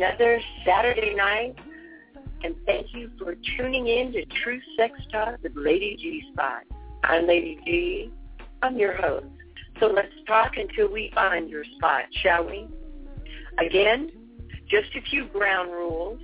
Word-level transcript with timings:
Another 0.00 0.40
Saturday 0.64 1.14
night, 1.14 1.56
and 2.42 2.54
thank 2.64 2.86
you 2.94 3.10
for 3.18 3.34
tuning 3.58 3.86
in 3.86 4.10
to 4.12 4.24
Tru 4.42 4.58
Sex 4.74 4.98
Talk 5.12 5.36
with 5.42 5.52
Lady 5.54 5.94
G 6.00 6.22
Spot. 6.32 6.62
I'm 7.04 7.26
Lady 7.26 7.58
G. 7.66 8.10
I'm 8.62 8.78
your 8.78 8.96
host. 8.96 9.26
So 9.78 9.88
let's 9.88 10.08
talk 10.26 10.52
until 10.56 10.90
we 10.90 11.12
find 11.14 11.50
your 11.50 11.64
spot, 11.76 12.04
shall 12.22 12.46
we? 12.46 12.66
Again, 13.58 14.10
just 14.70 14.88
a 14.96 15.02
few 15.10 15.26
ground 15.26 15.70
rules. 15.70 16.18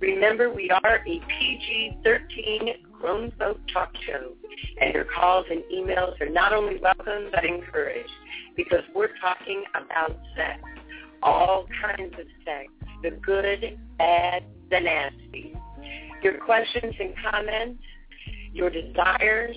Remember, 0.00 0.50
we 0.50 0.70
are 0.70 0.96
a 1.06 1.20
PG-13 1.20 2.82
grown 2.98 3.30
folk 3.38 3.60
talk 3.70 3.92
show, 4.06 4.32
and 4.80 4.94
your 4.94 5.04
calls 5.04 5.44
and 5.50 5.62
emails 5.64 6.18
are 6.22 6.30
not 6.30 6.54
only 6.54 6.78
welcome 6.78 7.28
but 7.30 7.44
encouraged 7.44 8.08
because 8.56 8.84
we're 8.94 9.14
talking 9.20 9.64
about 9.74 10.18
sex 10.34 10.62
all 11.22 11.66
kinds 11.82 12.14
of 12.18 12.26
sex, 12.44 12.72
the 13.02 13.10
good, 13.10 13.78
bad, 13.96 14.44
the 14.70 14.80
nasty. 14.80 15.54
Your 16.22 16.38
questions 16.38 16.94
and 16.98 17.14
comments, 17.30 17.82
your 18.52 18.70
desires, 18.70 19.56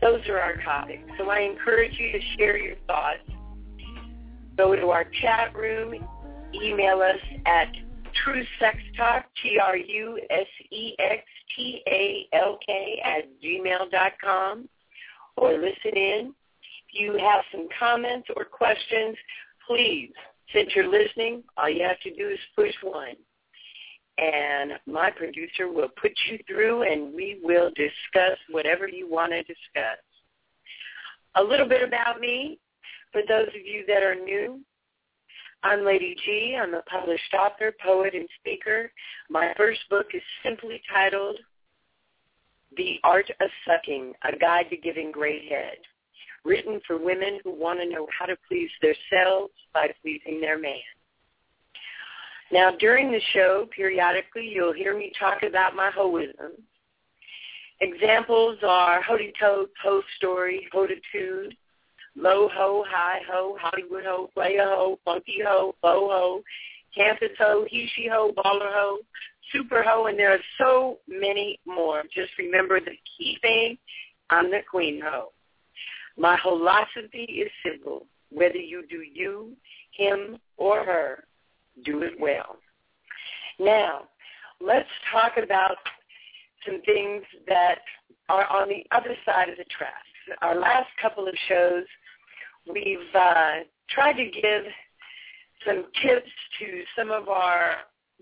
those 0.00 0.20
are 0.28 0.38
our 0.38 0.56
topics. 0.62 1.02
So 1.18 1.30
I 1.30 1.40
encourage 1.40 1.98
you 1.98 2.12
to 2.12 2.20
share 2.36 2.56
your 2.58 2.76
thoughts. 2.86 3.20
Go 4.56 4.76
to 4.76 4.90
our 4.90 5.04
chat 5.22 5.54
room, 5.56 5.94
email 6.54 7.00
us 7.00 7.18
at 7.46 7.72
Tru 8.22 8.44
Sex 8.60 8.78
Talk, 8.96 9.24
T-R-U-S-E-X-T-A-L-K 9.42 9.82
at 13.04 13.24
gmail 13.42 13.90
dot 13.90 14.12
com, 14.22 14.68
or 15.36 15.54
listen 15.54 15.96
in. 15.96 16.34
If 16.88 17.00
you 17.00 17.14
have 17.14 17.42
some 17.50 17.66
comments 17.78 18.28
or 18.36 18.44
questions, 18.44 19.16
please 19.66 20.12
since 20.54 20.70
you're 20.74 20.88
listening, 20.88 21.42
all 21.56 21.68
you 21.68 21.82
have 21.82 22.00
to 22.00 22.14
do 22.14 22.28
is 22.28 22.38
push 22.56 22.72
one. 22.82 23.16
And 24.16 24.72
my 24.86 25.10
producer 25.10 25.68
will 25.68 25.88
put 26.00 26.12
you 26.30 26.38
through 26.46 26.82
and 26.82 27.12
we 27.12 27.40
will 27.42 27.70
discuss 27.70 28.38
whatever 28.50 28.88
you 28.88 29.10
want 29.10 29.32
to 29.32 29.42
discuss. 29.42 29.98
A 31.34 31.42
little 31.42 31.68
bit 31.68 31.82
about 31.82 32.20
me, 32.20 32.58
for 33.10 33.22
those 33.28 33.48
of 33.48 33.66
you 33.66 33.84
that 33.88 34.04
are 34.04 34.14
new. 34.14 34.60
I'm 35.64 35.84
Lady 35.84 36.14
G. 36.24 36.56
I'm 36.60 36.74
a 36.74 36.82
published 36.82 37.34
author, 37.34 37.74
poet, 37.84 38.14
and 38.14 38.28
speaker. 38.38 38.92
My 39.30 39.52
first 39.56 39.80
book 39.90 40.06
is 40.14 40.22
simply 40.44 40.80
titled 40.92 41.38
The 42.76 42.98
Art 43.02 43.30
of 43.40 43.50
Sucking, 43.66 44.12
A 44.22 44.36
Guide 44.36 44.66
to 44.70 44.76
Giving 44.76 45.10
Great 45.10 45.48
Head 45.48 45.78
written 46.44 46.80
for 46.86 46.98
women 46.98 47.38
who 47.42 47.52
want 47.52 47.80
to 47.80 47.88
know 47.88 48.06
how 48.16 48.26
to 48.26 48.36
please 48.48 48.70
themselves 48.80 49.52
by 49.72 49.88
pleasing 50.02 50.40
their 50.40 50.58
man. 50.58 50.78
Now, 52.52 52.72
during 52.78 53.10
the 53.10 53.20
show, 53.32 53.66
periodically, 53.74 54.48
you'll 54.54 54.72
hear 54.72 54.96
me 54.96 55.12
talk 55.18 55.42
about 55.42 55.74
my 55.74 55.90
hoisms. 55.90 56.60
Examples 57.80 58.58
are 58.62 59.02
hoity 59.02 59.32
toad, 59.40 59.68
ho 59.82 60.02
story, 60.16 60.68
hoditude, 60.72 61.56
low 62.16 62.48
ho, 62.52 62.84
high 62.88 63.20
ho, 63.28 63.56
Hollywood 63.60 64.04
ho, 64.04 64.30
play 64.34 64.56
a 64.56 64.64
ho, 64.64 64.98
funky 65.04 65.38
ho, 65.44 65.74
faux 65.82 66.12
ho, 66.12 66.42
campus 66.94 67.36
ho, 67.38 67.66
he, 67.68 67.88
she 67.94 68.08
ho, 68.08 68.32
baller 68.36 68.72
ho, 68.72 68.98
super 69.52 69.82
ho, 69.82 70.06
and 70.06 70.18
there 70.18 70.32
are 70.32 70.38
so 70.58 70.98
many 71.08 71.58
more. 71.66 72.04
Just 72.14 72.30
remember 72.38 72.78
the 72.78 72.96
key 73.18 73.38
thing, 73.42 73.76
I'm 74.30 74.50
the 74.50 74.60
queen 74.70 75.00
ho. 75.04 75.33
My 76.16 76.38
philosophy 76.42 77.24
is 77.24 77.50
simple. 77.64 78.06
Whether 78.30 78.58
you 78.58 78.84
do 78.88 79.02
you, 79.02 79.52
him, 79.92 80.38
or 80.56 80.84
her, 80.84 81.24
do 81.84 82.02
it 82.02 82.18
well. 82.18 82.56
Now, 83.58 84.02
let's 84.60 84.88
talk 85.12 85.36
about 85.42 85.76
some 86.66 86.80
things 86.82 87.22
that 87.46 87.78
are 88.28 88.46
on 88.46 88.68
the 88.68 88.84
other 88.90 89.14
side 89.24 89.48
of 89.48 89.56
the 89.56 89.64
tracks. 89.64 89.94
Our 90.40 90.58
last 90.58 90.88
couple 91.00 91.28
of 91.28 91.34
shows, 91.48 91.84
we've 92.72 92.98
uh, 93.14 93.60
tried 93.90 94.14
to 94.14 94.24
give 94.24 94.64
some 95.66 95.84
tips 96.02 96.30
to 96.58 96.82
some 96.96 97.10
of 97.10 97.28
our 97.28 97.76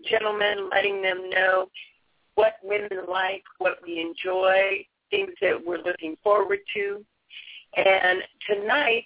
gentlemen, 0.09 0.69
letting 0.71 1.03
them 1.03 1.31
know 1.31 1.67
what 2.35 2.55
women 2.63 3.07
like, 3.09 3.43
what 3.59 3.79
we 3.85 4.01
enjoy, 4.01 4.85
things 5.11 5.33
that 5.41 5.65
we're 5.65 5.83
looking 5.83 6.17
forward 6.23 6.61
to. 6.75 7.05
And 7.77 8.23
tonight, 8.49 9.05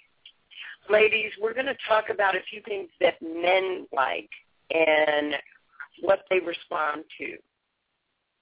ladies, 0.90 1.32
we're 1.40 1.54
going 1.54 1.66
to 1.66 1.76
talk 1.88 2.10
about 2.10 2.34
a 2.34 2.40
few 2.50 2.60
things 2.62 2.88
that 3.00 3.20
men 3.22 3.86
like 3.92 4.30
and 4.70 5.34
what 6.02 6.24
they 6.30 6.40
respond 6.40 7.04
to. 7.18 7.36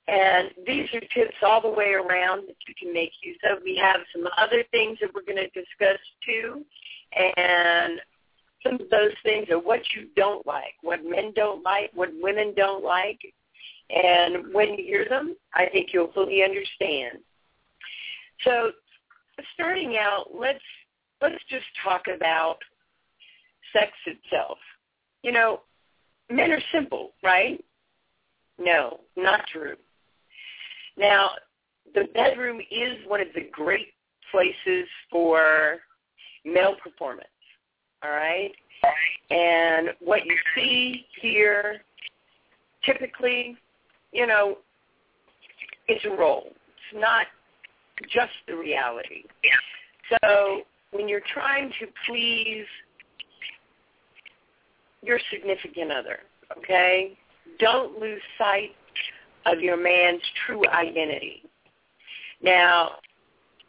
And 0.07 0.51
these 0.67 0.87
are 0.93 1.01
tips 1.01 1.37
all 1.43 1.63
the 1.63 1.69
way 1.69 1.93
around 1.93 2.47
that 2.49 2.57
you 2.69 2.75
can 2.79 2.93
make 2.93 3.13
use 3.23 3.39
of. 3.51 3.59
We 3.65 3.77
have 3.77 4.01
some 4.15 4.29
other 4.37 4.63
things 4.71 4.99
that 5.01 5.15
we're 5.15 5.23
going 5.23 5.37
to 5.37 5.49
discuss 5.49 5.99
too. 6.25 6.65
And 7.37 8.01
some 8.63 8.75
of 8.75 8.91
those 8.91 9.13
things 9.23 9.49
are 9.51 9.59
what 9.59 9.81
you 9.95 10.09
don't 10.17 10.47
like, 10.47 10.75
what 10.83 11.05
men 11.05 11.33
don't 11.35 11.63
like, 11.63 11.91
what 11.95 12.11
women 12.21 12.53
don't 12.57 12.85
like. 12.85 13.21
And 13.91 14.53
when 14.53 14.75
you 14.75 14.85
hear 14.85 15.07
them, 15.09 15.37
I 15.55 15.67
think 15.67 15.91
you'll 15.93 16.13
fully 16.13 16.43
understand. 16.43 17.19
So 18.43 18.73
starting 19.55 19.97
out, 19.99 20.27
let's 20.39 20.59
let's 21.21 21.43
just 21.49 21.65
talk 21.83 22.03
about 22.15 22.59
sex 23.73 23.93
itself. 24.07 24.59
You 25.23 25.33
know, 25.33 25.61
men 26.31 26.53
are 26.53 26.63
simple, 26.73 27.13
right? 27.23 27.63
No, 28.59 29.01
not 29.17 29.47
true. 29.53 29.77
Now, 30.97 31.31
the 31.95 32.05
bedroom 32.15 32.61
is 32.71 32.99
one 33.07 33.21
of 33.21 33.29
the 33.35 33.49
great 33.51 33.89
places 34.31 34.87
for 35.11 35.79
male 36.45 36.77
performance. 36.83 37.29
All 38.03 38.11
right? 38.11 38.53
And 39.31 39.91
what 40.01 40.27
you 40.27 40.37
see 40.55 41.07
here 41.21 41.83
typically, 42.85 43.57
you 44.13 44.27
know, 44.27 44.59
is 45.89 45.99
a 46.05 46.11
role. 46.11 46.49
It's 46.49 47.01
not 47.01 47.27
just 48.03 48.33
the 48.47 48.57
reality. 48.57 49.25
So 50.11 50.63
when 50.91 51.09
you're 51.09 51.23
trying 51.33 51.71
to 51.81 51.87
please 52.07 52.67
your 55.03 55.19
significant 55.31 55.93
other, 55.93 56.21
okay, 56.57 57.17
don't 57.59 57.99
lose 57.99 58.23
sight 58.39 58.75
of 59.47 59.61
your 59.61 59.77
man's 59.77 60.23
true 60.47 60.67
identity. 60.69 61.43
Now, 62.43 62.93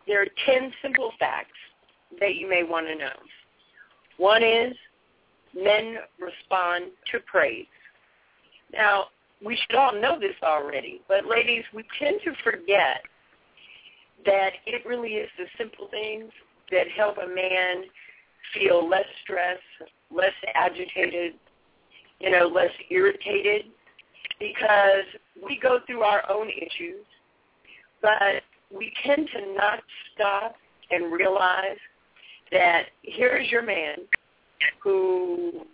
there 0.07 0.21
are 0.21 0.27
10 0.45 0.71
simple 0.81 1.11
facts 1.19 1.57
that 2.19 2.35
you 2.35 2.49
may 2.49 2.63
want 2.63 2.87
to 2.87 2.95
know. 2.95 3.13
One 4.17 4.43
is 4.43 4.73
men 5.55 5.97
respond 6.19 6.85
to 7.11 7.19
praise. 7.25 7.65
Now, 8.73 9.05
we 9.43 9.57
should 9.57 9.75
all 9.75 9.93
know 9.93 10.19
this 10.19 10.35
already, 10.43 11.01
but 11.07 11.25
ladies, 11.25 11.63
we 11.73 11.83
tend 11.99 12.19
to 12.23 12.33
forget 12.43 13.01
that 14.25 14.51
it 14.65 14.85
really 14.85 15.13
is 15.15 15.29
the 15.37 15.45
simple 15.57 15.87
things 15.89 16.31
that 16.71 16.87
help 16.95 17.17
a 17.17 17.27
man 17.27 17.83
feel 18.53 18.87
less 18.87 19.05
stress, 19.23 19.59
less 20.13 20.33
agitated, 20.53 21.33
you 22.19 22.31
know, 22.31 22.47
less 22.47 22.71
irritated 22.89 23.65
because 24.39 25.05
we 25.45 25.59
go 25.61 25.79
through 25.85 26.01
our 26.01 26.29
own 26.29 26.49
issues, 26.49 27.05
but 28.01 28.43
we 28.75 28.91
tend 29.05 29.29
to 29.33 29.53
not 29.53 29.79
stop 30.13 30.55
and 30.91 31.11
realize 31.11 31.77
that 32.51 32.85
here's 33.03 33.49
your 33.49 33.63
man 33.63 33.97
who 34.81 35.65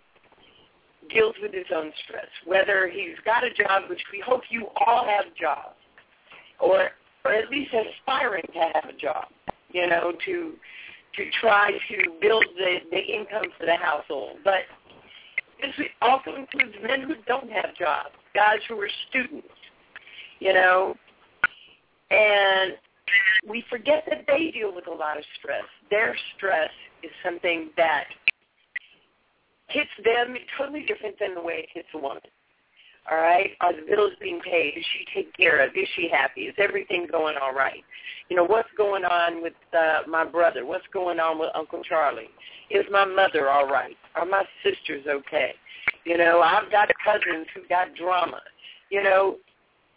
deals 1.10 1.34
with 1.42 1.52
his 1.52 1.66
own 1.74 1.92
stress, 2.04 2.26
whether 2.46 2.88
he's 2.88 3.16
got 3.24 3.44
a 3.44 3.52
job, 3.52 3.82
which 3.88 4.02
we 4.12 4.22
hope 4.24 4.42
you 4.50 4.66
all 4.86 5.04
have 5.04 5.26
jobs, 5.38 5.76
or, 6.60 6.90
or 7.24 7.32
at 7.32 7.50
least 7.50 7.70
aspiring 7.72 8.44
to 8.52 8.60
have 8.74 8.84
a 8.88 8.96
job, 8.98 9.26
you 9.70 9.86
know, 9.86 10.12
to 10.26 10.52
to 11.16 11.24
try 11.42 11.70
to 11.70 12.10
build 12.22 12.44
the, 12.56 12.76
the 12.90 12.98
income 12.98 13.44
for 13.58 13.66
the 13.66 13.76
household. 13.76 14.38
But 14.42 14.62
this 15.60 15.86
also 16.00 16.34
includes 16.36 16.74
men 16.82 17.02
who 17.02 17.14
don't 17.26 17.50
have 17.50 17.74
jobs, 17.78 18.14
guys 18.34 18.58
who 18.66 18.80
are 18.80 18.88
students, 19.10 19.46
you 20.40 20.54
know, 20.54 20.94
and 22.10 22.72
we 23.48 23.64
forget 23.68 24.04
that 24.08 24.24
they 24.26 24.50
deal 24.52 24.74
with 24.74 24.86
a 24.86 24.90
lot 24.90 25.18
of 25.18 25.24
stress. 25.38 25.64
Their 25.90 26.16
stress 26.36 26.70
is 27.02 27.10
something 27.24 27.70
that 27.76 28.04
hits 29.68 29.90
them 30.04 30.36
totally 30.58 30.84
different 30.86 31.18
than 31.18 31.34
the 31.34 31.42
way 31.42 31.64
it 31.64 31.68
hits 31.72 31.88
a 31.94 31.98
woman. 31.98 32.22
All 33.10 33.18
right? 33.18 33.50
Are 33.60 33.72
the 33.74 33.82
bills 33.82 34.12
being 34.20 34.40
paid? 34.40 34.74
Is 34.76 34.84
she 34.92 35.04
taken 35.14 35.32
care 35.36 35.64
of? 35.64 35.70
Is 35.74 35.88
she 35.96 36.08
happy? 36.10 36.42
Is 36.42 36.54
everything 36.58 37.06
going 37.10 37.36
all 37.40 37.52
right? 37.52 37.82
You 38.28 38.36
know, 38.36 38.44
what's 38.44 38.68
going 38.76 39.04
on 39.04 39.42
with 39.42 39.54
uh, 39.76 40.08
my 40.08 40.24
brother? 40.24 40.64
What's 40.64 40.86
going 40.92 41.18
on 41.18 41.38
with 41.38 41.50
Uncle 41.54 41.82
Charlie? 41.82 42.30
Is 42.70 42.84
my 42.90 43.04
mother 43.04 43.50
all 43.50 43.66
right? 43.66 43.96
Are 44.14 44.24
my 44.24 44.44
sisters 44.62 45.04
okay? 45.08 45.52
You 46.04 46.16
know, 46.16 46.40
I've 46.40 46.70
got 46.70 46.90
cousins 47.04 47.46
who 47.54 47.62
got 47.68 47.94
drama. 47.96 48.40
You 48.90 49.02
know, 49.02 49.36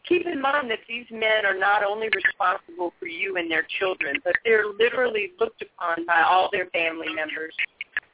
keep 0.07 0.25
in 0.25 0.41
mind 0.41 0.71
that 0.71 0.79
these 0.87 1.05
men 1.11 1.45
are 1.45 1.57
not 1.57 1.83
only 1.83 2.09
responsible 2.15 2.91
for 2.99 3.07
you 3.07 3.37
and 3.37 3.49
their 3.49 3.67
children, 3.79 4.15
but 4.23 4.33
they're 4.43 4.67
literally 4.67 5.31
looked 5.39 5.61
upon 5.61 6.05
by 6.05 6.23
all 6.23 6.49
their 6.51 6.67
family 6.67 7.13
members 7.13 7.53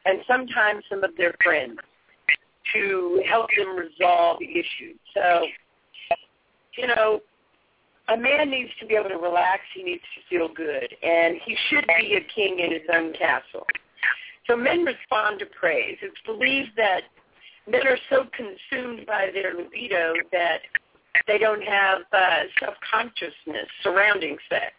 and 0.06 0.20
sometimes 0.28 0.84
some 0.90 1.04
of 1.04 1.16
their 1.18 1.36
friends 1.44 1.78
to 2.74 3.24
help 3.28 3.50
them 3.58 3.76
resolve 3.76 4.40
the 4.40 4.50
issue. 4.50 4.94
So, 5.14 5.46
you 6.78 6.88
know, 6.88 7.22
a 8.10 8.18
man 8.18 8.50
needs 8.50 8.72
to 8.80 8.86
be 8.86 8.96
able 8.96 9.10
to 9.10 9.18
relax. 9.18 9.62
He 9.74 9.84
needs 9.84 10.04
to 10.16 10.22
feel 10.30 10.48
good. 10.54 10.96
And 11.04 11.38
he 11.46 11.56
should 11.70 11.86
be 11.88 12.16
a 12.16 12.34
king 12.34 12.60
in 12.60 12.72
his 12.72 12.88
own 12.94 13.14
castle. 13.14 13.66
So 14.48 14.56
men 14.56 14.84
respond 14.84 15.40
to 15.40 15.46
praise. 15.46 15.98
It's 16.02 16.16
believed 16.26 16.72
that 16.78 17.04
men 17.68 17.88
are 17.88 17.98
so 18.10 18.26
consumed 18.36 19.06
by 19.06 19.30
their 19.34 19.54
libido 19.54 20.14
that 20.32 20.62
they 21.28 21.38
don't 21.38 21.64
have 21.64 22.00
uh, 22.12 22.44
self-consciousness 22.60 23.68
surrounding 23.84 24.38
sex. 24.50 24.74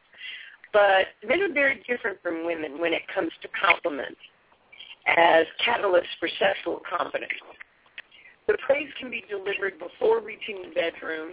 But 0.73 1.07
men 1.27 1.43
are 1.43 1.53
very 1.53 1.83
different 1.87 2.21
from 2.23 2.47
women 2.47 2.81
when 2.81 2.93
it 2.93 3.03
comes 3.15 3.31
to 3.43 3.49
compliments 3.49 4.21
as 5.07 5.47
catalysts 5.67 6.13
for 6.19 6.29
sexual 6.39 6.81
confidence. 6.89 7.33
The 8.49 8.57
praise 8.67 8.89
can 8.99 9.11
be 9.11 9.25
delivered 9.29 9.79
before 9.79 10.21
reaching 10.21 10.63
the 10.63 10.75
bedroom. 10.75 11.33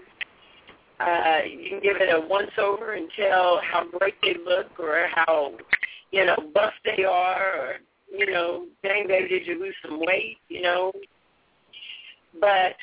Uh, 0.99 1.39
you 1.47 1.69
can 1.69 1.79
give 1.79 1.95
it 1.97 2.13
a 2.13 2.27
once-over 2.27 2.93
and 2.93 3.09
tell 3.17 3.61
how 3.63 3.85
great 3.97 4.15
they 4.21 4.35
look 4.45 4.67
or 4.79 5.07
how, 5.13 5.53
you 6.11 6.25
know, 6.25 6.35
buff 6.53 6.73
they 6.83 7.03
are 7.03 7.57
or, 7.57 7.75
you 8.11 8.31
know, 8.31 8.65
dang, 8.83 9.07
baby, 9.07 9.29
did 9.29 9.47
you 9.47 9.59
lose 9.59 9.75
some 9.81 9.99
weight, 10.01 10.37
you 10.49 10.61
know. 10.61 10.91
But 12.39 12.75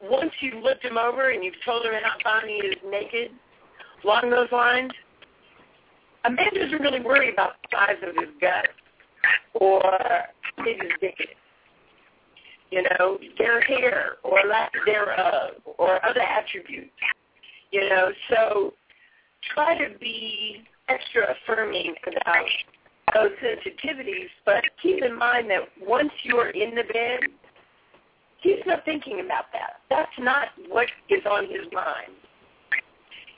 once 0.00 0.30
you've 0.40 0.62
looked 0.62 0.84
him 0.84 0.96
over 0.96 1.30
and 1.30 1.44
you've 1.44 1.62
told 1.64 1.84
him 1.84 1.92
how 2.02 2.16
fine 2.22 2.48
he 2.48 2.54
is 2.54 2.76
naked, 2.88 3.32
along 4.04 4.30
those 4.30 4.50
lines, 4.52 4.92
a 6.24 6.30
man 6.30 6.54
doesn't 6.54 6.80
really 6.80 7.00
worry 7.00 7.32
about 7.32 7.54
the 7.62 7.76
size 7.76 7.96
of 8.02 8.14
his 8.14 8.30
gut 8.40 8.68
or 9.54 9.82
big 10.64 10.82
his 10.82 10.92
dick 11.00 11.16
is. 11.18 11.39
You 12.70 12.82
know, 12.82 13.18
their 13.38 13.60
hair 13.60 14.16
or 14.22 14.38
lack 14.48 14.72
thereof 14.86 15.54
or 15.78 16.04
other 16.04 16.20
attributes. 16.20 16.90
You 17.72 17.88
know, 17.88 18.10
so 18.28 18.74
try 19.54 19.76
to 19.76 19.98
be 19.98 20.62
extra 20.88 21.34
affirming 21.34 21.94
about 22.06 22.46
those 23.14 23.30
sensitivities, 23.42 24.28
but 24.44 24.62
keep 24.82 25.02
in 25.02 25.16
mind 25.16 25.50
that 25.50 25.62
once 25.80 26.10
you're 26.22 26.50
in 26.50 26.74
the 26.74 26.84
bed, 26.92 27.20
he's 28.40 28.60
not 28.66 28.84
thinking 28.84 29.20
about 29.24 29.46
that. 29.52 29.80
That's 29.88 30.12
not 30.18 30.48
what 30.68 30.86
is 31.08 31.22
on 31.28 31.44
his 31.44 31.66
mind. 31.72 32.12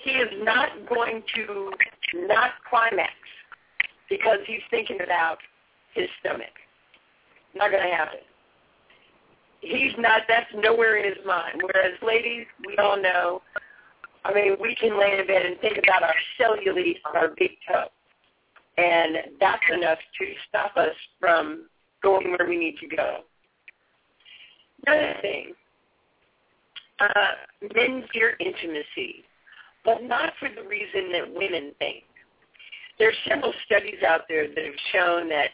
He 0.04 0.10
is 0.10 0.30
not 0.42 0.68
going 0.88 1.22
to 1.36 1.72
not 2.26 2.50
climax 2.68 3.12
because 4.10 4.38
he's 4.46 4.60
thinking 4.70 4.98
about 5.02 5.38
his 5.94 6.08
stomach. 6.20 6.52
Not 7.54 7.70
going 7.70 7.82
to 7.82 7.94
happen. 7.94 8.20
He's 9.62 9.92
not, 9.96 10.22
that's 10.28 10.50
nowhere 10.54 10.96
in 10.96 11.04
his 11.04 11.24
mind. 11.24 11.62
Whereas 11.62 11.92
ladies, 12.02 12.46
we 12.66 12.76
all 12.78 13.00
know, 13.00 13.42
I 14.24 14.34
mean, 14.34 14.56
we 14.60 14.74
can 14.74 14.98
lay 14.98 15.18
in 15.18 15.26
bed 15.26 15.46
and 15.46 15.58
think 15.60 15.78
about 15.78 16.02
our 16.02 16.14
cellulite 16.38 16.96
on 17.08 17.16
our 17.16 17.28
big 17.38 17.52
toe. 17.66 17.86
And 18.76 19.16
that's 19.38 19.62
enough 19.72 19.98
to 20.18 20.26
stop 20.48 20.76
us 20.76 20.94
from 21.20 21.66
going 22.02 22.32
where 22.32 22.48
we 22.48 22.58
need 22.58 22.76
to 22.78 22.96
go. 22.96 23.18
Another 24.84 25.14
thing, 25.22 25.52
uh, 26.98 27.68
men 27.74 28.04
fear 28.12 28.36
intimacy, 28.40 29.24
but 29.84 30.02
not 30.02 30.32
for 30.40 30.48
the 30.48 30.66
reason 30.68 31.12
that 31.12 31.32
women 31.32 31.72
think. 31.78 32.02
There 32.98 33.10
are 33.10 33.28
several 33.28 33.52
studies 33.66 34.02
out 34.06 34.22
there 34.28 34.48
that 34.48 34.64
have 34.64 34.74
shown 34.92 35.28
that 35.28 35.50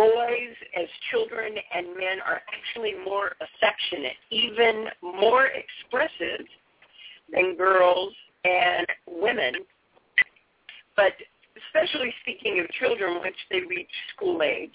boys 0.00 0.56
as 0.80 0.88
children 1.10 1.52
and 1.74 1.88
men 1.88 2.20
are 2.26 2.40
actually 2.48 2.94
more 3.04 3.32
affectionate, 3.36 4.16
even 4.30 4.86
more 5.02 5.48
expressive 5.48 6.46
than 7.30 7.54
girls 7.54 8.14
and 8.44 8.86
women. 9.06 9.52
But 10.96 11.12
especially 11.68 12.14
speaking 12.22 12.60
of 12.60 12.70
children 12.70 13.18
once 13.18 13.36
they 13.50 13.60
reach 13.60 13.90
school 14.16 14.42
age. 14.42 14.70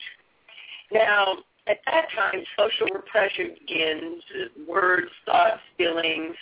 Now, 0.92 1.38
at 1.68 1.80
that 1.88 2.06
time, 2.16 2.44
social 2.56 2.88
repression 2.94 3.56
begins, 3.60 4.22
words, 4.68 5.10
thoughts, 5.26 5.62
feelings, 5.76 6.36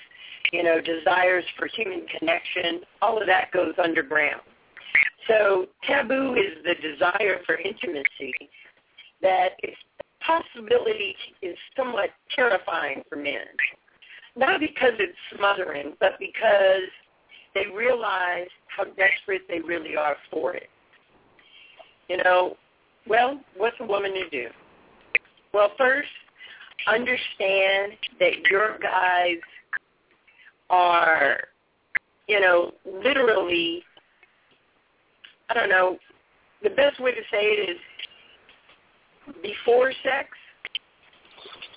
you 0.51 0.62
know, 0.62 0.81
desires 0.81 1.46
for 1.58 1.67
human 1.67 2.05
connection, 2.19 2.81
all 3.01 3.22
of 3.22 3.27
that 3.27 3.50
goes 3.53 3.75
underground. 3.81 4.41
So 5.29 5.67
taboo 5.88 6.36
is 6.36 6.62
the 6.65 6.75
desire 6.75 7.39
for 7.46 7.55
intimacy 7.55 8.34
that 9.24 9.53
its 9.63 9.77
possibility 10.25 11.15
is 11.42 11.58
somewhat 11.75 12.10
terrifying 12.36 13.01
for 13.10 13.15
men. 13.15 13.48
Not 14.36 14.60
because 14.60 14.94
it's 15.00 15.18
smothering, 15.36 15.94
but 16.00 16.13
because 16.20 16.89
they 17.56 17.65
realize 17.74 18.48
how 18.68 18.84
desperate 18.84 19.42
they 19.48 19.60
really 19.60 19.96
are 19.96 20.15
for 20.32 20.56
it. 20.56 20.70
You 22.10 22.18
know, 22.18 22.58
well, 23.08 23.39
what's 23.58 23.75
a 23.80 23.86
woman 23.86 24.13
to 24.13 24.30
do? 24.30 24.48
Well, 25.53 25.72
first, 25.77 26.10
understand 26.88 27.94
that 28.20 28.44
your 28.50 28.80
guys 28.80 29.38
are, 30.70 31.42
you 32.27 32.39
know, 32.39 32.72
literally, 32.86 33.84
I 35.50 35.53
don't 35.53 35.70
know, 35.70 35.98
the 36.63 36.70
best 36.72 37.00
way 37.00 37.12
to 37.12 37.22
say 37.32 37.44
it 37.44 37.70
is 37.70 37.77
before 39.43 39.91
sex, 40.03 40.29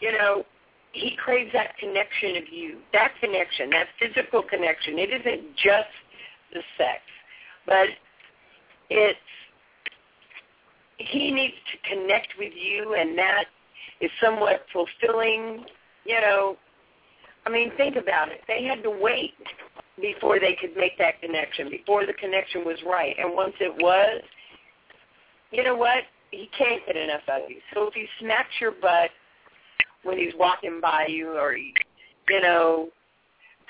you 0.00 0.12
know, 0.12 0.44
he 0.92 1.14
craves 1.22 1.50
that 1.52 1.76
connection 1.76 2.36
of 2.36 2.44
you, 2.50 2.78
that 2.92 3.12
connection, 3.20 3.68
that 3.70 3.86
physical 4.00 4.42
connection. 4.42 4.98
It 4.98 5.10
isn't 5.10 5.56
just 5.56 5.92
the 6.54 6.60
sex, 6.78 7.02
but 7.66 7.88
it's 8.88 9.18
he 10.98 11.30
needs 11.30 11.54
to 11.72 11.94
connect 11.94 12.28
with 12.38 12.52
you, 12.54 12.94
and 12.98 13.18
that 13.18 13.44
is 14.00 14.10
somewhat 14.22 14.64
fulfilling. 14.72 15.66
You 16.06 16.20
know, 16.20 16.56
I 17.44 17.50
mean, 17.50 17.72
think 17.76 17.96
about 17.96 18.30
it. 18.30 18.40
They 18.48 18.64
had 18.64 18.82
to 18.82 18.90
wait 18.90 19.34
before 20.00 20.40
they 20.40 20.56
could 20.58 20.76
make 20.76 20.96
that 20.98 21.20
connection, 21.20 21.68
before 21.70 22.06
the 22.06 22.14
connection 22.14 22.64
was 22.64 22.76
right, 22.86 23.14
and 23.18 23.34
once 23.34 23.54
it 23.60 23.74
was, 23.82 24.22
you 25.50 25.62
know 25.62 25.76
what? 25.76 26.04
He 26.30 26.50
can't 26.56 26.84
get 26.86 26.96
enough 26.96 27.22
of 27.28 27.48
you. 27.48 27.58
So 27.72 27.86
if 27.88 27.94
he 27.94 28.06
smacks 28.20 28.50
your 28.60 28.72
butt 28.72 29.10
when 30.02 30.18
he's 30.18 30.34
walking 30.38 30.80
by 30.80 31.06
you, 31.08 31.30
or 31.38 31.54
he, 31.54 31.72
you 32.28 32.40
know, 32.40 32.88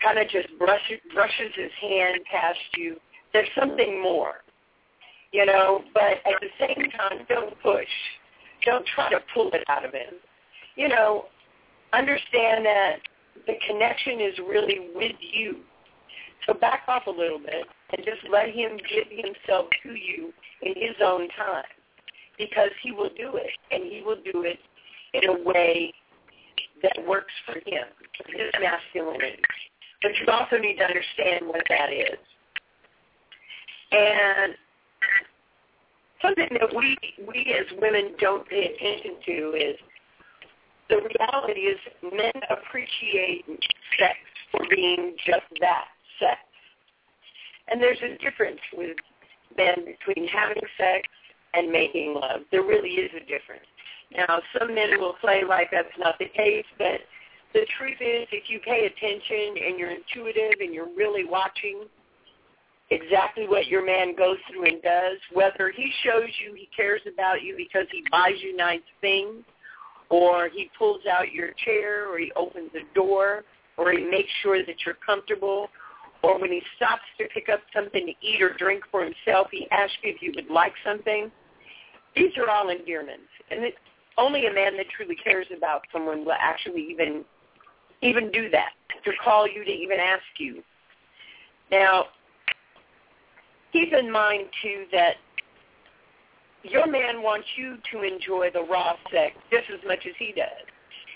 kind 0.03 0.19
of 0.19 0.29
just 0.29 0.49
brushes 0.59 1.01
brushes 1.15 1.53
his 1.55 1.71
hand 1.81 2.21
past 2.31 2.59
you, 2.77 2.97
there's 3.33 3.49
something 3.59 4.03
more. 4.03 4.43
you 5.33 5.45
know, 5.45 5.83
but 5.93 6.23
at 6.25 6.41
the 6.41 6.49
same 6.59 6.91
time, 6.93 7.27
don't 7.29 7.61
push. 7.63 7.89
Don't 8.65 8.87
try 8.95 9.11
to 9.11 9.19
pull 9.35 9.51
it 9.53 9.63
out 9.69 9.85
of 9.85 9.93
him. 9.93 10.15
You 10.77 10.89
know, 10.89 11.27
understand 11.93 12.65
that 12.67 12.97
the 13.47 13.55
connection 13.67 14.21
is 14.21 14.39
really 14.39 14.89
with 14.95 15.17
you. 15.21 15.59
So 16.47 16.55
back 16.55 16.83
off 16.89 17.07
a 17.07 17.11
little 17.11 17.39
bit 17.39 17.67
and 17.97 18.05
just 18.05 18.23
let 18.31 18.47
him 18.49 18.79
give 18.89 19.09
himself 19.11 19.67
to 19.83 19.95
you 19.95 20.33
in 20.63 20.75
his 20.75 20.97
own 21.05 21.29
time 21.37 21.65
because 22.39 22.71
he 22.83 22.93
will 22.93 23.11
do 23.17 23.37
it 23.37 23.51
and 23.71 23.85
he 23.85 24.03
will 24.05 24.21
do 24.33 24.43
it 24.43 24.59
in 25.15 25.29
a 25.29 25.43
way 25.43 25.93
that 26.83 27.07
works 27.07 27.33
for 27.45 27.55
him, 27.55 27.87
his 28.29 28.51
masculinity. 28.61 29.43
But 30.03 30.13
you 30.21 30.33
also 30.33 30.59
need 30.59 30.77
to 30.77 30.85
understand 30.85 31.47
what 31.47 31.63
that 31.69 31.93
is. 31.93 32.19
And 33.93 34.55
something 36.23 36.49
that 36.61 36.75
we 36.75 36.97
we 37.27 37.55
as 37.59 37.67
women 37.81 38.13
don't 38.21 38.47
pay 38.49 38.75
attention 38.75 39.17
to 39.27 39.53
is 39.55 39.77
the 40.89 40.97
reality 40.97 41.61
is 41.61 41.79
men 42.03 42.33
appreciate 42.51 43.45
sex 43.99 44.17
for 44.53 44.65
being 44.71 45.15
just 45.27 45.47
that, 45.61 45.87
sex. 46.21 46.39
And 47.69 47.81
there's 47.81 47.99
a 48.03 48.17
difference 48.23 48.61
with 48.77 48.97
men 49.57 49.85
between 49.85 50.29
having 50.29 50.63
sex 50.79 51.09
and 51.57 51.71
making 51.71 52.15
love. 52.15 52.41
There 52.51 52.63
really 52.63 52.91
is 52.91 53.11
a 53.17 53.21
difference. 53.21 53.67
Now, 54.17 54.41
some 54.59 54.75
men 54.75 55.01
will 55.01 55.15
play 55.21 55.43
like 55.49 55.69
that's 55.73 55.89
not 55.99 56.19
the 56.19 56.29
case, 56.29 56.65
but 56.79 57.01
the 57.55 57.67
truth 57.79 57.99
is 58.01 58.29
if 58.31 58.49
you 58.49 58.61
pay 58.61 58.87
attention 58.87 59.63
and 59.67 59.79
you're 59.79 59.91
intuitive 59.91 60.61
and 60.61 60.75
you're 60.75 60.95
really 60.95 61.25
watching 61.25 61.85
exactly 62.91 63.49
what 63.49 63.67
your 63.67 63.85
man 63.85 64.15
goes 64.15 64.37
through 64.51 64.67
and 64.67 64.83
does, 64.83 65.19
whether 65.33 65.73
he 65.75 65.91
shows 66.05 66.29
you 66.45 66.55
he 66.55 66.69
cares 66.77 67.01
about 67.13 67.43
you 67.43 67.57
because 67.57 67.87
he 67.91 68.05
buys 68.11 68.35
you 68.41 68.57
nice 68.57 68.81
things, 69.01 69.43
or 70.09 70.49
he 70.49 70.71
pulls 70.79 71.01
out 71.11 71.33
your 71.33 71.51
chair, 71.65 72.09
or 72.09 72.19
he 72.19 72.31
opens 72.37 72.71
the 72.73 72.83
door, 72.95 73.43
or 73.77 73.91
he 73.91 74.05
makes 74.05 74.31
sure 74.43 74.65
that 74.65 74.77
you're 74.85 74.99
comfortable, 75.05 75.69
or 76.23 76.39
when 76.41 76.53
he 76.53 76.63
stops 76.77 77.03
to 77.19 77.27
pick 77.35 77.49
up 77.49 77.61
something 77.75 78.07
to 78.07 78.27
eat 78.27 78.41
or 78.41 78.55
drink 78.55 78.85
for 78.91 79.03
himself, 79.03 79.49
he 79.51 79.67
asks 79.71 79.97
you 80.03 80.13
if 80.15 80.23
you 80.23 80.33
would 80.37 80.49
like 80.49 80.73
something. 80.85 81.31
These 82.17 82.33
are 82.39 82.49
all 82.51 82.71
endearments. 82.71 83.29
And 83.51 83.65
it, 83.65 83.75
only 84.19 84.47
a 84.47 84.53
man 84.53 84.77
that 84.79 84.87
truly 84.89 85.17
cares 85.17 85.47
about 85.57 85.83
someone 85.93 86.25
will 86.25 86.33
actually 86.33 86.87
even 86.91 87.25
even 88.03 88.31
do 88.31 88.51
that, 88.51 88.73
to 89.05 89.11
call 89.25 89.49
you, 89.49 89.65
to 89.65 89.71
even 89.71 89.99
ask 89.99 90.23
you. 90.39 90.63
Now, 91.71 92.07
keep 93.73 93.93
in 93.93 94.11
mind, 94.11 94.49
too, 94.63 94.85
that 94.93 95.15
your 96.63 96.87
man 96.87 97.23
wants 97.23 97.47
you 97.57 97.79
to 97.93 98.03
enjoy 98.03 98.51
the 98.53 98.63
raw 98.63 98.95
sex 99.11 99.37
just 99.51 99.71
as 99.73 99.81
much 99.87 100.01
as 100.07 100.13
he 100.19 100.33
does. 100.37 100.67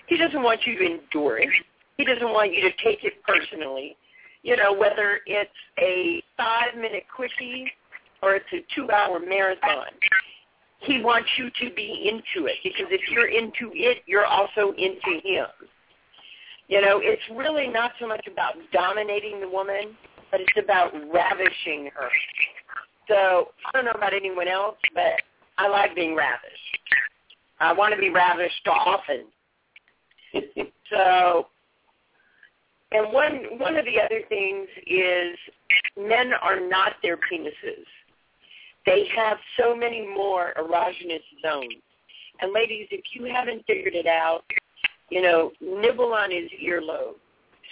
He 0.06 0.16
doesn't 0.16 0.42
want 0.42 0.60
you 0.66 0.78
to 0.78 0.84
endure 0.84 1.38
it. 1.38 1.50
He 1.98 2.04
doesn't 2.04 2.32
want 2.32 2.54
you 2.54 2.62
to 2.62 2.70
take 2.82 3.04
it 3.04 3.22
personally. 3.24 3.96
You 4.42 4.56
know, 4.56 4.72
whether 4.72 5.20
it's 5.26 5.50
a 5.78 6.22
five-minute 6.36 7.04
quickie 7.14 7.70
or 8.22 8.36
it's 8.36 8.46
a 8.54 8.64
two-hour 8.74 9.20
marathon. 9.20 9.88
He 10.80 11.02
wants 11.02 11.28
you 11.36 11.50
to 11.60 11.74
be 11.74 12.10
into 12.10 12.46
it 12.46 12.56
because 12.64 12.86
if 12.90 13.02
you're 13.10 13.28
into 13.28 13.70
it, 13.74 13.98
you're 14.06 14.26
also 14.26 14.72
into 14.72 15.20
him. 15.22 15.46
You 16.68 16.80
know, 16.80 17.00
it's 17.02 17.22
really 17.34 17.68
not 17.68 17.92
so 18.00 18.06
much 18.06 18.26
about 18.30 18.54
dominating 18.72 19.40
the 19.40 19.48
woman, 19.48 19.96
but 20.30 20.40
it's 20.40 20.52
about 20.62 20.92
ravishing 21.12 21.90
her. 21.94 22.08
So 23.08 23.48
I 23.66 23.72
don't 23.72 23.84
know 23.84 23.90
about 23.90 24.14
anyone 24.14 24.48
else, 24.48 24.76
but 24.94 25.20
I 25.58 25.68
like 25.68 25.94
being 25.94 26.14
ravished. 26.14 26.78
I 27.58 27.72
want 27.72 27.92
to 27.92 28.00
be 28.00 28.08
ravished 28.08 28.66
often. 28.66 29.24
so, 30.90 31.48
and 32.92 33.12
one 33.12 33.58
one 33.58 33.76
of 33.76 33.84
the 33.84 34.00
other 34.00 34.22
things 34.28 34.68
is 34.86 35.36
men 35.98 36.32
are 36.40 36.60
not 36.60 36.94
their 37.02 37.16
penises. 37.16 37.84
They 38.86 39.06
have 39.14 39.38
so 39.58 39.74
many 39.76 40.06
more 40.06 40.54
erogenous 40.58 41.22
zones. 41.42 41.74
And 42.40 42.52
ladies, 42.52 42.88
if 42.90 43.02
you 43.12 43.24
haven't 43.24 43.66
figured 43.66 43.94
it 43.94 44.06
out, 44.06 44.42
you 45.10 45.20
know, 45.20 45.50
nibble 45.60 46.12
on 46.14 46.30
his 46.30 46.48
earlobe. 46.64 47.16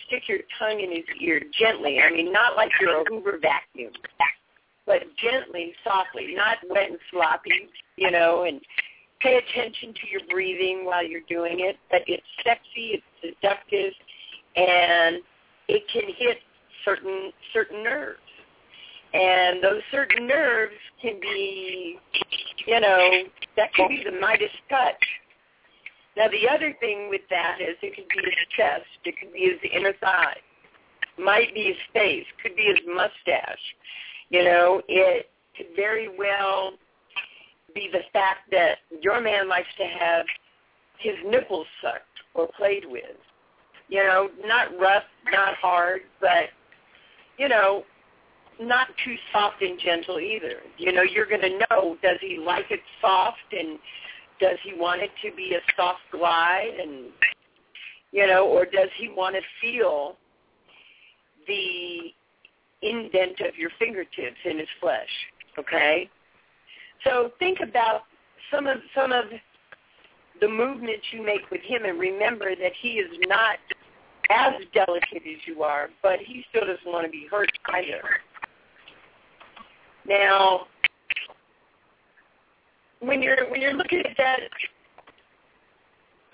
Stick 0.06 0.28
your 0.28 0.38
tongue 0.58 0.80
in 0.80 0.90
his 0.90 1.04
ear 1.20 1.42
gently. 1.58 2.00
I 2.00 2.10
mean, 2.10 2.32
not 2.32 2.56
like 2.56 2.70
you're 2.80 3.00
a 3.00 3.04
Hoover 3.08 3.38
vacuum, 3.40 3.92
but 4.86 5.02
gently, 5.22 5.72
softly, 5.84 6.34
not 6.34 6.58
wet 6.68 6.90
and 6.90 6.98
sloppy, 7.10 7.68
you 7.96 8.10
know, 8.10 8.44
and 8.44 8.60
pay 9.20 9.38
attention 9.38 9.92
to 9.94 10.08
your 10.10 10.20
breathing 10.30 10.84
while 10.84 11.04
you're 11.04 11.20
doing 11.28 11.60
it. 11.60 11.76
But 11.90 12.02
it's 12.06 12.22
sexy, 12.44 13.02
it's 13.02 13.04
seductive, 13.20 13.92
and 14.56 15.16
it 15.68 15.82
can 15.92 16.04
hit 16.16 16.38
certain 16.84 17.32
certain 17.52 17.82
nerves. 17.82 18.18
And 19.14 19.62
those 19.62 19.82
certain 19.90 20.26
nerves 20.26 20.74
can 21.00 21.18
be, 21.20 21.98
you 22.66 22.80
know, 22.80 23.22
that 23.56 23.72
can 23.74 23.88
be 23.88 24.02
the 24.04 24.12
Midas 24.12 24.50
touch. 24.68 25.02
Now 26.16 26.28
the 26.28 26.48
other 26.48 26.74
thing 26.80 27.08
with 27.08 27.22
that 27.30 27.58
is 27.60 27.76
it 27.80 27.94
could 27.94 28.08
be 28.08 28.22
his 28.24 28.34
chest, 28.56 28.84
it 29.04 29.14
could 29.18 29.32
be 29.32 29.40
his 29.40 29.70
inner 29.72 29.92
thigh, 30.00 30.36
might 31.16 31.54
be 31.54 31.64
his 31.64 31.76
face, 31.92 32.26
could 32.42 32.56
be 32.56 32.64
his 32.64 32.80
mustache. 32.86 33.58
You 34.28 34.44
know, 34.44 34.82
it 34.88 35.30
could 35.56 35.68
very 35.76 36.08
well 36.18 36.72
be 37.74 37.88
the 37.92 38.02
fact 38.12 38.50
that 38.50 38.78
your 39.00 39.20
man 39.20 39.48
likes 39.48 39.68
to 39.78 39.84
have 39.84 40.26
his 40.98 41.14
nipples 41.24 41.66
sucked 41.80 42.04
or 42.34 42.48
played 42.56 42.84
with. 42.84 43.16
You 43.88 44.02
know, 44.04 44.28
not 44.44 44.78
rough, 44.78 45.04
not 45.32 45.54
hard, 45.54 46.02
but 46.20 46.50
you 47.38 47.48
know, 47.48 47.84
not 48.60 48.88
too 49.04 49.16
soft 49.32 49.62
and 49.62 49.78
gentle 49.78 50.18
either. 50.18 50.60
You 50.76 50.92
know, 50.92 51.02
you're 51.02 51.26
going 51.26 51.42
to 51.42 51.58
know 51.70 51.96
does 52.02 52.18
he 52.20 52.38
like 52.44 52.66
it 52.70 52.80
soft 53.00 53.52
and 53.52 53.78
does 54.40 54.58
he 54.64 54.74
want 54.74 55.02
it 55.02 55.10
to 55.22 55.34
be 55.34 55.54
a 55.54 55.72
soft 55.76 56.00
glide 56.12 56.74
and 56.80 57.06
you 58.10 58.26
know, 58.26 58.46
or 58.46 58.64
does 58.64 58.88
he 58.96 59.08
want 59.08 59.36
to 59.36 59.42
feel 59.60 60.16
the 61.46 62.12
indent 62.82 63.40
of 63.40 63.56
your 63.56 63.70
fingertips 63.78 64.38
in 64.44 64.58
his 64.58 64.68
flesh? 64.80 65.08
Okay? 65.58 66.08
So 67.04 67.32
think 67.38 67.58
about 67.60 68.02
some 68.50 68.66
of 68.66 68.78
some 68.94 69.12
of 69.12 69.24
the 70.40 70.48
movements 70.48 71.04
you 71.12 71.22
make 71.22 71.50
with 71.50 71.60
him 71.62 71.84
and 71.84 71.98
remember 71.98 72.54
that 72.54 72.72
he 72.80 72.92
is 72.92 73.10
not 73.26 73.58
as 74.30 74.54
delicate 74.72 75.22
as 75.26 75.46
you 75.46 75.62
are, 75.62 75.88
but 76.02 76.18
he 76.20 76.44
still 76.50 76.66
doesn't 76.66 76.86
want 76.86 77.04
to 77.04 77.10
be 77.10 77.26
hurt 77.30 77.50
either. 77.74 78.02
Now, 80.08 80.66
when 83.00 83.22
you're 83.22 83.48
when 83.50 83.60
you're 83.60 83.74
looking 83.74 84.00
at 84.00 84.16
that, 84.16 84.40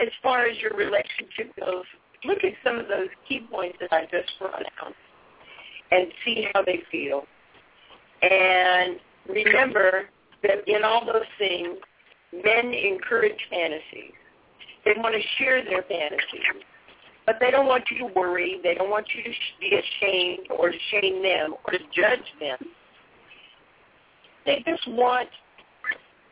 as 0.01 0.09
far 0.23 0.47
as 0.47 0.57
your 0.59 0.73
relationship 0.73 1.55
goes, 1.59 1.85
look 2.25 2.45
at 2.45 2.53
some 2.65 2.79
of 2.79 2.89
those 2.89 3.09
key 3.29 3.47
points 3.51 3.77
that 3.81 3.93
I 3.93 4.03
just 4.05 4.33
brought 4.39 4.63
out, 4.81 4.95
and 5.91 6.07
see 6.25 6.47
how 6.55 6.63
they 6.63 6.83
feel. 6.91 7.25
And 8.23 8.99
remember 9.29 10.05
that 10.43 10.67
in 10.67 10.85
all 10.85 11.05
those 11.05 11.23
things, 11.39 11.77
men 12.33 12.73
encourage 12.73 13.39
fantasies. 13.51 14.13
They 14.85 14.93
want 14.97 15.15
to 15.15 15.21
share 15.39 15.65
their 15.65 15.83
fantasies. 15.83 16.65
But 17.27 17.37
they 17.41 17.51
don't 17.51 17.67
want 17.67 17.85
you 17.91 18.07
to 18.07 18.15
worry. 18.15 18.61
They 18.63 18.75
don't 18.75 18.91
want 18.91 19.07
you 19.15 19.23
to 19.23 19.31
be 19.59 19.75
ashamed 19.75 20.47
or 20.59 20.71
to 20.71 20.79
shame 20.91 21.23
them 21.23 21.55
or 21.65 21.73
to 21.73 21.79
judge 21.95 22.27
them. 22.39 22.59
They 24.47 24.63
just 24.67 24.87
want 24.89 25.29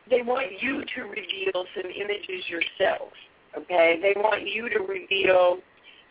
they 0.09 0.21
want 0.21 0.61
you 0.61 0.83
to 0.95 1.01
reveal 1.03 1.65
some 1.75 1.89
images 1.89 2.47
yourself. 2.49 3.09
Okay? 3.57 3.99
They 4.01 4.13
want 4.19 4.47
you 4.47 4.69
to 4.69 4.79
reveal 4.79 5.57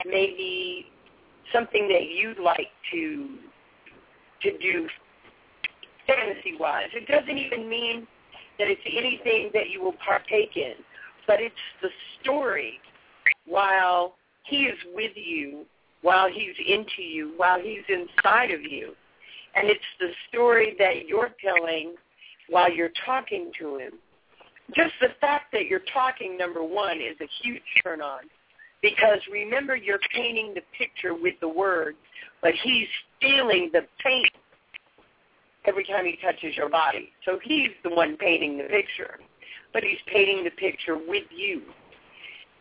maybe 0.06 0.86
something 1.52 1.88
that 1.88 2.08
you'd 2.08 2.38
like 2.38 2.70
to 2.92 3.36
to 4.42 4.58
do 4.58 4.88
fantasy 6.06 6.56
wise. 6.58 6.88
It 6.94 7.06
doesn't 7.06 7.38
even 7.38 7.68
mean 7.68 8.06
that 8.58 8.68
it's 8.68 8.80
anything 8.86 9.50
that 9.54 9.70
you 9.70 9.82
will 9.82 9.94
partake 10.04 10.56
in, 10.56 10.74
but 11.26 11.40
it's 11.40 11.54
the 11.80 11.88
story 12.20 12.80
while 13.46 14.14
he 14.44 14.64
is 14.64 14.78
with 14.94 15.12
you, 15.14 15.64
while 16.02 16.28
he's 16.28 16.54
into 16.66 17.02
you, 17.02 17.34
while 17.36 17.60
he's 17.60 17.82
inside 17.88 18.50
of 18.50 18.62
you. 18.62 18.94
And 19.54 19.68
it's 19.68 19.80
the 20.00 20.08
story 20.28 20.74
that 20.78 21.06
you're 21.08 21.30
telling 21.44 21.94
while 22.48 22.72
you're 22.72 22.92
talking 23.04 23.52
to 23.58 23.76
him. 23.76 23.92
Just 24.74 24.92
the 25.00 25.08
fact 25.20 25.52
that 25.52 25.66
you're 25.66 25.82
talking, 25.92 26.38
number 26.38 26.62
one, 26.62 26.98
is 26.98 27.16
a 27.20 27.28
huge 27.42 27.62
turn 27.82 28.00
on. 28.00 28.20
Because 28.80 29.18
remember, 29.30 29.76
you're 29.76 30.00
painting 30.14 30.54
the 30.54 30.62
picture 30.76 31.14
with 31.14 31.34
the 31.40 31.48
words, 31.48 31.98
but 32.40 32.52
he's 32.62 32.88
feeling 33.20 33.70
the 33.72 33.82
paint. 34.02 34.30
every 35.66 35.84
time 35.84 36.04
he 36.04 36.16
touches 36.22 36.56
your 36.56 36.68
body. 36.68 37.10
So 37.24 37.38
he's 37.42 37.70
the 37.84 37.90
one 37.90 38.16
painting 38.16 38.58
the 38.58 38.64
picture, 38.64 39.20
but 39.72 39.82
he's 39.84 39.98
painting 40.06 40.44
the 40.44 40.50
picture 40.50 40.96
with 40.96 41.24
you. 41.30 41.62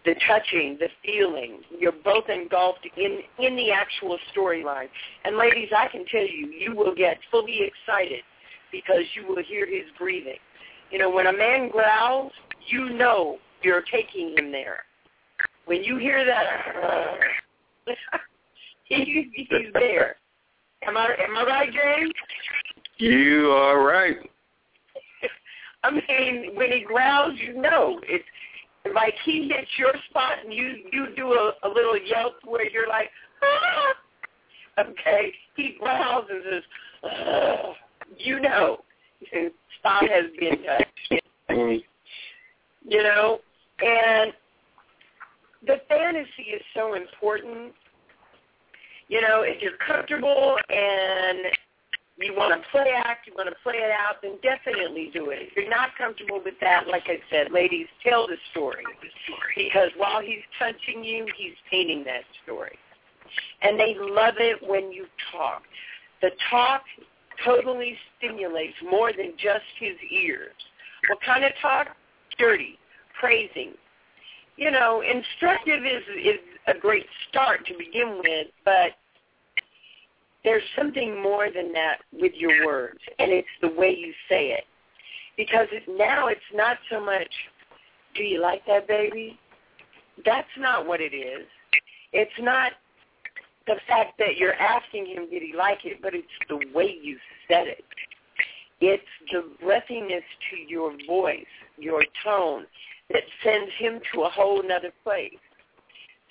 The 0.03 0.15
touching, 0.27 0.77
the 0.79 0.87
feeling, 1.05 1.59
you're 1.77 1.91
both 1.91 2.27
engulfed 2.27 2.87
in, 2.97 3.19
in 3.37 3.55
the 3.55 3.71
actual 3.71 4.17
storyline. 4.35 4.87
And 5.25 5.37
ladies, 5.37 5.69
I 5.77 5.87
can 5.89 6.05
tell 6.05 6.25
you, 6.25 6.47
you 6.47 6.75
will 6.75 6.95
get 6.95 7.17
fully 7.29 7.59
excited 7.61 8.23
because 8.71 9.03
you 9.13 9.27
will 9.27 9.43
hear 9.43 9.67
his 9.67 9.85
breathing. 9.99 10.39
You 10.89 10.99
know, 10.99 11.09
when 11.09 11.27
a 11.27 11.33
man 11.33 11.69
growls, 11.69 12.31
you 12.67 12.89
know 12.89 13.37
you're 13.61 13.83
taking 13.91 14.35
him 14.37 14.51
there. 14.51 14.83
When 15.65 15.83
you 15.83 15.97
hear 15.97 16.25
that, 16.25 16.45
uh, 16.83 17.93
he, 18.83 19.29
he's 19.33 19.47
there. 19.73 20.15
Am 20.83 20.97
I 20.97 21.05
am 21.05 21.37
I 21.37 21.43
right, 21.43 21.69
James? 21.71 22.11
You 22.97 23.51
are 23.51 23.83
right. 23.83 24.17
I 25.83 25.91
mean, 25.91 26.55
when 26.55 26.71
he 26.71 26.81
growls, 26.81 27.37
you 27.37 27.61
know 27.61 27.99
it's 28.03 28.25
like 28.93 29.13
he 29.25 29.47
hits 29.47 29.69
your 29.77 29.93
spot, 30.09 30.33
and 30.43 30.53
you 30.53 30.75
you 30.91 31.07
do 31.15 31.33
a, 31.33 31.53
a 31.63 31.69
little 31.69 31.97
yelp 31.97 32.35
where 32.45 32.69
you're 32.69 32.87
like, 32.87 33.09
ah! 33.43 34.83
okay. 34.89 35.31
He 35.55 35.77
growls 35.79 36.25
and 36.29 36.43
says, 36.49 36.63
ah! 37.03 37.73
you 38.17 38.39
know, 38.39 38.79
spot 39.79 40.03
has 40.03 40.25
been 40.39 40.63
touched. 40.63 41.23
you 42.87 43.03
know, 43.03 43.39
and 43.79 44.33
the 45.65 45.77
fantasy 45.87 46.51
is 46.55 46.61
so 46.75 46.95
important. 46.95 47.73
You 49.07 49.21
know, 49.21 49.41
if 49.41 49.61
you're 49.61 49.77
comfortable 49.85 50.55
and 50.69 51.39
you 52.21 52.35
want 52.35 52.61
to 52.61 52.69
play 52.69 52.91
act, 52.95 53.27
you 53.27 53.33
want 53.35 53.49
to 53.49 53.55
play 53.63 53.75
it 53.75 53.91
out, 53.91 54.21
then 54.21 54.37
definitely 54.43 55.09
do 55.13 55.29
it. 55.29 55.39
If 55.41 55.55
you're 55.55 55.69
not 55.69 55.89
comfortable 55.97 56.41
with 56.43 56.55
that, 56.61 56.87
like 56.87 57.03
I 57.07 57.19
said, 57.29 57.51
ladies, 57.51 57.87
tell 58.03 58.27
the 58.27 58.37
story. 58.51 58.83
Because 59.55 59.89
while 59.97 60.21
he's 60.21 60.43
touching 60.59 61.03
you, 61.03 61.25
he's 61.37 61.55
painting 61.69 62.03
that 62.05 62.23
story. 62.43 62.77
And 63.61 63.79
they 63.79 63.95
love 63.97 64.35
it 64.39 64.57
when 64.67 64.91
you 64.91 65.05
talk. 65.31 65.63
The 66.21 66.31
talk 66.49 66.83
totally 67.45 67.97
stimulates 68.17 68.75
more 68.89 69.11
than 69.11 69.33
just 69.37 69.65
his 69.79 69.95
ears. 70.11 70.53
What 71.09 71.19
kind 71.21 71.43
of 71.43 71.51
talk? 71.61 71.87
Dirty, 72.37 72.77
praising. 73.19 73.73
You 74.57 74.71
know, 74.71 75.01
instructive 75.01 75.85
is 75.85 76.03
is 76.23 76.39
a 76.67 76.77
great 76.77 77.05
start 77.29 77.65
to 77.67 77.73
begin 77.77 78.21
with, 78.23 78.47
but 78.63 78.91
there's 80.43 80.63
something 80.77 81.21
more 81.21 81.49
than 81.53 81.71
that 81.73 81.97
with 82.11 82.33
your 82.35 82.65
words, 82.65 82.99
and 83.19 83.31
it's 83.31 83.47
the 83.61 83.69
way 83.69 83.95
you 83.95 84.13
say 84.29 84.51
it. 84.51 84.63
Because 85.37 85.67
now 85.87 86.27
it's 86.27 86.39
not 86.53 86.77
so 86.89 86.99
much, 87.03 87.29
do 88.15 88.23
you 88.23 88.41
like 88.41 88.65
that 88.65 88.87
baby? 88.87 89.39
That's 90.25 90.47
not 90.57 90.87
what 90.87 90.99
it 90.99 91.13
is. 91.13 91.45
It's 92.11 92.31
not 92.39 92.73
the 93.67 93.75
fact 93.87 94.17
that 94.17 94.37
you're 94.37 94.55
asking 94.55 95.05
him 95.05 95.29
did 95.29 95.41
he 95.41 95.53
like 95.55 95.85
it, 95.85 96.01
but 96.01 96.13
it's 96.13 96.27
the 96.49 96.59
way 96.73 96.97
you 97.01 97.17
said 97.47 97.67
it. 97.67 97.85
It's 98.81 99.03
the 99.31 99.43
breathiness 99.63 100.23
to 100.49 100.57
your 100.67 100.93
voice, 101.07 101.45
your 101.77 102.03
tone, 102.23 102.65
that 103.11 103.23
sends 103.43 103.71
him 103.77 103.99
to 104.13 104.23
a 104.23 104.29
whole 104.29 104.63
nother 104.63 104.91
place. 105.03 105.37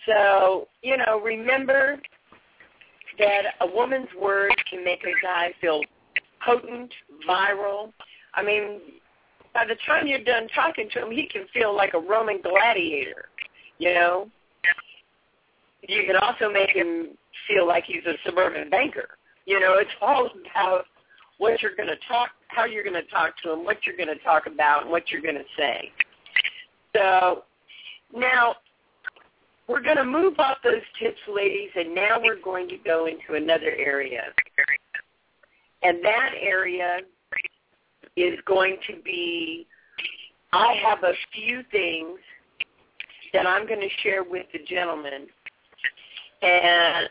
So, 0.07 0.67
you 0.83 0.97
know, 0.97 1.21
remember 1.21 2.00
that 3.19 3.43
a 3.61 3.67
woman's 3.67 4.09
words 4.21 4.55
can 4.69 4.85
make 4.85 5.02
a 5.05 5.12
guy 5.23 5.52
feel 5.61 5.81
potent, 6.45 6.93
viral. 7.29 7.93
I 8.35 8.43
mean, 8.43 8.81
by 9.52 9.67
the 9.67 9.76
time 9.87 10.07
you're 10.07 10.25
done 10.25 10.49
talking 10.55 10.88
to 10.95 11.05
him, 11.05 11.11
he 11.11 11.26
can 11.26 11.47
feel 11.52 11.75
like 11.75 11.95
a 11.95 11.99
Roman 11.99 12.40
gladiator, 12.40 13.27
you 13.79 13.94
know? 13.94 14.31
You 15.88 16.05
can 16.07 16.16
also 16.16 16.51
make 16.51 16.70
him 16.70 17.16
feel 17.49 17.66
like 17.66 17.85
he's 17.85 18.05
a 18.07 18.14
suburban 18.25 18.70
banker. 18.70 19.09
You 19.46 19.59
know, 19.61 19.75
it's 19.79 19.90
all 20.01 20.31
about 20.53 20.85
what 21.38 21.62
you're 21.62 21.75
going 21.75 21.88
to 21.88 21.96
talk, 22.07 22.31
how 22.49 22.64
you're 22.64 22.85
going 22.85 22.94
to 22.94 23.11
talk 23.11 23.35
to 23.42 23.53
him, 23.53 23.64
what 23.64 23.79
you're 23.85 23.96
going 23.96 24.14
to 24.14 24.23
talk 24.23 24.46
about, 24.46 24.83
and 24.83 24.90
what 24.90 25.11
you're 25.11 25.23
going 25.23 25.37
to 25.37 25.44
say. 25.57 25.90
So 26.94 27.44
now 28.14 28.57
we're 29.70 29.83
going 29.83 29.96
to 29.96 30.04
move 30.04 30.35
off 30.40 30.56
those 30.64 30.83
tips, 31.00 31.20
ladies, 31.33 31.70
and 31.76 31.94
now 31.94 32.20
we're 32.20 32.42
going 32.42 32.68
to 32.68 32.76
go 32.78 33.06
into 33.06 33.35
another 33.35 33.72
area. 33.78 34.22
And 35.83 36.04
that 36.04 36.33
area 36.40 36.98
is 38.16 38.37
going 38.46 38.78
to 38.88 38.96
be, 39.04 39.68
I 40.52 40.74
have 40.83 41.04
a 41.04 41.12
few 41.33 41.62
things 41.70 42.18
that 43.33 43.46
I'm 43.46 43.66
going 43.68 43.80
to 43.80 43.88
share 44.02 44.24
with 44.24 44.46
the 44.52 44.59
gentleman. 44.68 45.28
And 46.42 47.09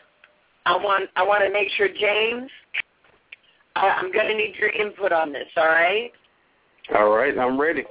I 0.66 0.76
want 0.76 1.08
I 1.16 1.22
want 1.22 1.42
to 1.44 1.50
make 1.50 1.70
sure, 1.78 1.88
James, 1.88 2.50
I, 3.74 3.88
I'm 3.88 4.12
going 4.12 4.26
to 4.26 4.34
need 4.36 4.54
your 4.56 4.68
input 4.68 5.12
on 5.12 5.32
this, 5.32 5.48
all 5.56 5.66
right? 5.66 6.12
All 6.94 7.08
right, 7.10 7.36
I'm 7.38 7.58
ready 7.58 7.84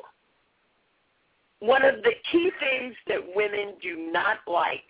one 1.59 1.83
of 1.83 1.95
the 2.03 2.13
key 2.31 2.51
things 2.59 2.95
that 3.07 3.19
women 3.35 3.73
do 3.81 4.11
not 4.11 4.37
like 4.47 4.83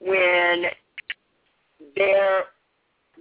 when 0.00 0.64
they're 1.96 2.44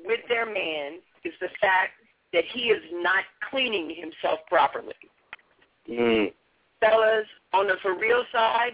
with 0.06 0.20
their 0.30 0.46
man 0.46 1.00
is 1.24 1.34
the 1.40 1.50
fact 1.60 1.94
that 2.32 2.44
he 2.54 2.64
is 2.64 2.82
not 2.92 3.24
cleaning 3.50 3.96
himself 3.96 4.40
properly. 4.48 4.94
Mm. 5.90 6.32
Fellas, 6.80 7.26
on 7.54 7.68
the 7.68 7.76
for 7.82 7.98
real 7.98 8.24
side, 8.32 8.74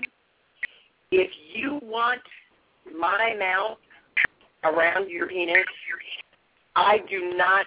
if 1.11 1.29
you 1.53 1.79
want 1.83 2.21
my 2.97 3.35
mouth 3.37 3.77
around 4.63 5.09
your 5.09 5.27
penis, 5.27 5.65
I 6.75 6.99
do 7.09 7.33
not 7.35 7.65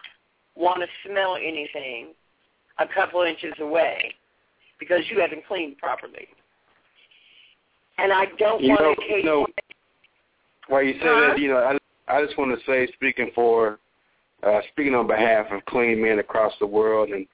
want 0.57 0.81
to 0.81 0.87
smell 1.09 1.37
anything 1.37 2.09
a 2.79 2.87
couple 2.87 3.23
inches 3.23 3.55
away 3.61 4.15
because 4.83 5.05
you 5.11 5.21
haven't 5.21 5.47
cleaned 5.47 5.79
properly. 5.79 6.27
And 7.99 8.13
I 8.13 8.27
don't 8.39 8.63
you 8.63 8.71
want 8.71 8.83
know, 8.83 8.95
to 8.95 9.01
take. 9.01 9.25
You 9.25 9.31
know, 9.31 9.47
while 10.69 10.83
you 10.83 10.95
say 10.95 11.01
huh? 11.03 11.29
that, 11.29 11.39
you 11.39 11.49
know, 11.49 11.59
I 11.59 11.79
I 12.09 12.25
just 12.25 12.37
want 12.37 12.59
to 12.59 12.65
say, 12.67 12.91
speaking 12.95 13.31
for, 13.35 13.79
uh, 14.43 14.61
speaking 14.73 14.95
on 14.95 15.07
behalf 15.07 15.47
of 15.53 15.65
clean 15.67 16.03
men 16.03 16.19
across 16.19 16.53
the 16.59 16.67
world 16.67 17.11
and 17.11 17.27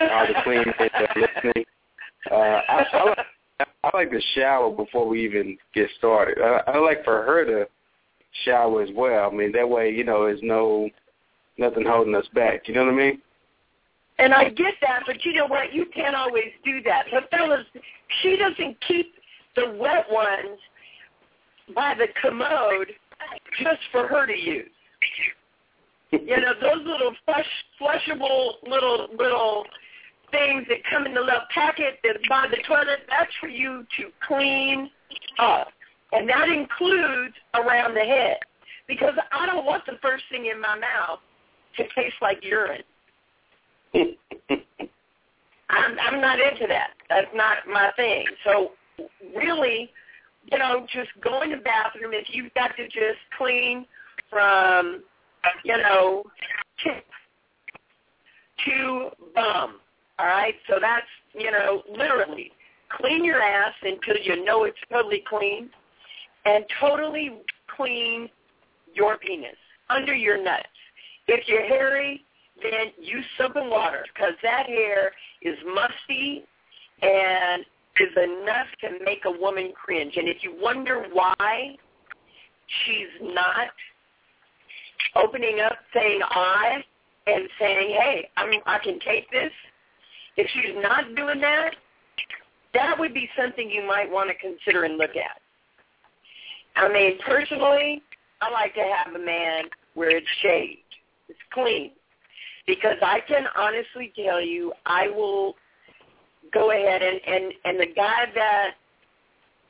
all 0.00 0.26
the 0.26 0.34
clean 0.44 0.64
men 0.64 0.74
that 0.78 1.16
are 1.16 1.20
listening, 1.20 1.64
uh, 2.30 2.34
I, 2.34 2.86
I, 2.92 3.04
like, 3.04 3.18
I 3.84 3.90
like 3.96 4.10
to 4.10 4.20
shower 4.34 4.70
before 4.70 5.06
we 5.06 5.24
even 5.24 5.58
get 5.74 5.88
started. 5.98 6.38
I, 6.42 6.72
I 6.72 6.78
like 6.78 7.04
for 7.04 7.22
her 7.22 7.44
to 7.44 7.68
shower 8.44 8.82
as 8.82 8.90
well. 8.94 9.30
I 9.30 9.34
mean, 9.34 9.52
that 9.52 9.68
way, 9.68 9.90
you 9.90 10.04
know, 10.04 10.24
there's 10.24 10.40
no 10.42 10.88
nothing 11.58 11.84
holding 11.86 12.14
us 12.14 12.26
back. 12.34 12.66
You 12.66 12.74
know 12.74 12.84
what 12.84 12.94
I 12.94 12.96
mean? 12.96 13.20
And 14.18 14.34
I 14.34 14.48
get 14.50 14.74
that, 14.80 15.04
but 15.06 15.24
you 15.24 15.32
know 15.32 15.46
what? 15.46 15.72
You 15.72 15.86
can't 15.94 16.16
always 16.16 16.50
do 16.64 16.82
that. 16.82 17.06
But 17.12 17.30
fellas, 17.30 17.64
she 18.22 18.36
doesn't 18.36 18.76
keep 18.86 19.14
the 19.54 19.76
wet 19.78 20.06
ones 20.10 20.58
by 21.74 21.94
the 21.96 22.08
commode 22.20 22.88
just 23.62 23.80
for 23.92 24.08
her 24.08 24.26
to 24.26 24.36
use. 24.36 24.68
You 26.10 26.40
know, 26.40 26.52
those 26.60 26.84
little 26.84 27.14
flush, 27.24 27.46
flushable 27.80 28.52
little 28.66 29.08
little 29.16 29.64
things 30.30 30.66
that 30.68 30.78
come 30.90 31.06
in 31.06 31.14
the 31.14 31.20
little 31.20 31.46
packet 31.52 31.98
that's 32.02 32.26
by 32.28 32.46
the 32.50 32.58
toilet, 32.66 33.00
that's 33.08 33.30
for 33.40 33.48
you 33.48 33.84
to 33.98 34.10
clean 34.26 34.90
up. 35.38 35.68
And 36.12 36.28
that 36.28 36.48
includes 36.48 37.34
around 37.54 37.94
the 37.94 38.00
head. 38.00 38.38
Because 38.86 39.14
I 39.32 39.44
don't 39.46 39.66
want 39.66 39.84
the 39.84 39.98
first 40.00 40.24
thing 40.30 40.46
in 40.46 40.60
my 40.60 40.78
mouth 40.78 41.18
to 41.76 41.84
taste 41.94 42.16
like 42.22 42.42
urine. 42.42 42.82
I'm 45.70 45.98
I'm 45.98 46.20
not 46.20 46.40
into 46.40 46.66
that. 46.68 46.90
That's 47.08 47.28
not 47.34 47.58
my 47.70 47.90
thing. 47.96 48.24
So 48.44 48.72
really, 49.36 49.90
you 50.50 50.58
know, 50.58 50.86
just 50.92 51.10
go 51.22 51.42
in 51.42 51.50
the 51.50 51.58
bathroom 51.58 52.12
if 52.12 52.26
you've 52.30 52.52
got 52.54 52.76
to 52.76 52.84
just 52.84 53.18
clean 53.36 53.86
from, 54.30 55.02
you 55.64 55.76
know, 55.76 56.24
tip 56.82 57.04
to 58.64 59.10
bum. 59.34 59.80
All 60.18 60.26
right, 60.26 60.54
so 60.68 60.78
that's 60.80 61.06
you 61.34 61.50
know 61.50 61.82
literally 61.96 62.50
clean 62.90 63.24
your 63.24 63.40
ass 63.40 63.74
until 63.82 64.16
you 64.22 64.44
know 64.44 64.64
it's 64.64 64.78
totally 64.90 65.22
clean, 65.28 65.70
and 66.44 66.64
totally 66.80 67.32
clean 67.76 68.28
your 68.94 69.18
penis 69.18 69.56
under 69.90 70.14
your 70.14 70.42
nuts. 70.42 70.66
If 71.28 71.46
you're 71.46 71.66
hairy, 71.66 72.24
then 72.62 72.92
use 73.00 73.24
soap 73.36 73.56
and 73.56 73.70
water 73.70 74.04
because 74.12 74.34
that 74.42 74.66
hair 74.66 75.12
is 75.42 75.56
musty 75.66 76.44
and 77.02 77.64
is 78.00 78.16
enough 78.16 78.66
to 78.80 79.04
make 79.04 79.24
a 79.24 79.30
woman 79.30 79.72
cringe. 79.72 80.14
And 80.16 80.28
if 80.28 80.38
you 80.42 80.54
wonder 80.60 81.06
why 81.12 81.76
she's 82.84 83.32
not 83.34 83.68
opening 85.16 85.60
up 85.60 85.78
saying 85.94 86.20
I 86.22 86.84
and 87.26 87.48
saying, 87.58 87.90
"Hey, 87.90 88.30
I'm, 88.36 88.50
I 88.66 88.78
can 88.78 88.98
take 89.00 89.30
this." 89.30 89.52
If 90.36 90.48
she's 90.50 90.74
not 90.76 91.14
doing 91.16 91.40
that, 91.40 91.74
that 92.74 92.98
would 92.98 93.12
be 93.12 93.28
something 93.36 93.70
you 93.70 93.84
might 93.86 94.10
want 94.10 94.30
to 94.30 94.34
consider 94.36 94.84
and 94.84 94.96
look 94.96 95.16
at. 95.16 95.40
I 96.76 96.92
mean, 96.92 97.18
personally, 97.26 98.02
I 98.40 98.50
like 98.50 98.74
to 98.74 98.82
have 98.82 99.14
a 99.14 99.18
man 99.18 99.64
where 99.94 100.10
it's 100.10 100.26
shaved, 100.42 100.78
it's 101.28 101.38
clean, 101.52 101.90
because 102.68 102.98
I 103.02 103.20
can 103.26 103.44
honestly 103.56 104.12
tell 104.14 104.40
you, 104.40 104.72
I 104.86 105.08
will 105.08 105.56
go 106.52 106.70
ahead 106.70 107.02
and 107.02 107.20
and 107.26 107.52
and 107.64 107.80
the 107.80 107.92
guy 107.96 108.26
that 108.34 108.74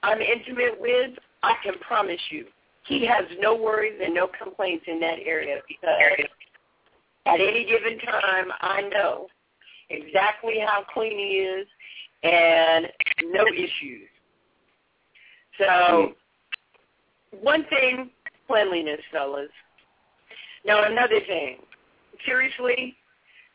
I'm 0.02 0.20
intimate 0.20 0.78
with, 0.78 1.12
I 1.42 1.54
can 1.62 1.74
promise 1.80 2.20
you, 2.30 2.44
he 2.86 3.06
has 3.06 3.24
no 3.40 3.54
worries 3.54 4.00
and 4.04 4.14
no 4.14 4.28
complaints 4.42 4.84
in 4.88 5.00
that 5.00 5.18
area 5.24 5.60
because 5.66 6.26
at 7.26 7.40
any 7.40 7.64
given 7.64 7.98
time, 8.00 8.46
I 8.60 8.82
know 8.92 9.28
exactly 9.90 10.56
how 10.66 10.84
clean 10.92 11.18
he 11.18 11.36
is 11.36 11.66
and 12.24 12.88
no 13.32 13.44
issues. 13.46 14.08
So, 15.58 16.12
one 17.42 17.64
thing, 17.68 18.10
cleanliness, 18.46 19.00
fellas. 19.12 19.50
Now, 20.64 20.84
another 20.84 21.20
thing. 21.26 21.58
Seriously, 22.24 22.96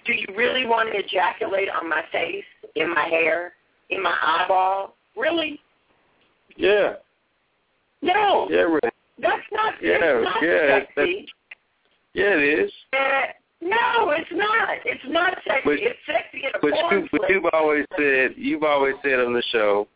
do 0.06 0.14
you 0.14 0.26
really 0.36 0.66
want 0.66 0.92
to 0.92 1.00
ejaculate 1.00 1.70
on 1.70 1.90
my 1.90 2.04
face, 2.12 2.44
in 2.76 2.94
my 2.94 3.06
hair, 3.06 3.54
in 3.90 4.02
my 4.02 4.16
eyeball? 4.22 4.96
Really? 5.16 5.60
Yeah. 6.56 6.94
No. 8.02 8.48
Yeah, 8.50 8.62
really. 8.62 8.80
That's 9.20 9.44
not, 9.52 9.76
Yeah, 9.82 9.98
it's 10.02 10.24
not 10.26 10.44
yeah, 10.44 10.80
sexy. 10.96 11.28
Yeah, 12.14 12.36
it 12.36 12.60
is. 12.60 12.72
Uh, 12.94 13.32
no, 13.62 14.10
it's 14.12 14.30
not. 14.32 14.78
It's 14.86 15.04
not 15.08 15.38
sexy. 15.48 15.62
But- 15.64 15.80
it's 15.80 16.00
sexy 16.06 16.44
in 16.44 16.50
a 16.54 16.60
But 16.60 16.92
you, 16.92 17.08
but 17.12 17.30
you've 17.30 17.46
always 17.54 17.86
said 17.98 18.34
you've 18.36 18.64
always 18.64 18.96
said 19.04 19.20
on 19.20 19.34
the 19.34 19.44
show 19.52 19.88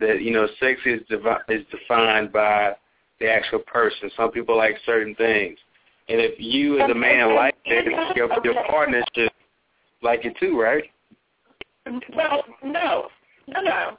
that 0.00 0.22
you 0.22 0.32
know 0.32 0.48
sex 0.58 0.80
is 0.84 1.00
devi- 1.08 1.44
is 1.48 1.64
defined 1.70 2.32
by 2.32 2.74
the 3.20 3.30
actual 3.30 3.60
person. 3.60 4.10
Some 4.16 4.32
people 4.32 4.56
like 4.56 4.76
certain 4.84 5.14
things, 5.14 5.58
and 6.12 6.20
if 6.20 6.34
you 6.38 6.78
as 6.78 6.90
a 6.90 6.94
man 6.94 7.34
like 7.34 7.56
that, 7.64 8.14
your 8.14 8.28
your 8.44 8.54
partner 8.66 9.02
should 9.14 9.30
like 10.02 10.26
it 10.26 10.36
too, 10.38 10.60
right? 10.60 10.84
Well, 12.14 12.44
no, 12.62 13.08
no, 13.48 13.60
no. 13.62 13.96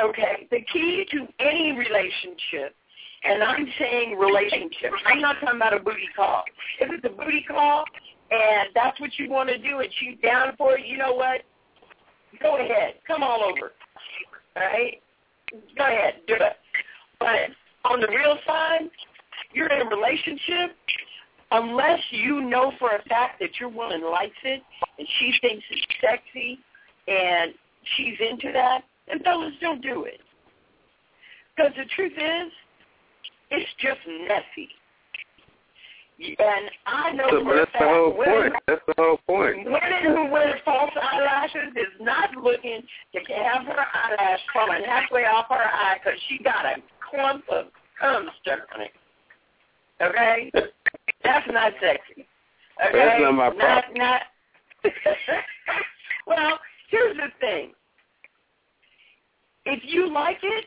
Okay, 0.00 0.48
the 0.50 0.60
key 0.72 1.06
to 1.12 1.28
any 1.38 1.72
relationship, 1.72 2.74
and 3.22 3.44
I'm 3.44 3.66
saying 3.78 4.18
relationship. 4.18 4.90
I'm 5.06 5.20
not 5.20 5.36
talking 5.40 5.56
about 5.56 5.74
a 5.74 5.78
booty 5.78 6.08
call. 6.16 6.42
If 6.80 6.90
it's 6.90 7.04
a 7.04 7.16
booty 7.16 7.44
call 7.46 7.84
and 8.30 8.70
that's 8.74 8.98
what 9.00 9.10
you 9.18 9.30
want 9.30 9.50
to 9.50 9.58
do 9.58 9.78
and 9.80 9.88
she's 9.98 10.18
down 10.22 10.54
for 10.56 10.78
it, 10.78 10.86
you 10.86 10.96
know 10.98 11.12
what? 11.12 11.42
Go 12.42 12.56
ahead, 12.56 12.94
come 13.06 13.22
all 13.22 13.44
over. 13.44 13.72
All 14.56 14.62
right, 14.62 15.00
go 15.76 15.84
ahead, 15.84 16.14
do 16.26 16.34
it. 16.34 16.56
But 17.20 17.50
on 17.84 18.00
the 18.00 18.08
real 18.08 18.36
side, 18.46 18.90
you're 19.52 19.68
in 19.68 19.86
a 19.86 19.90
relationship. 19.90 20.76
Unless 21.52 22.00
you 22.10 22.42
know 22.42 22.72
for 22.78 22.90
a 22.90 23.02
fact 23.08 23.40
that 23.40 23.58
your 23.58 23.68
woman 23.68 24.02
likes 24.10 24.36
it 24.44 24.62
and 24.98 25.08
she 25.18 25.32
thinks 25.40 25.64
it's 25.70 25.86
sexy 26.00 26.58
and 27.08 27.52
she's 27.96 28.14
into 28.20 28.52
that, 28.52 28.82
then 29.08 29.20
fellas 29.24 29.52
don't 29.60 29.82
do 29.82 30.04
it. 30.04 30.20
Because 31.56 31.72
the 31.76 31.84
truth 31.96 32.12
is, 32.16 32.52
it's 33.50 33.70
just 33.80 33.98
messy. 34.28 34.68
And 36.20 36.70
I 36.86 37.12
know 37.12 37.24
So, 37.30 37.38
for 37.40 37.44
but 37.44 37.54
a 37.54 37.56
that's 37.56 37.72
the 37.72 37.88
whole 37.88 38.16
women, 38.16 38.50
point. 38.52 38.54
That's 38.68 38.82
the 38.86 38.94
whole 38.98 39.18
point. 39.26 39.64
women 39.64 40.02
who 40.04 40.26
wear 40.30 40.60
false 40.64 40.90
eyelashes 41.00 41.72
is 41.76 41.88
not 42.00 42.30
looking 42.36 42.82
to 43.14 43.20
have 43.32 43.64
her 43.66 43.86
eyelash 43.94 44.40
falling 44.52 44.82
halfway 44.84 45.24
off 45.24 45.46
her 45.48 45.56
eye 45.56 45.96
because 46.02 46.20
she 46.28 46.38
got 46.44 46.66
a 46.66 46.76
clump 47.10 47.44
of 47.50 47.66
cum 47.98 48.28
stuck 48.42 48.60
on 48.74 48.82
it. 48.82 48.90
Okay? 50.00 50.50
That's 51.22 51.46
not 51.50 51.72
sexy. 51.80 52.26
Okay? 52.86 52.98
That's 52.98 53.20
not 53.20 53.32
my 53.32 53.48
Not, 53.50 53.84
not 53.94 54.22
well, 56.26 56.58
here's 56.90 57.16
the 57.16 57.28
thing. 57.40 57.72
If 59.66 59.82
you 59.84 60.10
like 60.12 60.38
it 60.42 60.64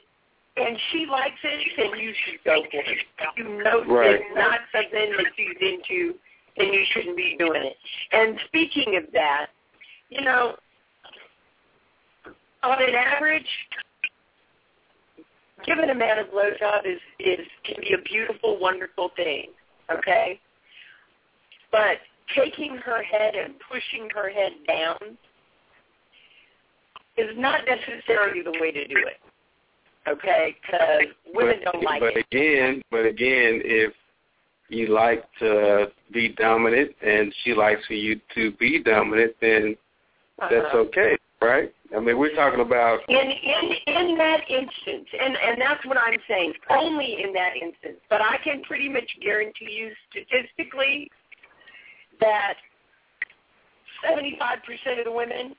and 0.55 0.77
she 0.91 1.07
likes 1.09 1.39
it, 1.43 1.71
then 1.77 1.99
you 1.99 2.13
should 2.25 2.43
go 2.45 2.61
for 2.71 2.79
it. 2.79 2.85
If 3.19 3.37
you 3.37 3.63
know 3.63 3.83
Right. 3.85 4.15
it's 4.15 4.23
not 4.35 4.59
something 4.71 5.11
that 5.17 5.25
she's 5.35 5.57
into, 5.59 6.15
then 6.57 6.71
you 6.71 6.85
shouldn't 6.93 7.17
be 7.17 7.35
doing 7.39 7.63
it. 7.63 7.77
And 8.11 8.39
speaking 8.47 8.95
of 8.97 9.11
that, 9.13 9.47
you 10.09 10.21
know, 10.21 10.55
on 12.61 12.81
an 12.81 12.95
average, 12.95 13.47
giving 15.65 15.89
a 15.89 15.95
man 15.95 16.19
a 16.19 16.23
blowjob 16.23 16.85
is 16.85 16.99
is 17.19 17.45
can 17.63 17.75
be 17.81 17.93
a 17.93 18.01
beautiful, 18.01 18.59
wonderful 18.59 19.11
thing. 19.15 19.47
Okay, 19.91 20.39
but 21.71 21.97
taking 22.35 22.77
her 22.77 23.03
head 23.03 23.35
and 23.35 23.53
pushing 23.69 24.09
her 24.13 24.29
head 24.29 24.53
down 24.67 25.17
is 27.17 27.29
not 27.37 27.61
necessarily 27.67 28.41
the 28.41 28.57
way 28.59 28.71
to 28.71 28.87
do 28.87 28.97
it. 28.97 29.19
Okay, 30.07 30.55
because 30.61 31.13
women 31.33 31.57
but, 31.63 31.71
don't 31.73 31.83
like 31.83 32.01
but 32.01 32.17
it. 32.17 32.25
again, 32.31 32.81
but 32.91 33.05
again, 33.05 33.61
if 33.63 33.93
you 34.69 34.87
like 34.87 35.23
to 35.39 35.87
be 36.11 36.29
dominant 36.29 36.91
and 37.05 37.33
she 37.43 37.53
likes 37.53 37.85
for 37.85 37.93
you 37.93 38.19
to 38.35 38.51
be 38.53 38.81
dominant, 38.83 39.33
then 39.39 39.75
that's 40.39 40.65
Uh-huh. 40.65 40.77
okay, 40.79 41.17
right? 41.43 41.73
I 41.95 41.99
mean, 41.99 42.17
we're 42.17 42.35
talking 42.35 42.61
about 42.61 43.01
In 43.07 43.15
in 43.15 43.71
in 43.87 44.17
that 44.17 44.41
instance, 44.49 45.07
and 45.19 45.35
and 45.37 45.61
that's 45.61 45.85
what 45.85 45.97
I'm 45.97 46.17
saying. 46.27 46.53
Only 46.69 47.23
in 47.23 47.33
that 47.33 47.55
instance, 47.55 47.99
but 48.09 48.21
I 48.21 48.37
can 48.43 48.63
pretty 48.63 48.89
much 48.89 49.09
guarantee 49.21 49.71
you 49.71 49.91
statistically 50.09 51.09
that 52.19 52.55
75% 54.07 54.99
of 54.99 55.05
the 55.05 55.11
women, 55.11 55.55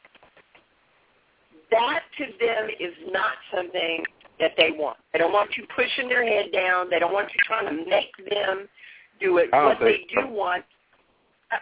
that 1.71 2.01
to 2.19 2.25
them 2.25 2.69
is 2.81 2.95
not 3.11 3.35
something 3.55 4.05
that 4.41 4.53
they 4.57 4.71
want. 4.71 4.99
They 5.13 5.19
don't 5.19 5.33
want 5.33 5.57
you 5.57 5.67
pushing 5.75 6.09
their 6.09 6.25
head 6.27 6.53
down. 6.53 6.91
They 6.91 6.99
don't 6.99 7.13
want 7.13 7.29
you 7.31 7.37
trying 7.45 7.67
to 7.67 7.91
make 7.91 8.11
them 8.31 8.69
do 9.21 9.39
it. 9.39 9.49
What 9.53 9.79
they 9.81 10.07
do 10.15 10.29
want, 10.29 10.65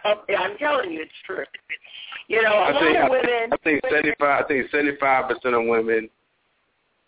uh, 0.03 0.15
I'm 0.37 0.57
telling 0.57 0.91
you, 0.91 1.01
it's 1.01 1.11
true. 1.25 1.45
You 2.27 2.41
know, 2.41 2.53
a 2.53 2.75
I 2.75 2.79
think 2.79 2.97
of 2.97 3.09
women. 3.09 3.49
I 3.51 3.57
think 3.63 3.81
seventy 3.89 4.13
five 4.19 4.45
I 4.45 4.47
think 4.47 4.71
seventy 4.71 4.97
five 4.99 5.29
percent 5.29 5.55
of 5.55 5.65
women 5.65 6.09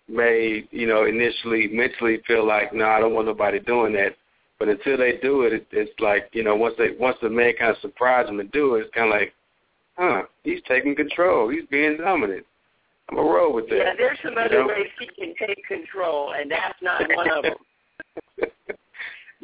may, 0.08 0.67
you 0.71 0.88
know, 0.88 1.06
initially 1.06 1.67
mentally 1.67 2.21
feel 2.28 2.45
like, 2.45 2.74
no, 2.74 2.86
I 2.86 3.00
don't 3.00 3.13
want 3.13 3.28
nobody 3.28 3.60
doing 3.60 3.93
that. 3.93 4.15
But 4.60 4.69
until 4.69 4.98
they 4.98 5.17
do 5.21 5.43
it, 5.43 5.54
it 5.54 5.67
it's 5.71 6.00
like, 6.00 6.30
you 6.32 6.43
know, 6.43 6.56
once 6.56 6.76
they 6.78 6.91
once 7.00 7.17
the 7.21 7.30
man 7.30 7.54
kind 7.60 7.71
of 7.71 7.82
surprise 7.82 8.28
them 8.28 8.38
to 8.38 8.43
do 8.45 8.76
it, 8.76 8.82
it's 8.82 8.95
kind 8.95 9.12
of 9.13 9.19
like, 9.19 9.34
huh, 9.98 10.24
he's 10.43 10.62
taking 10.67 10.95
control. 10.95 11.50
He's 11.50 11.65
being 11.69 11.98
dominant. 11.98 12.45
I'm 13.10 13.17
gonna 13.17 13.30
roll 13.30 13.54
with 13.54 13.69
that. 13.69 13.78
Yeah, 13.78 13.93
there's 13.98 14.17
some 14.24 14.34
you 14.34 14.39
other 14.39 14.60
know? 14.62 14.67
ways 14.67 14.88
he 15.00 15.08
can 15.08 15.36
take 15.38 15.63
control, 15.67 16.34
and 16.34 16.50
that's 16.50 16.82
not 16.82 17.02
one 17.13 17.30
of 17.30 17.43
them. 17.43 17.54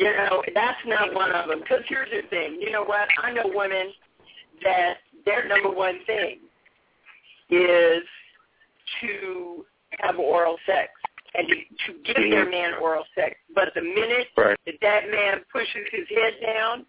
You 0.02 0.14
know, 0.14 0.42
that's 0.56 0.80
not 0.88 1.14
one 1.14 1.32
of 1.32 1.48
them. 1.48 1.60
Because 1.60 1.84
here's 1.88 2.10
the 2.10 2.28
thing. 2.30 2.58
You 2.60 2.72
know 2.72 2.84
what? 2.84 3.08
I 3.22 3.32
know 3.32 3.44
women 3.46 3.92
that 4.64 4.96
their 5.26 5.48
number 5.48 5.70
one 5.70 6.00
thing 6.08 6.40
is 7.52 8.04
to 9.02 9.64
have 10.00 10.18
oral 10.18 10.58
sex 10.66 10.90
and 11.36 11.48
to, 11.48 11.56
to 11.56 12.00
give 12.04 12.16
mm-hmm. 12.16 12.32
their 12.32 12.50
man 12.50 12.74
oral 12.82 13.04
sex. 13.14 13.36
But 13.54 13.74
the 13.76 13.82
minute 13.82 14.28
Right. 14.36 14.58
that 14.66 14.76
that 14.82 15.12
man 15.12 15.42
pushes 15.52 15.86
his 15.92 16.08
head 16.10 16.34
down 16.44 16.86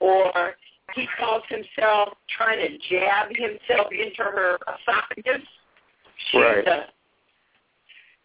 or 0.00 0.54
he 0.94 1.08
calls 1.18 1.42
himself 1.48 2.10
trying 2.36 2.58
to 2.58 2.76
jab 2.90 3.28
himself 3.34 3.86
into 3.92 4.22
her 4.22 4.58
esophagus, 4.68 5.40
she's 6.30 6.40
Right. 6.40 6.64
done. 6.66 6.84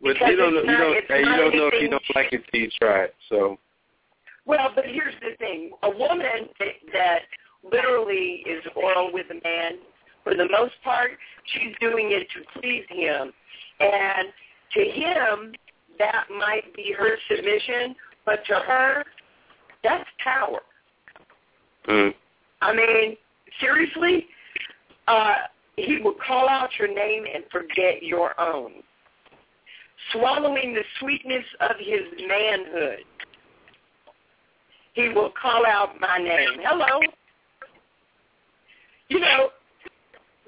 But 0.01 0.13
Because 0.13 0.29
you 0.31 0.35
don't 0.35 0.53
know 0.53 0.61
you 0.61 0.77
don't 0.77 1.19
you 1.19 1.25
don't 1.25 1.55
know 1.55 1.69
if 1.71 1.81
you 1.81 1.89
don't 1.89 2.03
like 2.13 2.33
it 2.33 2.43
till 2.51 2.59
you 2.59 2.69
try 2.77 3.03
it. 3.05 3.15
So 3.29 3.57
Well, 4.47 4.71
but 4.73 4.85
here's 4.85 5.13
the 5.21 5.35
thing: 5.37 5.71
a 5.83 5.89
woman 5.89 6.47
that, 6.93 7.19
literally 7.69 8.43
is 8.47 8.63
oral 8.75 9.11
with 9.11 9.25
a 9.29 9.41
man, 9.43 9.73
for 10.23 10.33
the 10.35 10.47
most 10.49 10.73
part, 10.83 11.11
she's 11.45 11.73
doing 11.81 12.11
it 12.11 12.27
to 12.29 12.59
please 12.59 12.85
him, 12.89 13.33
and 13.79 14.29
to 14.73 14.79
him, 14.79 15.53
that 15.99 16.25
might 16.29 16.73
be 16.75 16.93
her 16.97 17.17
submission, 17.29 17.95
but 18.25 18.45
to 18.45 18.53
her, 18.53 19.03
that's 19.83 20.07
power. 20.23 20.61
mm, 21.89 22.13
I 22.61 22.73
mean, 22.73 23.17
seriously, 23.59 24.27
uh, 25.07 25.33
he 25.75 25.99
will 26.01 26.15
call 26.25 26.47
out 26.47 26.69
your 26.79 26.93
name 26.93 27.25
and 27.33 27.43
forget 27.51 28.01
your 28.01 28.39
own, 28.39 28.71
swallowing 30.13 30.73
the 30.73 30.83
sweetness 30.99 31.45
of 31.59 31.75
his 31.79 32.01
manhood. 32.27 33.03
He 34.97 35.09
will 35.09 35.31
call 35.39 35.63
out 35.63 35.93
my 36.01 36.17
name. 36.17 36.57
Hello. 36.65 36.99
you 39.09 39.19
know, 39.19 39.49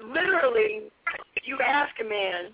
literally, 0.02 0.90
you 1.44 1.56
ask 1.64 1.94
a 2.00 2.04
man 2.04 2.50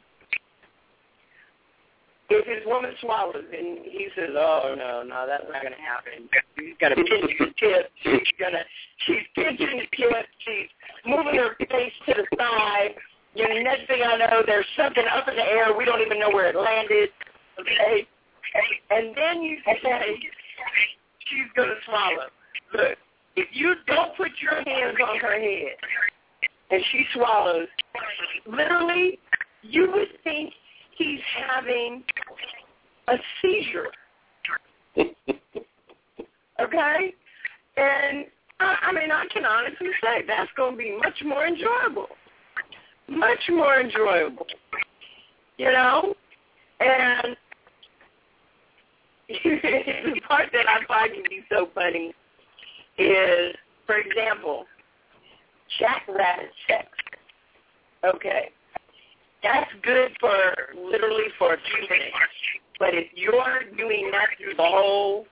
if 2.29 2.45
his 2.45 2.67
woman 2.67 2.93
swallows 3.01 3.49
and 3.51 3.79
he 3.87 4.09
says, 4.15 4.29
"Oh 4.37 4.75
no, 4.77 5.05
no, 5.09 5.25
that's 5.27 5.45
not 5.51 5.63
going 5.63 5.73
to 5.73 5.81
happen," 5.81 6.29
he's 6.61 6.77
going 6.79 6.95
to 6.95 7.03
pinch 7.03 7.33
his 7.39 7.49
tip. 7.57 7.91
She's 8.03 8.29
going 8.39 8.53
to, 8.53 8.65
she's 9.07 9.25
pinching 9.35 9.79
his 9.81 9.89
tip. 9.97 10.27
She's 10.45 10.69
moving 11.07 11.37
her 11.37 11.57
face 11.57 11.97
to 12.09 12.15
the 12.15 12.27
side. 12.37 12.93
You 13.35 13.49
know, 13.49 13.57
next 13.63 13.87
thing 13.87 14.03
I 14.05 14.19
know, 14.19 14.43
there's 14.45 14.69
something 14.77 15.05
up 15.11 15.29
in 15.29 15.37
the 15.37 15.49
air. 15.49 15.75
We 15.75 15.87
don't 15.87 16.03
even 16.03 16.21
know 16.21 16.29
where 16.29 16.51
it 16.51 16.57
landed. 16.57 17.09
Okay, 17.59 18.07
and 18.91 19.17
then 19.17 19.41
you 19.41 19.57
say 19.65 20.21
she's 21.29 21.51
going 21.55 21.69
to 21.69 21.77
swallow. 21.85 22.29
Look, 22.75 22.99
if 23.37 23.49
you 23.53 23.75
don't 23.87 24.17
put 24.17 24.31
your 24.41 24.55
hands 24.55 24.97
on 25.07 25.19
her 25.19 25.39
head 25.39 25.77
and 26.71 26.83
she 26.91 27.05
swallows, 27.15 27.69
literally, 28.47 29.19
you 29.63 29.91
would 29.93 30.09
think 30.25 30.53
he's 30.97 31.21
having 31.49 32.03
a 33.09 33.17
seizure. 33.41 33.91
okay? 36.61 37.15
And 37.77 38.27
I, 38.61 38.77
I 38.83 38.93
mean, 38.93 39.11
I 39.13 39.27
can 39.33 39.45
honestly 39.45 39.89
say 40.03 40.23
that's 40.27 40.51
going 40.57 40.73
to 40.73 40.79
be 40.79 40.97
much 40.97 41.23
more 41.25 41.47
enjoyable. 41.47 42.09
Much 43.09 43.39
more 43.51 43.81
enjoyable. 43.81 44.47
You 45.59 45.73
know? 45.73 46.15
And 46.81 47.37
the 49.29 50.21
part 50.29 50.51
that 50.53 50.67
I 50.69 50.85
find 50.87 51.11
to 51.15 51.29
be 51.29 51.41
so 51.51 51.69
funny 51.75 52.15
is, 52.99 53.55
for 53.87 53.97
example, 53.97 54.65
jackrabbit 55.79 56.51
sex. 56.69 56.87
Okay 58.05 58.51
that's 59.47 59.71
good 59.83 60.11
for 60.21 60.35
literally 60.75 61.29
for 61.39 61.55
a 61.55 61.57
few 61.57 61.83
minutes. 61.89 62.17
But 62.79 62.95
if 62.95 63.07
you're 63.15 63.63
doing 63.77 64.11
that 64.13 64.29
through 64.39 64.55
the 64.57 64.63
whole, 64.63 65.27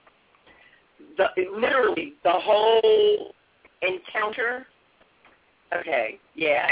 the 1.16 1.26
literally 1.54 2.14
the 2.22 2.32
whole 2.32 3.34
encounter, 3.82 4.66
okay, 5.76 6.18
yeah, 6.34 6.68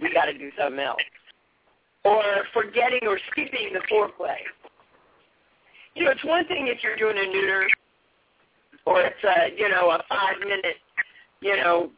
we 0.00 0.12
got 0.12 0.26
to 0.26 0.36
do 0.36 0.50
something 0.58 0.80
else. 0.80 0.98
Or 2.04 2.22
forgetting 2.54 3.00
or 3.06 3.18
skipping 3.30 3.72
the 3.74 3.80
foreplay. 3.92 4.38
You 5.98 6.04
know, 6.04 6.10
it's 6.12 6.24
one 6.24 6.46
thing 6.46 6.68
if 6.68 6.78
you're 6.82 6.96
doing 6.96 7.16
a 7.18 7.26
neuter, 7.26 7.66
or 8.86 9.02
it's 9.02 9.24
a 9.24 9.58
you 9.58 9.68
know 9.68 9.90
a 9.90 10.02
five 10.08 10.38
minute, 10.38 10.76
you 11.40 11.56
know, 11.56 11.90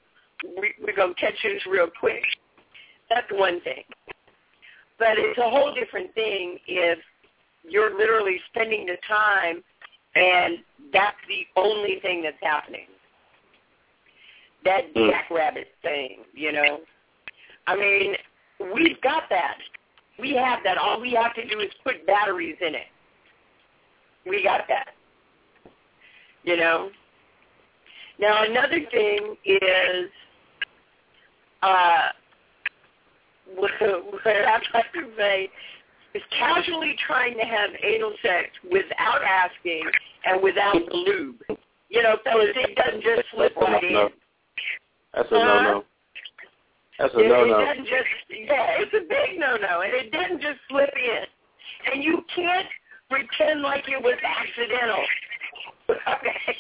we 0.59 0.73
we 0.85 0.95
go 0.95 1.13
catch 1.21 1.35
this 1.43 1.67
real 1.67 1.89
quick. 2.01 2.23
That's 3.11 3.27
one 3.33 3.61
thing. 3.61 3.85
But 4.99 5.19
it's 5.19 5.39
a 5.39 5.51
whole 5.51 5.75
different 5.75 6.15
thing 6.15 6.59
if 6.67 6.99
you're 7.69 7.97
literally 7.97 8.39
spending 8.51 8.87
the 8.87 8.97
time 9.07 9.63
and 10.15 10.59
that's 10.93 11.17
the 11.29 11.61
only 11.61 11.99
thing 12.01 12.23
that's 12.23 12.37
happening. 12.43 12.87
That 14.65 14.95
mm. 14.95 15.11
jackrabbit 15.11 15.69
thing, 15.83 16.19
you 16.35 16.53
know. 16.53 16.81
I 17.67 17.77
mean, 17.77 18.15
we've 18.75 19.01
got 19.03 19.25
that. 19.31 19.57
We 20.19 20.35
have 20.35 20.61
that. 20.65 20.79
All 20.79 21.01
we 21.01 21.13
have 21.13 21.35
to 21.35 21.47
do 21.49 21.61
is 21.61 21.71
put 21.85 22.07
batteries 22.07 22.57
in 22.61 22.75
it. 22.75 22.87
We 24.27 24.43
got 24.43 24.63
that. 24.69 24.89
You 26.43 26.57
know. 26.57 26.91
Now 28.19 28.45
another 28.45 28.81
thing 28.91 29.37
is 29.45 30.11
uh 31.63 32.09
what, 33.57 33.71
what 33.81 34.27
I'd 34.27 34.63
like 34.73 34.93
to 34.93 35.09
say 35.17 35.51
is 36.15 36.23
casually 36.37 36.95
trying 37.07 37.37
to 37.37 37.45
have 37.45 37.71
anal 37.83 38.13
sex 38.23 38.49
without 38.71 39.23
asking 39.23 39.83
and 40.25 40.43
without 40.43 40.75
the 40.75 40.97
lube. 40.97 41.59
You 41.89 42.03
know, 42.03 42.17
fellas, 42.25 42.49
it 42.55 42.77
doesn't 42.77 43.03
just 43.03 43.23
slip 43.35 43.57
right 43.57 43.83
in. 43.83 44.09
That's 45.15 45.29
a 45.31 45.35
no-no. 45.35 45.85
That's 46.99 47.15
a 47.15 47.19
no-no. 47.19 47.61
It 47.61 47.67
doesn't 47.67 47.87
just, 47.87 48.09
yeah, 48.31 48.79
it's 48.79 48.95
a 48.95 49.01
big 49.01 49.39
no-no, 49.39 49.81
and 49.83 49.93
it 49.95 50.13
doesn't 50.13 50.41
just 50.41 50.59
slip 50.69 50.91
in. 50.95 51.93
And 51.93 52.05
you 52.05 52.23
can't 52.35 52.67
pretend 53.11 53.63
like 53.63 53.85
it 53.89 54.01
was 54.03 54.17
accidental. 54.23 55.05
Okay. 55.91 56.57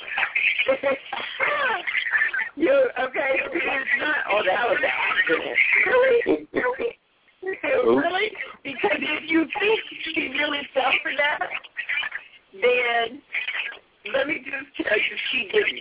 you 2.57 2.73
okay? 2.99 3.41
It's 3.41 3.91
not. 4.01 4.17
Oh, 4.31 4.43
that 4.45 4.69
was 4.69 4.79
an 4.83 4.91
accident. 4.91 5.57
Really? 5.87 6.49
Really? 6.53 6.99
really? 7.43 8.33
Because 8.65 8.99
if 8.99 9.31
you 9.31 9.47
think 9.59 9.81
she 10.03 10.29
really 10.39 10.69
fell 10.75 10.93
for 11.03 11.13
that, 11.17 11.39
then 12.53 13.23
let 14.13 14.27
me 14.27 14.43
just 14.45 14.89
tell 14.89 14.99
you, 14.99 15.17
she 15.31 15.49
didn't. 15.53 15.81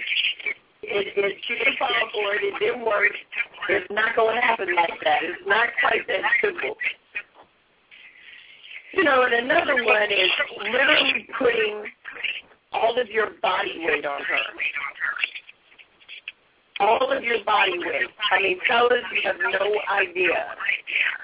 It, 0.81 1.07
it, 1.17 1.37
she 1.47 1.55
didn't 1.55 1.77
fall 1.77 1.89
for 2.13 2.35
it. 2.35 2.41
It 2.43 2.59
didn't 2.59 2.85
work. 2.85 3.11
It's 3.69 3.87
not 3.91 4.15
going 4.15 4.35
to 4.35 4.41
happen 4.41 4.73
like 4.75 4.97
that. 5.03 5.23
It's 5.23 5.41
not 5.45 5.69
quite 5.81 6.07
that 6.07 6.23
simple. 6.41 6.75
You 8.99 9.05
know, 9.05 9.23
and 9.23 9.33
another 9.33 9.81
one 9.85 10.11
is 10.11 10.29
literally 10.61 11.25
putting 11.39 11.85
all 12.73 12.99
of 12.99 13.07
your 13.07 13.29
body 13.41 13.79
weight 13.85 14.05
on 14.05 14.19
her. 14.21 14.37
All 16.81 17.09
of 17.09 17.23
your 17.23 17.41
body 17.45 17.79
weight. 17.79 18.09
I 18.29 18.41
mean, 18.41 18.59
fellas, 18.67 18.99
you 19.13 19.21
have 19.23 19.37
no 19.39 19.71
idea 19.89 20.53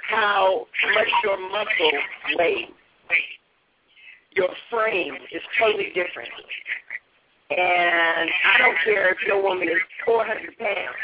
how 0.10 0.68
much 0.94 1.08
your 1.26 1.38
muscle 1.50 1.92
weight, 2.38 2.70
your 4.38 4.50
frame 4.72 5.16
is 5.34 5.42
totally 5.60 5.92
different. 5.94 6.30
And 7.50 8.30
I 8.54 8.58
don't 8.58 8.78
care 8.86 9.12
if 9.12 9.18
your 9.28 9.44
woman 9.44 9.68
is 9.68 9.82
400 10.06 10.58
pounds. 10.58 10.96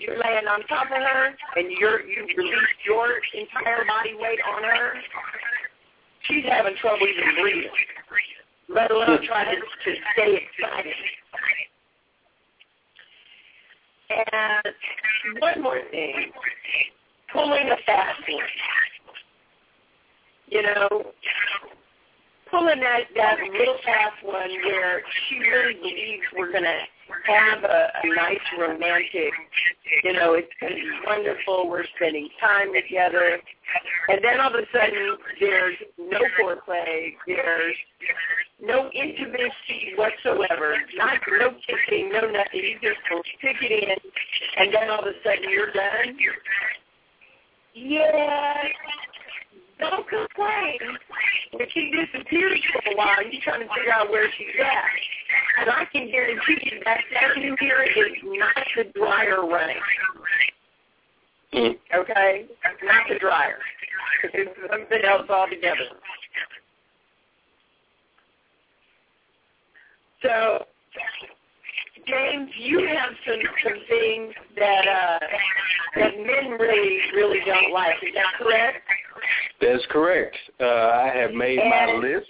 You're 0.00 0.18
laying 0.18 0.48
on 0.48 0.62
top 0.68 0.86
of 0.86 1.02
her 1.02 1.34
and 1.56 1.70
you're 1.78 2.00
you 2.00 2.26
release 2.34 2.56
your 2.86 3.20
entire 3.34 3.84
body 3.84 4.14
weight 4.18 4.38
on 4.56 4.62
her, 4.62 4.94
she's 6.28 6.44
having 6.44 6.76
trouble 6.76 7.06
even 7.06 7.34
breathing 7.40 7.70
let 8.68 8.90
alone 8.90 9.20
try 9.26 9.44
to, 9.44 9.60
to 9.60 10.00
stay 10.12 10.40
excited. 10.44 10.94
And 14.10 15.40
one 15.40 15.62
more 15.62 15.80
thing, 15.90 16.32
pulling 17.32 17.70
a 17.70 17.76
fast 17.84 18.20
one. 18.28 18.44
You 20.48 20.62
know, 20.62 20.88
pulling 22.50 22.80
that, 22.80 23.00
that 23.16 23.36
little 23.58 23.76
fast 23.84 24.16
one 24.22 24.50
where 24.64 25.02
she 25.28 25.38
really 25.38 25.74
believes 25.74 26.22
we're 26.36 26.52
going 26.52 26.64
to 26.64 26.78
have 27.26 27.64
a, 27.64 27.90
a 28.02 28.14
nice 28.14 28.38
romantic, 28.58 29.32
you 30.04 30.12
know, 30.12 30.34
it's 30.34 30.52
going 30.60 30.72
to 30.72 30.78
be 30.78 30.90
wonderful. 31.06 31.68
We're 31.68 31.84
spending 31.96 32.28
time 32.40 32.72
together. 32.72 33.38
And 34.08 34.20
then 34.22 34.40
all 34.40 34.48
of 34.48 34.54
a 34.54 34.66
sudden, 34.72 35.16
there's 35.40 35.76
no 35.98 36.20
foreplay. 36.40 37.14
There's 37.26 37.76
no 38.60 38.90
intimacy 38.92 39.94
whatsoever. 39.96 40.76
Not 40.96 41.18
no 41.38 41.50
kissing, 41.66 42.10
no 42.12 42.20
nothing. 42.20 42.62
You 42.62 42.78
just 42.82 42.98
stick 43.38 43.56
it 43.62 43.72
in, 43.72 43.96
and 44.56 44.74
then 44.74 44.90
all 44.90 45.00
of 45.00 45.06
a 45.06 45.12
sudden 45.22 45.50
you're 45.50 45.72
done. 45.72 46.16
Yeah, 47.74 48.54
don't 49.78 50.08
complain. 50.08 50.78
When 51.52 51.68
she 51.70 51.92
disappears 51.92 52.60
for 52.72 52.92
a 52.92 52.96
while, 52.96 53.22
you're 53.22 53.42
trying 53.42 53.60
to 53.60 53.68
figure 53.74 53.92
out 53.92 54.10
where 54.10 54.28
she's 54.36 54.48
at. 54.60 54.84
And 55.60 55.70
I 55.70 55.84
can 55.92 56.10
guarantee 56.10 56.58
you 56.70 56.80
that 56.84 57.00
you 57.36 57.56
hear 57.58 57.82
is 57.82 58.12
not 58.24 58.54
the 58.76 58.84
dryer 58.94 59.44
running. 59.46 59.76
Okay? 61.54 62.46
Not 62.84 63.04
the 63.08 63.18
dryer. 63.18 63.58
It's 64.34 64.50
something 64.70 65.04
else 65.04 65.28
altogether. 65.28 65.88
So, 70.22 70.64
James, 72.06 72.50
you 72.58 72.86
have 72.86 73.10
some 73.26 73.40
some 73.62 73.80
things 73.88 74.34
that 74.56 74.88
uh, 74.88 75.18
that 75.96 76.16
men 76.18 76.58
really 76.58 76.98
really 77.14 77.40
don't 77.46 77.72
like. 77.72 77.94
Is 78.02 78.14
that 78.14 78.32
correct? 78.38 78.78
That's 79.60 79.86
correct. 79.90 80.36
Uh, 80.60 80.64
I 80.64 81.12
have 81.14 81.32
made 81.32 81.58
and, 81.58 81.70
my 81.70 82.08
list, 82.08 82.26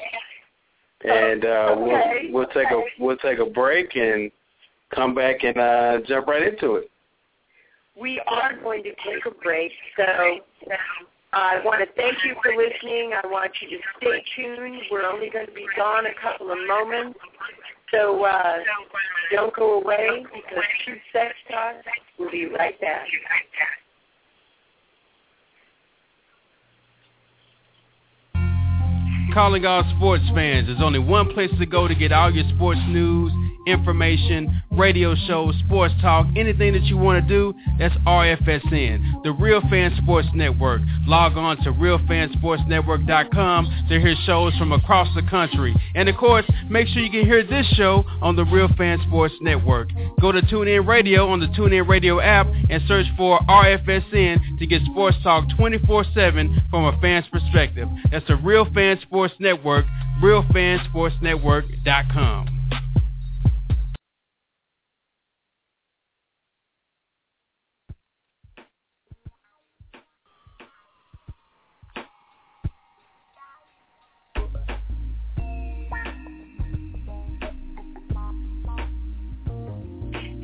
and 1.04 1.44
uh, 1.44 1.76
okay. 1.76 2.28
we'll 2.30 2.32
we'll 2.32 2.48
take 2.48 2.70
a 2.70 2.82
we'll 2.98 3.16
take 3.18 3.38
a 3.38 3.46
break 3.46 3.94
and 3.96 4.30
come 4.94 5.14
back 5.14 5.44
and 5.44 5.56
uh, 5.56 5.98
jump 6.06 6.26
right 6.26 6.42
into 6.42 6.76
it. 6.76 6.90
We 8.00 8.20
are 8.28 8.56
going 8.62 8.82
to 8.84 8.90
take 8.90 9.26
a 9.26 9.30
break, 9.42 9.72
so 9.96 10.04
I 11.32 11.60
want 11.64 11.80
to 11.80 11.94
thank 11.94 12.16
you 12.24 12.34
for 12.42 12.52
listening. 12.56 13.12
I 13.12 13.26
want 13.26 13.52
you 13.60 13.76
to 13.76 13.82
stay 13.98 14.24
tuned. 14.36 14.82
We're 14.90 15.06
only 15.06 15.30
going 15.30 15.46
to 15.46 15.52
be 15.52 15.66
gone 15.76 16.06
a 16.06 16.14
couple 16.22 16.50
of 16.50 16.58
moments. 16.66 17.18
So 17.92 18.24
uh, 18.24 18.58
don't 19.32 19.54
go 19.54 19.80
away 19.80 20.24
because 20.32 20.64
Truth 20.84 20.98
Sex 21.12 21.34
Talk 21.50 21.76
will 22.18 22.30
be 22.30 22.46
right 22.46 22.78
back. 22.80 23.06
Calling 29.38 29.64
all 29.64 29.84
sports 29.96 30.24
fans. 30.34 30.66
There's 30.66 30.82
only 30.82 30.98
one 30.98 31.32
place 31.32 31.52
to 31.60 31.64
go 31.64 31.86
to 31.86 31.94
get 31.94 32.10
all 32.10 32.28
your 32.28 32.42
sports 32.56 32.80
news 32.88 33.30
information, 33.68 34.62
radio 34.72 35.14
shows, 35.26 35.54
sports 35.66 35.92
talk, 36.00 36.26
anything 36.36 36.72
that 36.72 36.84
you 36.84 36.96
want 36.96 37.22
to 37.22 37.28
do, 37.28 37.52
that's 37.78 37.94
RFSN, 38.06 39.22
the 39.24 39.32
Real 39.32 39.60
Fan 39.68 39.94
Sports 40.02 40.28
Network. 40.34 40.80
Log 41.06 41.36
on 41.36 41.58
to 41.64 41.72
realfansportsnetwork.com 41.72 43.86
to 43.88 44.00
hear 44.00 44.14
shows 44.24 44.54
from 44.56 44.72
across 44.72 45.08
the 45.14 45.22
country. 45.28 45.74
And 45.94 46.08
of 46.08 46.16
course, 46.16 46.46
make 46.68 46.88
sure 46.88 47.02
you 47.02 47.10
can 47.10 47.24
hear 47.24 47.42
this 47.44 47.66
show 47.74 48.04
on 48.22 48.36
the 48.36 48.44
Real 48.44 48.68
Fan 48.76 48.98
Sports 49.06 49.34
Network. 49.40 49.88
Go 50.20 50.32
to 50.32 50.42
TuneIn 50.42 50.86
Radio 50.86 51.28
on 51.28 51.40
the 51.40 51.46
TuneIn 51.48 51.88
Radio 51.88 52.20
app 52.20 52.46
and 52.70 52.82
search 52.86 53.06
for 53.16 53.38
RFSN 53.40 54.58
to 54.58 54.66
get 54.66 54.82
sports 54.82 55.16
talk 55.22 55.46
24-7 55.58 56.70
from 56.70 56.84
a 56.84 57.00
fan's 57.00 57.26
perspective. 57.28 57.88
That's 58.10 58.26
the 58.26 58.36
Real 58.36 58.66
Fan 58.72 58.98
Sports 59.02 59.34
Network, 59.38 59.86
realfansportsnetwork.com. 60.22 62.54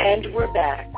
And 0.05 0.35
we're 0.35 0.53
back. 0.53 0.93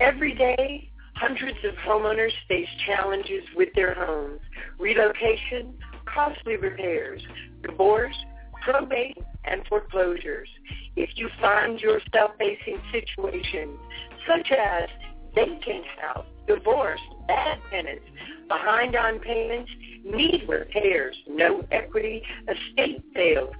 Every 0.00 0.34
day, 0.34 0.90
hundreds 1.16 1.58
of 1.64 1.74
homeowners 1.86 2.32
face 2.48 2.66
challenges 2.86 3.44
with 3.54 3.68
their 3.74 3.92
homes. 3.92 4.40
Relocation, 4.78 5.74
costly 6.06 6.56
repairs, 6.56 7.20
divorce, 7.62 8.16
probate, 8.62 9.18
and 9.44 9.66
foreclosures. 9.68 10.48
If 10.96 11.10
you 11.16 11.28
find 11.42 11.78
yourself 11.78 12.30
facing 12.38 12.78
situations 12.90 13.78
such 14.26 14.50
as 14.50 14.88
vacant 15.34 15.84
house, 16.00 16.24
divorce, 16.46 17.00
bad 17.28 17.58
tenants, 17.70 18.06
behind 18.48 18.96
on 18.96 19.18
payments, 19.18 19.70
need 20.06 20.46
repairs, 20.48 21.16
no 21.28 21.66
equity, 21.70 22.22
estate 22.48 23.04
sales, 23.14 23.52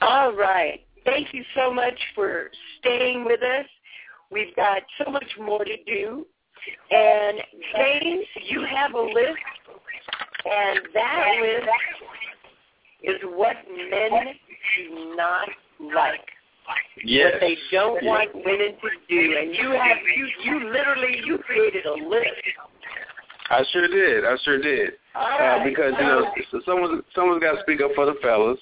All 0.00 0.34
right. 0.34 0.80
Thank 1.04 1.32
you 1.32 1.44
so 1.54 1.72
much 1.72 1.94
for 2.14 2.50
staying 2.80 3.24
with 3.24 3.42
us. 3.42 3.66
We've 4.30 4.54
got 4.56 4.82
so 5.02 5.10
much 5.10 5.24
more 5.40 5.64
to 5.64 5.76
do. 5.86 6.26
And 6.90 7.38
James, 7.74 8.26
you 8.48 8.64
have 8.64 8.94
a 8.94 9.00
list, 9.00 9.38
and 10.44 10.80
that 10.94 11.28
list 11.40 11.68
is 13.02 13.16
what 13.24 13.56
men 13.90 14.10
do 14.76 15.14
not 15.16 15.48
like. 15.94 16.20
Yes. 17.02 17.32
What 17.32 17.40
they 17.40 17.56
don't 17.72 18.04
want 18.04 18.34
women 18.34 18.76
to 18.80 18.90
do. 19.08 19.36
And 19.38 19.54
you 19.54 19.70
have 19.70 19.96
you 20.16 20.28
you 20.44 20.70
literally 20.70 21.20
you 21.24 21.38
created 21.38 21.86
a 21.86 21.94
list. 21.94 22.26
I 23.48 23.64
sure 23.72 23.88
did. 23.88 24.24
I 24.24 24.36
sure 24.44 24.60
did. 24.60 24.92
Uh, 25.14 25.64
because 25.64 25.92
you 25.98 26.06
know, 26.06 26.30
so 26.52 26.60
someone 26.64 27.02
someone's 27.14 27.42
got 27.42 27.52
to 27.56 27.62
speak 27.62 27.80
up 27.80 27.90
for 27.94 28.06
the 28.06 28.14
fellas. 28.22 28.60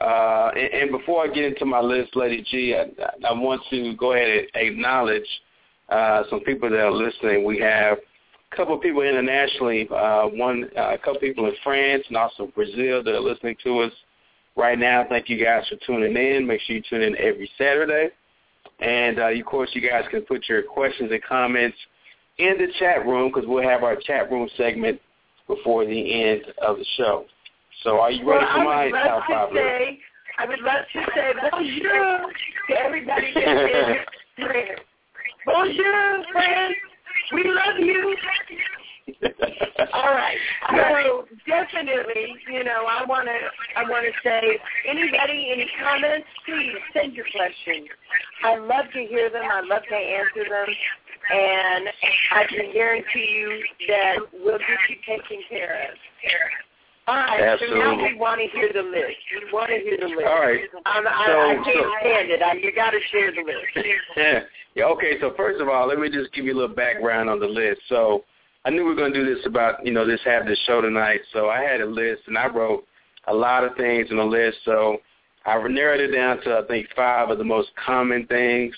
Uh, 0.00 0.50
and, 0.56 0.74
and 0.74 0.90
before 0.90 1.24
I 1.24 1.28
get 1.28 1.44
into 1.44 1.66
my 1.66 1.80
list, 1.80 2.16
Lady 2.16 2.44
G, 2.50 2.74
I, 2.74 2.86
I 3.28 3.32
want 3.32 3.60
to 3.70 3.94
go 3.96 4.12
ahead 4.14 4.28
and 4.28 4.48
acknowledge 4.54 5.26
uh, 5.90 6.22
some 6.30 6.40
people 6.40 6.70
that 6.70 6.80
are 6.80 6.92
listening. 6.92 7.44
We 7.44 7.58
have 7.60 7.98
a 8.50 8.56
couple 8.56 8.74
of 8.74 8.80
people 8.80 9.02
internationally, 9.02 9.88
uh, 9.94 10.24
one 10.24 10.70
uh, 10.76 10.94
a 10.94 10.98
couple 10.98 11.20
people 11.20 11.46
in 11.46 11.54
France 11.62 12.04
and 12.08 12.16
also 12.16 12.46
Brazil 12.54 13.02
that 13.02 13.14
are 13.14 13.20
listening 13.20 13.56
to 13.64 13.80
us 13.80 13.92
right 14.56 14.78
now. 14.78 15.04
Thank 15.08 15.28
you 15.28 15.42
guys 15.42 15.64
for 15.68 15.76
tuning 15.86 16.16
in. 16.16 16.46
Make 16.46 16.60
sure 16.62 16.76
you 16.76 16.82
tune 16.88 17.02
in 17.02 17.16
every 17.18 17.50
Saturday. 17.58 18.10
And, 18.80 19.18
uh, 19.18 19.28
of 19.28 19.44
course, 19.44 19.70
you 19.74 19.86
guys 19.86 20.04
can 20.10 20.22
put 20.22 20.48
your 20.48 20.62
questions 20.62 21.10
and 21.12 21.22
comments 21.22 21.76
in 22.38 22.56
the 22.56 22.68
chat 22.78 23.06
room 23.06 23.30
because 23.30 23.46
we'll 23.46 23.68
have 23.68 23.82
our 23.82 23.96
chat 23.96 24.30
room 24.30 24.48
segment 24.56 25.00
before 25.46 25.84
the 25.84 26.24
end 26.24 26.42
of 26.66 26.78
the 26.78 26.86
show. 26.96 27.26
So 27.82 27.98
are 27.98 28.10
you 28.10 28.28
ready 28.28 28.44
well, 28.44 28.56
for 28.56 28.64
my 28.64 28.72
I 28.72 28.84
would 28.84 28.92
love 28.92 29.04
top 29.06 29.26
to 29.28 29.34
five 29.34 29.52
list? 29.52 29.64
say, 29.64 29.98
I 30.38 30.46
would 30.46 30.60
love 30.60 30.84
to 30.92 31.06
say 31.14 31.32
bonjour 31.50 32.32
to 32.68 32.74
everybody 32.78 33.32
that's 33.34 34.04
in 34.38 34.44
France. 34.44 34.80
Bonjour, 35.46 36.24
France. 36.32 36.74
We 37.32 37.44
love 37.44 37.78
you. 37.78 38.16
All 39.92 40.12
right. 40.12 40.36
So 40.70 41.26
definitely, 41.46 42.36
you 42.52 42.64
know, 42.64 42.86
I 42.88 43.04
want 43.06 43.28
to, 43.28 43.80
I 43.80 43.88
want 43.88 44.04
to 44.04 44.12
say, 44.22 44.58
anybody, 44.88 45.50
any 45.52 45.66
comments, 45.82 46.26
please 46.46 46.76
send 46.92 47.14
your 47.14 47.26
questions. 47.34 47.88
I 48.44 48.56
love 48.56 48.86
to 48.92 49.06
hear 49.06 49.30
them. 49.30 49.44
I 49.50 49.60
love 49.62 49.82
to 49.88 49.96
answer 49.96 50.48
them, 50.48 50.74
and 51.32 51.88
I 52.32 52.44
can 52.44 52.72
guarantee 52.72 53.40
you 53.40 53.62
that 53.88 54.16
we'll 54.32 54.58
get 54.58 54.78
you 54.88 54.96
taken 55.06 55.42
care 55.48 55.88
of. 55.90 55.96
All 57.10 57.16
right. 57.16 57.58
So 57.58 57.66
now 57.74 57.90
Absolutely. 57.90 58.12
we 58.14 58.18
want 58.20 58.40
to 58.40 58.46
hear 58.56 58.70
the 58.72 58.82
list. 58.86 59.18
We 59.34 59.52
want 59.52 59.70
to 59.70 59.78
hear 59.82 59.96
the 59.98 60.06
list. 60.06 60.28
All 60.28 60.38
right. 60.40 60.60
Um, 60.86 61.04
I, 61.08 61.26
So- 61.26 61.40
I 61.40 61.54
can't 61.64 61.66
so- 61.82 61.92
stand 62.00 62.30
it. 62.30 62.40
I, 62.42 62.52
you 62.54 62.72
got 62.72 62.90
to 62.90 63.00
share 63.10 63.32
the 63.32 63.42
list. 63.42 63.86
yeah. 64.16 64.40
yeah. 64.76 64.84
Okay. 64.84 65.18
So 65.20 65.34
first 65.36 65.60
of 65.60 65.68
all, 65.68 65.88
let 65.88 65.98
me 65.98 66.08
just 66.08 66.32
give 66.32 66.44
you 66.44 66.54
a 66.54 66.58
little 66.60 66.76
background 66.76 67.28
on 67.28 67.40
the 67.40 67.46
list. 67.48 67.80
So 67.88 68.22
I 68.64 68.70
knew 68.70 68.84
we 68.84 68.90
were 68.90 68.94
going 68.94 69.12
to 69.12 69.24
do 69.24 69.34
this 69.34 69.44
about 69.44 69.84
you 69.84 69.92
know 69.92 70.06
this 70.06 70.20
have 70.24 70.46
this 70.46 70.58
show 70.66 70.80
tonight. 70.80 71.20
So 71.32 71.48
I 71.48 71.60
had 71.62 71.80
a 71.80 71.86
list 71.86 72.22
and 72.28 72.38
I 72.38 72.46
wrote 72.46 72.86
a 73.26 73.34
lot 73.34 73.64
of 73.64 73.74
things 73.76 74.06
in 74.10 74.16
the 74.16 74.24
list. 74.24 74.58
So 74.64 74.98
I 75.46 75.56
narrowed 75.66 76.00
it 76.00 76.14
down 76.14 76.40
to 76.42 76.58
I 76.58 76.66
think 76.68 76.86
five 76.94 77.30
of 77.30 77.38
the 77.38 77.44
most 77.44 77.70
common 77.84 78.26
things. 78.26 78.74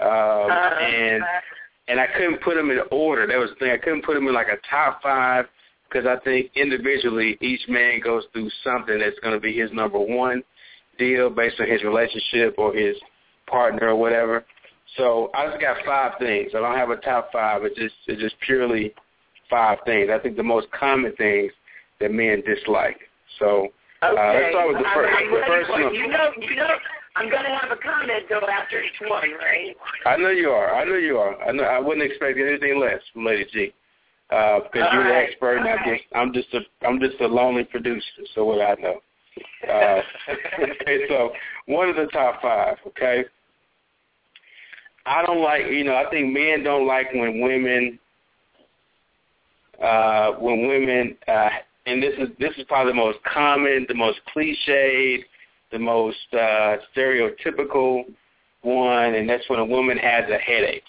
Um, 0.00 0.08
Uh, 0.08 0.74
and 0.80 1.22
and 1.88 2.00
I 2.00 2.06
couldn't 2.16 2.40
put 2.42 2.54
them 2.56 2.70
in 2.70 2.80
order. 2.90 3.26
That 3.26 3.38
was 3.38 3.50
the 3.50 3.56
thing. 3.56 3.70
I 3.70 3.76
couldn't 3.76 4.04
put 4.04 4.14
them 4.14 4.26
in 4.26 4.34
like 4.34 4.48
a 4.48 4.56
top 4.68 5.02
five 5.02 5.46
because 5.90 6.06
I 6.06 6.22
think 6.24 6.50
individually 6.54 7.36
each 7.40 7.62
man 7.68 8.00
goes 8.00 8.24
through 8.32 8.50
something 8.62 8.98
that's 8.98 9.18
going 9.20 9.34
to 9.34 9.40
be 9.40 9.52
his 9.56 9.70
number 9.72 9.98
one 9.98 10.42
deal 10.98 11.30
based 11.30 11.60
on 11.60 11.68
his 11.68 11.82
relationship 11.82 12.54
or 12.58 12.72
his 12.74 12.96
partner 13.46 13.88
or 13.88 13.96
whatever. 13.96 14.44
So 14.96 15.30
I 15.34 15.46
just 15.48 15.60
got 15.60 15.76
five 15.86 16.12
things. 16.18 16.52
I 16.54 16.60
don't 16.60 16.76
have 16.76 16.90
a 16.90 16.96
top 16.96 17.30
five. 17.32 17.64
It's 17.64 17.76
just 17.76 17.94
it's 18.06 18.20
just 18.20 18.34
purely 18.40 18.92
five 19.48 19.78
things. 19.84 20.10
I 20.12 20.18
think 20.18 20.36
the 20.36 20.42
most 20.42 20.66
common 20.72 21.12
things 21.16 21.52
that 22.00 22.12
men 22.12 22.42
dislike. 22.46 22.98
So 23.38 23.68
Okay. 24.02 24.16
uh, 24.16 24.32
let's 24.32 24.52
start 24.52 24.68
with 24.68 24.78
the 24.78 24.88
first. 24.94 25.12
I'm 25.14 25.30
The 25.30 25.42
first 25.46 25.70
one. 25.70 25.94
You 25.94 26.08
know, 26.08 26.32
you 26.40 26.56
know, 26.56 26.70
I'm 27.16 27.28
going 27.28 27.44
to 27.44 27.50
have 27.50 27.70
a 27.70 27.76
comment 27.76 28.24
though 28.30 28.46
after 28.48 28.82
each 28.82 28.98
one, 29.06 29.30
right? 29.38 29.76
I 30.06 30.16
know 30.16 30.30
you 30.30 30.48
are. 30.50 30.74
I 30.74 30.84
know 30.84 30.94
you 30.96 31.18
are. 31.18 31.36
I 31.42 31.52
know. 31.52 31.64
I 31.64 31.78
wouldn't 31.78 32.10
expect 32.10 32.38
anything 32.38 32.80
less 32.80 33.00
from 33.12 33.26
Lady 33.26 33.46
G. 33.52 33.74
Uh, 34.30 34.60
because 34.60 34.88
you're 34.92 35.04
the 35.04 35.10
right. 35.10 35.28
expert, 35.28 35.56
and 35.56 35.68
I'm 35.68 35.84
just, 35.84 36.04
I'm 36.14 36.32
just 36.32 36.54
a, 36.54 36.86
I'm 36.86 37.00
just 37.00 37.20
a 37.20 37.26
lonely 37.26 37.64
producer. 37.64 38.04
So 38.34 38.44
what 38.44 38.60
I 38.60 38.74
know. 38.80 39.00
Uh, 39.68 40.02
okay, 40.28 41.04
so 41.08 41.32
one 41.66 41.88
of 41.88 41.96
the 41.96 42.06
top 42.12 42.40
five. 42.40 42.76
Okay. 42.86 43.24
I 45.06 45.24
don't 45.24 45.42
like, 45.42 45.62
you 45.66 45.82
know, 45.82 45.96
I 45.96 46.08
think 46.10 46.32
men 46.32 46.62
don't 46.62 46.86
like 46.86 47.12
when 47.12 47.40
women 47.40 47.98
uh, 49.80 50.32
when 50.32 50.68
women, 50.68 51.16
uh, 51.26 51.48
and 51.86 52.02
this 52.02 52.14
is 52.18 52.28
this 52.38 52.52
is 52.58 52.64
probably 52.68 52.92
the 52.92 52.96
most 52.96 53.18
common, 53.24 53.86
the 53.88 53.94
most 53.94 54.20
cliched, 54.34 55.24
the 55.72 55.78
most 55.78 56.18
uh, 56.32 56.76
stereotypical 56.94 58.04
one, 58.62 59.14
and 59.14 59.28
that's 59.28 59.48
when 59.48 59.58
a 59.58 59.64
woman 59.64 59.96
has 59.96 60.24
a 60.30 60.38
headache. 60.38 60.82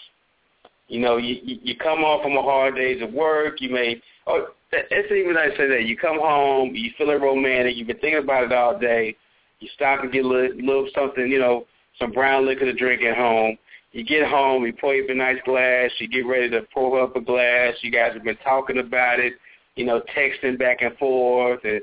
You 0.91 0.99
know, 0.99 1.15
you 1.15 1.37
you 1.43 1.77
come 1.77 1.99
home 1.99 2.21
from 2.21 2.35
a 2.35 2.41
hard 2.41 2.75
days 2.75 3.01
of 3.01 3.13
work. 3.13 3.61
You 3.61 3.69
may, 3.69 4.01
oh, 4.27 4.47
it's 4.73 5.09
even 5.09 5.37
I 5.37 5.55
say 5.55 5.69
that 5.69 5.85
you 5.85 5.95
come 5.95 6.19
home, 6.19 6.75
you 6.75 6.91
feeling 6.97 7.21
romantic. 7.21 7.77
You've 7.77 7.87
been 7.87 7.99
thinking 7.99 8.21
about 8.21 8.43
it 8.43 8.51
all 8.51 8.77
day. 8.77 9.15
You 9.61 9.69
stop 9.73 10.03
and 10.03 10.11
get 10.11 10.25
a 10.25 10.27
little, 10.27 10.57
little 10.57 10.89
something, 10.93 11.31
you 11.31 11.39
know, 11.39 11.65
some 11.97 12.11
brown 12.11 12.45
liquor 12.45 12.65
to 12.65 12.73
drink 12.73 13.03
at 13.03 13.15
home. 13.15 13.57
You 13.93 14.03
get 14.03 14.27
home, 14.27 14.65
you 14.65 14.73
pour 14.73 14.93
you 14.93 15.07
a 15.07 15.13
nice 15.13 15.37
glass. 15.45 15.91
You 15.99 16.09
get 16.09 16.27
ready 16.27 16.49
to 16.49 16.63
pour 16.73 17.01
up 17.01 17.15
a 17.15 17.21
glass. 17.21 17.75
You 17.79 17.89
guys 17.89 18.11
have 18.13 18.25
been 18.25 18.35
talking 18.43 18.79
about 18.79 19.21
it, 19.21 19.35
you 19.77 19.85
know, 19.85 20.01
texting 20.13 20.59
back 20.59 20.81
and 20.81 20.97
forth 20.97 21.61
and 21.63 21.79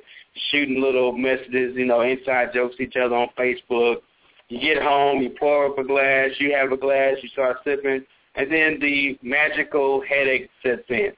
shooting 0.51 0.83
little 0.83 1.13
messages, 1.13 1.75
you 1.77 1.87
know, 1.87 2.03
inside 2.03 2.51
jokes 2.53 2.77
to 2.77 2.83
each 2.83 2.97
other 2.97 3.17
on 3.17 3.29
Facebook. 3.39 4.03
You 4.51 4.61
get 4.61 4.83
home, 4.83 5.23
you 5.23 5.31
pour 5.31 5.65
up 5.65 5.79
a 5.79 5.85
glass, 5.85 6.33
you 6.39 6.55
have 6.55 6.73
a 6.73 6.77
glass, 6.77 7.15
you 7.23 7.31
start 7.31 7.57
sipping, 7.65 8.05
and 8.35 8.51
then 8.51 8.79
the 8.81 9.19
magical 9.23 10.03
headache 10.09 10.49
sets 10.63 10.83
in. 10.89 11.13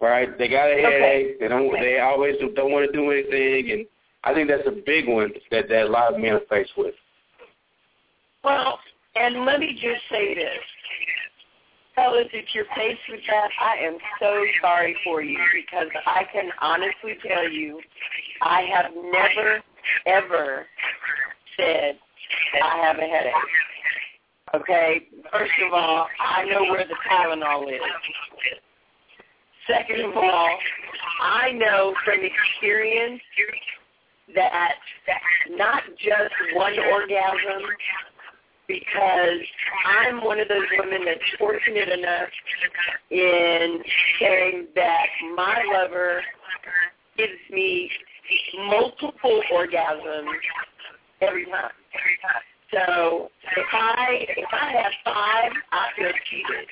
Right? 0.00 0.36
They 0.38 0.48
got 0.48 0.70
a 0.70 0.74
headache. 0.74 1.26
Okay. 1.26 1.34
They 1.40 1.48
don't. 1.48 1.72
They 1.72 1.98
always 1.98 2.36
don't 2.54 2.70
want 2.70 2.86
to 2.86 2.92
do 2.92 3.10
anything, 3.10 3.72
and 3.72 3.86
I 4.22 4.32
think 4.32 4.48
that's 4.48 4.66
a 4.66 4.82
big 4.86 5.08
one 5.08 5.32
that 5.50 5.68
that 5.68 5.86
a 5.86 5.88
lot 5.88 6.14
of 6.14 6.20
men 6.20 6.34
are 6.34 6.40
faced 6.48 6.72
with. 6.76 6.94
Well, 8.44 8.78
and 9.16 9.44
let 9.44 9.58
me 9.58 9.72
just 9.72 10.02
say 10.10 10.34
this. 10.34 10.58
Fellas, 11.98 12.28
if 12.32 12.54
you're 12.54 12.64
faced 12.76 13.00
with 13.08 13.20
that, 13.28 13.48
I 13.60 13.84
am 13.84 13.98
so 14.20 14.44
sorry 14.62 14.96
for 15.02 15.20
you 15.20 15.36
because 15.52 15.88
I 16.06 16.22
can 16.32 16.50
honestly 16.60 17.18
tell 17.26 17.50
you 17.50 17.80
I 18.40 18.62
have 18.72 18.92
never, 18.94 19.58
ever 20.06 20.66
said 21.56 21.98
that 22.52 22.62
I 22.62 22.86
have 22.86 22.98
a 22.98 23.00
headache. 23.00 23.34
Okay? 24.54 25.08
First 25.32 25.52
of 25.66 25.72
all, 25.72 26.06
I 26.20 26.44
know 26.44 26.62
where 26.64 26.86
the 26.86 26.96
Tylenol 27.10 27.72
is. 27.72 27.80
Second 29.66 30.00
of 30.06 30.16
all, 30.16 30.58
I 31.20 31.52
know 31.52 31.94
from 32.04 32.20
experience 32.20 33.20
that 34.34 34.74
not 35.50 35.82
just 35.98 36.34
one 36.54 36.78
orgasm 36.78 37.62
because 38.66 39.40
I'm 39.86 40.22
one 40.22 40.38
of 40.40 40.48
those 40.48 40.66
women 40.78 41.04
that's 41.04 41.20
fortunate 41.38 41.88
enough 41.88 42.28
in 43.10 43.82
saying 44.20 44.68
that 44.74 45.06
my 45.34 45.62
lover 45.72 46.22
gives 47.16 47.32
me 47.50 47.90
multiple 48.68 49.42
orgasms 49.52 50.26
every 51.20 51.46
time. 51.46 51.70
So 52.72 53.30
if 53.56 53.66
I 53.72 54.26
if 54.36 54.48
I 54.52 54.72
have 54.82 54.92
five, 55.04 55.52
I 55.72 55.88
feel 55.96 56.12
cheated. 56.28 56.68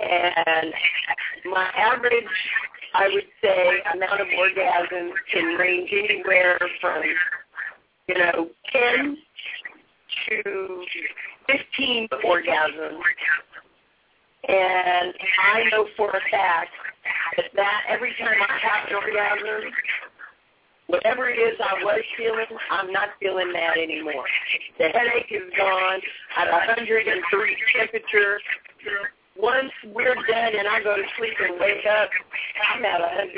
And 0.00 0.72
my 1.52 1.68
average, 1.76 2.24
I 2.94 3.08
would 3.08 3.26
say, 3.42 3.82
amount 3.94 4.20
of 4.20 4.26
orgasms 4.28 5.12
can 5.32 5.56
range 5.56 5.90
anywhere 5.92 6.58
from, 6.80 7.02
you 8.08 8.14
know, 8.14 8.48
10 8.72 9.16
to 10.28 10.84
15 11.46 12.08
orgasms. 12.24 13.00
And 14.48 15.14
I 15.54 15.64
know 15.70 15.86
for 15.96 16.10
a 16.10 16.20
fact 16.30 16.70
that, 17.36 17.46
that 17.54 17.82
every 17.88 18.14
time 18.18 18.38
I 18.40 18.58
have 18.58 18.88
an 18.88 18.94
orgasm, 18.94 19.70
whatever 20.90 21.30
it 21.30 21.38
is 21.38 21.54
I 21.62 21.82
was 21.84 22.02
feeling, 22.16 22.46
I'm 22.70 22.92
not 22.92 23.10
feeling 23.20 23.52
that 23.52 23.78
anymore. 23.78 24.24
The 24.78 24.88
headache 24.88 25.30
is 25.30 25.46
gone 25.56 26.00
at 26.36 26.50
103 26.50 27.56
temperature. 27.78 28.40
Once 29.38 29.70
we're 29.94 30.14
done 30.14 30.52
and 30.58 30.68
I 30.68 30.82
go 30.82 30.96
to 30.96 31.02
sleep 31.16 31.34
and 31.40 31.58
wake 31.58 31.86
up, 31.86 32.10
I'm 32.74 32.84
at 32.84 33.00
100%. 33.00 33.30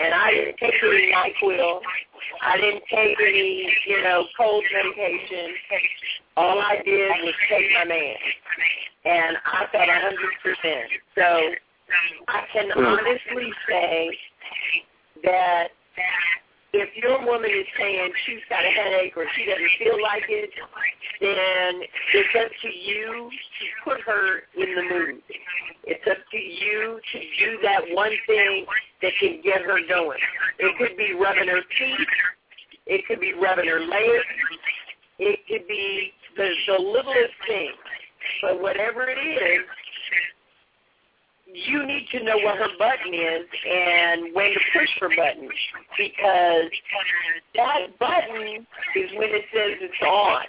And 0.00 0.14
I 0.14 0.30
didn't 0.30 0.56
take 0.56 0.74
any 0.82 1.12
NyQuil. 1.12 1.80
I 2.42 2.56
didn't 2.56 2.84
take 2.88 3.16
any, 3.20 3.68
you 3.86 4.02
know, 4.02 4.24
cold 4.36 4.64
medication. 4.72 5.52
All 6.36 6.58
I 6.58 6.80
did 6.84 7.10
was 7.22 7.34
take 7.50 7.66
my 7.74 7.84
man. 7.84 8.16
And 9.04 9.36
I 9.44 9.66
felt 9.72 9.88
100%. 9.88 10.84
So 11.16 11.54
I 12.28 12.42
can 12.52 12.70
hmm. 12.70 12.84
honestly 12.84 13.52
say 13.68 14.16
that 15.24 15.68
if 16.72 16.96
your 16.96 17.24
woman 17.26 17.50
is 17.50 17.66
saying 17.78 18.12
she's 18.26 18.44
got 18.48 18.64
a 18.64 18.70
headache 18.70 19.16
or 19.16 19.26
she 19.34 19.44
doesn't 19.44 19.70
feel 19.78 20.00
like 20.02 20.24
it, 20.28 20.50
then 21.20 21.82
it's 22.14 22.34
up 22.38 22.50
to 22.62 22.68
you 22.68 23.30
to 23.30 23.66
put 23.84 24.00
her 24.02 24.42
in 24.56 24.74
the 24.74 24.82
mood. 24.82 25.22
It's 25.84 26.06
up 26.08 26.18
to 26.30 26.38
you 26.38 27.00
to 27.12 27.18
do 27.18 27.58
that 27.62 27.82
one 27.90 28.12
thing 28.26 28.66
that 29.02 29.12
can 29.18 29.40
get 29.42 29.62
her 29.62 29.78
going. 29.88 30.20
It 30.58 30.76
could 30.78 30.96
be 30.96 31.14
rubbing 31.14 31.48
her 31.48 31.62
feet. 31.78 32.08
It 32.86 33.06
could 33.06 33.20
be 33.20 33.32
rubbing 33.32 33.66
her 33.66 33.80
legs. 33.80 34.24
It 35.18 35.40
could 35.48 35.66
be 35.66 36.12
the, 36.36 36.48
the 36.66 36.82
littlest 36.82 37.34
thing. 37.46 37.72
But 38.42 38.60
whatever 38.60 39.08
it 39.08 39.18
is, 39.18 39.64
you 41.54 41.86
need 41.86 42.06
to 42.12 42.22
know 42.22 42.38
what 42.38 42.56
her 42.56 42.68
button 42.78 43.14
is 43.14 43.46
and 43.68 44.34
when 44.34 44.50
to 44.52 44.60
push 44.72 44.88
her 45.00 45.08
button 45.08 45.48
because 45.96 46.70
that 47.54 47.98
button 47.98 48.66
is 48.96 49.10
when 49.16 49.30
it 49.30 49.44
says 49.52 49.76
it's 49.80 50.02
on. 50.06 50.44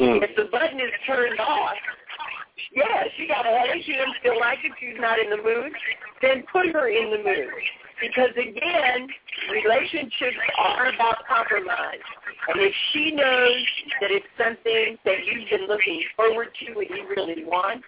Mm. 0.00 0.22
If 0.22 0.36
the 0.36 0.44
button 0.50 0.80
is 0.80 0.92
turned 1.06 1.38
off, 1.40 1.76
yeah, 2.72 3.04
she 3.16 3.26
got 3.26 3.46
a 3.46 3.50
headache, 3.50 3.84
she 3.84 3.92
doesn't 3.92 4.16
feel 4.22 4.38
like 4.38 4.58
it, 4.64 4.72
she's 4.80 4.98
not 4.98 5.18
in 5.18 5.30
the 5.30 5.36
mood, 5.36 5.72
then 6.22 6.44
put 6.52 6.68
her 6.72 6.88
in 6.88 7.10
the 7.10 7.18
mood. 7.18 7.52
Because 8.00 8.30
again, 8.32 9.08
relationships 9.52 10.36
are 10.58 10.88
about 10.88 11.18
compromise. 11.28 12.00
And 12.48 12.60
if 12.60 12.72
she 12.92 13.12
knows 13.12 13.66
that 14.00 14.10
it's 14.10 14.26
something 14.38 14.96
that 15.04 15.18
you've 15.26 15.50
been 15.50 15.68
looking 15.68 16.02
forward 16.16 16.48
to 16.64 16.80
and 16.80 16.88
you 16.88 17.04
really 17.14 17.44
want, 17.44 17.84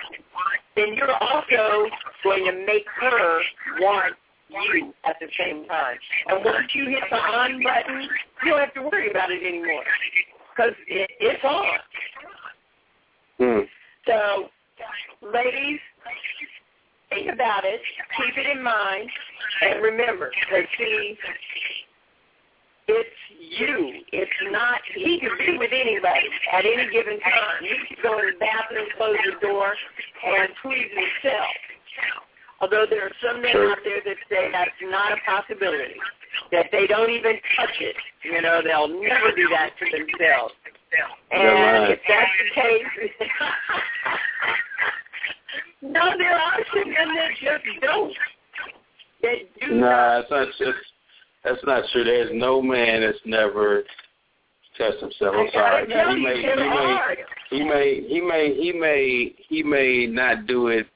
then 0.77 0.95
you're 0.95 1.17
also 1.17 1.89
going 2.23 2.45
to 2.45 2.53
make 2.67 2.85
her 3.01 3.41
want 3.81 4.15
you 4.51 4.93
at 5.05 5.17
the 5.21 5.29
same 5.39 5.67
time. 5.67 5.97
And 6.27 6.45
once 6.45 6.69
you 6.75 6.89
hit 6.89 7.05
the 7.11 7.17
on 7.17 7.63
button, 7.63 8.09
you 8.45 8.51
don't 8.51 8.61
have 8.61 8.75
to 8.75 8.83
worry 8.83 9.11
about 9.11 9.31
it 9.31 9.43
anymore 9.43 9.85
because 10.55 10.75
it, 10.89 11.11
it's 11.21 11.45
on. 11.45 11.79
Mm. 13.41 13.67
So, 14.07 14.49
ladies, 15.23 15.81
think 17.11 17.33
about 17.33 17.65
it, 17.65 17.81
keep 18.17 18.37
it 18.37 18.57
in 18.57 18.63
mind, 18.63 19.09
and 19.63 19.83
remember, 19.83 20.31
see, 20.79 21.19
it's 22.89 23.11
you. 23.39 24.03
It's 24.13 24.31
not, 24.51 24.81
he 24.95 25.21
can 25.21 25.31
be 25.39 25.59
with 25.59 25.71
anybody 25.73 26.29
at 26.53 26.65
any 26.65 26.91
given 26.91 27.21
time. 27.21 27.63
You 27.63 27.77
can 27.89 27.97
go 28.03 28.19
in 28.19 28.27
the 28.27 28.39
bathroom, 28.41 28.87
close 28.97 29.17
the 29.25 29.47
door, 29.47 29.75
and 30.27 30.49
please 30.63 30.89
himself. 30.91 31.55
Although 32.61 32.87
there 32.89 33.07
are 33.07 33.17
some 33.23 33.43
men 33.43 33.57
out 33.57 33.79
there 33.85 34.01
that 34.05 34.17
say 34.31 34.51
that's 34.53 34.71
not 34.83 35.13
a 35.13 35.17
possibility, 35.27 35.99
that 36.53 36.67
they 36.71 36.87
don't 36.87 37.11
even 37.11 37.39
touch 37.57 37.77
it. 37.81 37.97
You 38.25 38.41
know, 38.41 38.63
they'll 38.63 38.89
never 38.89 39.35
do 39.35 39.49
that 39.51 39.71
to 39.79 39.85
themselves. 39.91 40.55
And 41.31 41.93
if 41.93 42.01
that's 42.07 42.31
the 42.39 42.61
case, 42.61 43.11
no, 45.83 46.11
there 46.17 46.37
are 46.37 46.59
some 46.73 46.89
men 46.89 47.15
that 47.15 47.31
just 47.41 47.81
don't. 47.81 48.15
That 49.23 49.37
do 49.61 49.75
Nah, 49.75 49.81
not. 49.81 50.25
that's 50.31 50.31
not 50.31 50.49
that's, 50.61 50.79
that's 51.45 51.65
not 51.65 51.85
true. 51.93 52.05
There's 52.05 52.31
no 52.33 52.63
man 52.63 53.01
that's 53.03 53.19
never 53.25 53.83
touched 54.79 55.01
himself. 55.01 55.35
I'm 55.37 55.49
sorry. 55.53 55.87
He 55.89 56.23
may 56.23 56.41
he 56.41 56.55
may 56.55 57.07
he 57.51 57.65
may 57.65 58.07
he 58.09 58.21
may 58.21 58.55
he 58.55 58.73
may 58.73 59.35
he 59.49 59.63
may 59.63 60.07
not 60.07 60.47
do 60.47 60.69
it 60.69 60.87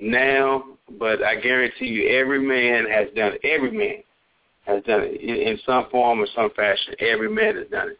now, 0.00 0.64
but 0.98 1.22
I 1.22 1.36
guarantee 1.40 1.86
you 1.86 2.08
every 2.18 2.40
man 2.40 2.86
has 2.90 3.08
done 3.14 3.32
it. 3.34 3.40
Every 3.44 3.70
man 3.70 4.02
has 4.66 4.82
done 4.84 5.02
it 5.02 5.20
in, 5.20 5.36
in 5.52 5.58
some 5.64 5.86
form 5.90 6.20
or 6.20 6.26
some 6.34 6.50
fashion. 6.56 6.94
Every 6.98 7.30
man 7.30 7.56
has 7.56 7.68
done 7.68 7.90
it. 7.90 7.98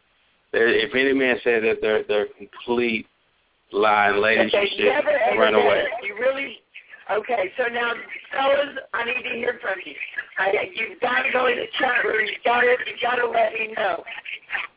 If 0.57 0.95
any 0.95 1.13
man 1.13 1.35
says 1.43 1.63
that 1.63 1.79
they're 1.81 2.03
they're 2.03 2.27
complete 2.37 3.07
and 3.71 4.19
ladies 4.19 4.51
That 4.51 4.71
you 4.71 4.85
they 4.85 4.89
never 4.89 5.09
should 5.09 5.33
ever 5.33 5.39
run 5.39 5.55
away. 5.55 5.85
You 6.03 6.15
really, 6.19 6.59
Okay, 7.11 7.51
so 7.55 7.67
now, 7.69 7.93
fellas, 8.33 8.81
I 8.93 9.05
need 9.05 9.21
to 9.29 9.35
hear 9.35 9.59
from 9.61 9.77
you. 9.85 9.93
I, 10.39 10.71
you've 10.73 10.99
got 11.01 11.21
to 11.21 11.31
go 11.31 11.45
in 11.45 11.57
the 11.57 11.67
chat 11.77 12.03
room. 12.03 12.25
You've 12.25 12.43
got 12.43 12.61
to, 12.61 12.75
you've 12.81 12.99
got 12.99 13.15
to 13.21 13.29
let 13.29 13.53
me 13.53 13.75
know. 13.77 14.03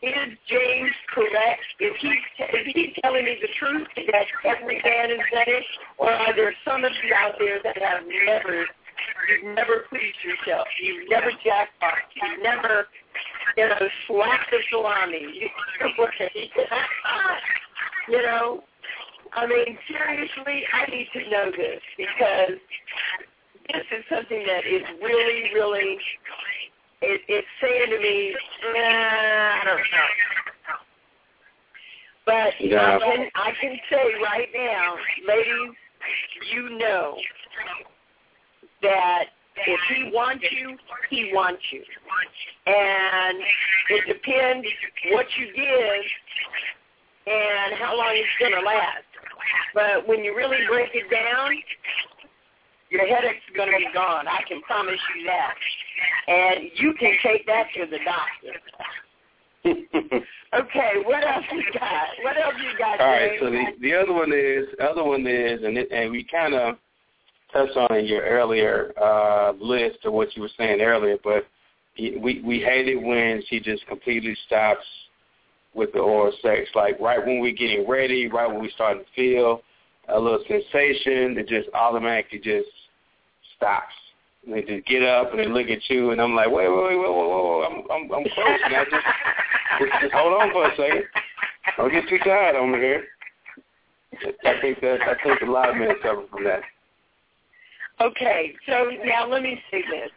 Is 0.03 0.37
James 0.47 0.93
correct? 1.09 1.65
Is 1.81 1.97
he, 2.01 2.09
is 2.09 2.67
he 2.75 2.93
telling 3.01 3.25
me 3.25 3.39
the 3.41 3.49
truth 3.59 3.89
that 3.97 4.27
every 4.45 4.83
man 4.85 5.09
done 5.09 5.49
it, 5.49 5.65
or 5.97 6.13
are 6.13 6.37
there 6.37 6.53
some 6.67 6.85
of 6.85 6.93
you 7.03 7.15
out 7.15 7.37
there 7.39 7.63
that 7.65 7.81
have 7.81 8.03
never, 8.05 8.67
you've 9.33 9.55
never 9.57 9.87
pleased 9.89 10.21
yourself, 10.21 10.69
you've 10.83 11.09
never 11.09 11.31
jackpot, 11.43 12.13
you've 12.15 12.43
never, 12.43 12.89
you 13.57 13.69
know, 13.69 13.89
slapped 14.07 14.51
the 14.51 14.59
salami, 14.71 15.49
you 18.09 18.23
know, 18.23 18.63
I 19.33 19.47
mean, 19.47 19.79
seriously, 19.89 20.63
I 20.73 20.91
need 20.91 21.09
to 21.13 21.31
know 21.31 21.51
this 21.51 21.81
because 21.97 22.59
this 23.73 23.85
is 23.99 24.05
something 24.09 24.45
that 24.47 24.67
is 24.67 24.83
really, 25.03 25.51
really, 25.55 25.99
it, 27.03 27.21
it's 27.29 27.47
saying 27.61 27.91
to 27.91 27.99
me, 27.99 28.35
nah, 28.75 29.61
I 29.61 29.63
don't 29.65 29.77
know. 29.77 30.09
But 32.27 32.61
Yeah. 32.61 32.97
I 32.97 32.99
can 32.99 33.31
I 33.35 33.53
can 33.59 33.79
say 33.91 34.05
right 34.23 34.49
now, 34.55 34.97
ladies, 35.27 35.75
you 36.53 36.79
know 36.79 37.17
that 38.83 39.25
if 39.67 39.81
he 39.89 40.11
wants 40.13 40.45
you, 40.51 40.77
he 41.09 41.31
wants 41.33 41.63
you. 41.73 41.83
And 42.67 43.39
it 43.91 44.07
depends 44.07 44.69
what 45.11 45.27
you 45.39 45.47
give 45.57 46.05
and 47.27 47.75
how 47.81 47.97
long 47.97 48.13
it's 48.13 48.29
going 48.39 48.53
to 48.53 48.61
last. 48.61 49.08
But 49.75 50.07
when 50.07 50.25
you 50.25 50.35
really 50.37 50.59
break 50.69 50.91
it 50.95 51.11
down, 51.11 51.53
your 52.91 53.07
headache's 53.07 53.43
going 53.57 53.71
to 53.71 53.79
be 53.79 53.89
gone. 53.93 54.27
I 54.27 54.43
can 54.49 54.63
promise 54.63 55.01
you 55.17 55.27
that. 55.27 55.55
And 56.27 56.71
you 56.75 56.95
can 56.99 57.15
take 57.23 57.47
that 57.47 57.67
to 57.77 57.87
the 57.87 57.99
doctor. 58.05 58.55
Okay, 60.55 60.93
what 61.05 61.23
else 61.25 61.45
you 61.53 61.63
got? 61.79 62.07
What 62.23 62.41
else 62.41 62.55
you 62.63 62.79
got, 62.79 63.01
All 63.01 63.07
right, 63.07 63.33
so 63.39 63.51
the 63.51 63.65
the 63.83 63.95
other 63.95 64.15
one 64.15 64.33
is 64.33 64.67
other 64.81 65.05
one 65.05 65.27
is, 65.27 65.63
and 65.63 65.77
it, 65.77 65.93
and 65.93 66.11
we 66.11 66.25
kind 66.25 66.55
of 66.55 66.77
touched 67.53 67.77
on 67.77 67.95
in 67.99 68.07
your 68.07 68.23
earlier 68.23 68.95
uh, 68.99 69.53
list 69.61 69.99
of 70.05 70.15
what 70.15 70.35
you 70.35 70.43
were 70.43 70.51
saying 70.57 70.81
earlier, 70.81 71.19
but 71.23 71.47
we 71.99 72.41
we 72.43 72.61
hate 72.61 72.89
it 72.89 72.97
when 72.97 73.43
she 73.49 73.61
just 73.61 73.87
completely 73.87 74.35
stops 74.47 74.87
with 75.75 75.93
the 75.93 75.99
oral 75.99 76.33
sex. 76.43 76.69
Like 76.75 76.99
right 77.01 77.25
when 77.25 77.41
we're 77.41 77.53
getting 77.53 77.89
ready, 77.89 78.29
right 78.29 78.51
when 78.51 78.61
we 78.61 78.71
start 78.71 78.99
to 78.99 79.05
feel 79.15 79.63
a 80.09 80.19
little 80.19 80.43
sensation, 80.49 81.37
it 81.39 81.49
just 81.49 81.69
automatically 81.75 82.39
just 82.39 82.69
stops. 83.57 83.95
And 84.47 84.55
they 84.55 84.63
just 84.63 84.87
get 84.87 85.03
up 85.03 85.33
and 85.33 85.41
they 85.41 85.47
look 85.47 85.69
at 85.69 85.89
you, 85.89 86.11
and 86.11 86.21
I'm 86.21 86.35
like, 86.35 86.51
wait, 86.51 86.69
wait, 86.69 86.83
wait, 86.83 86.97
wait, 86.97 87.11
wait, 87.11 87.31
wait, 87.31 87.67
I'm 87.67 87.91
I'm 87.91 88.13
I'm 88.13 88.25
close 88.35 88.61
now. 88.71 88.85
Just, 88.85 89.07
just, 89.81 89.93
just 90.03 90.15
hold 90.15 90.41
on 90.41 90.53
for 90.53 90.67
a 90.67 90.77
second. 90.77 91.05
Don't 91.77 91.93
get 91.93 92.09
too 92.09 92.19
tired 92.25 92.67
me 92.71 92.79
here. 92.79 93.05
I 94.45 94.61
think 94.61 94.81
that 94.81 95.01
I 95.03 95.23
think 95.23 95.43
a 95.43 95.51
lot 95.51 95.71
of 95.71 95.77
men 95.77 95.91
suffer 96.03 96.25
from 96.31 96.45
that. 96.45 96.63
Okay, 98.01 98.55
so 98.67 98.91
now 99.05 99.29
let 99.29 99.43
me 99.43 99.61
say 99.71 99.83
this. 99.83 100.11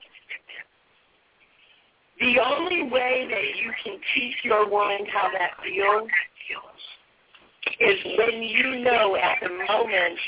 The 2.21 2.37
only 2.39 2.83
way 2.83 3.27
that 3.27 3.45
you 3.57 3.71
can 3.83 3.99
teach 4.13 4.35
your 4.43 4.69
woman 4.69 5.07
how 5.11 5.29
that 5.33 5.57
feels 5.63 6.07
is 7.79 7.97
when 8.15 8.43
you 8.43 8.79
know 8.83 9.15
at 9.15 9.37
the 9.41 9.49
moment 9.49 10.19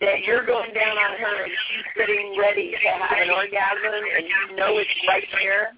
that 0.00 0.22
you're 0.24 0.46
going 0.46 0.72
down 0.72 0.96
on 0.96 1.18
her 1.18 1.42
and 1.42 1.52
she's 1.52 1.84
getting 1.96 2.38
ready 2.38 2.70
to 2.70 2.76
have 2.88 3.18
an 3.18 3.30
orgasm 3.30 3.98
and 4.16 4.26
you 4.26 4.56
know 4.56 4.78
it's 4.78 4.90
right 5.08 5.26
there. 5.42 5.72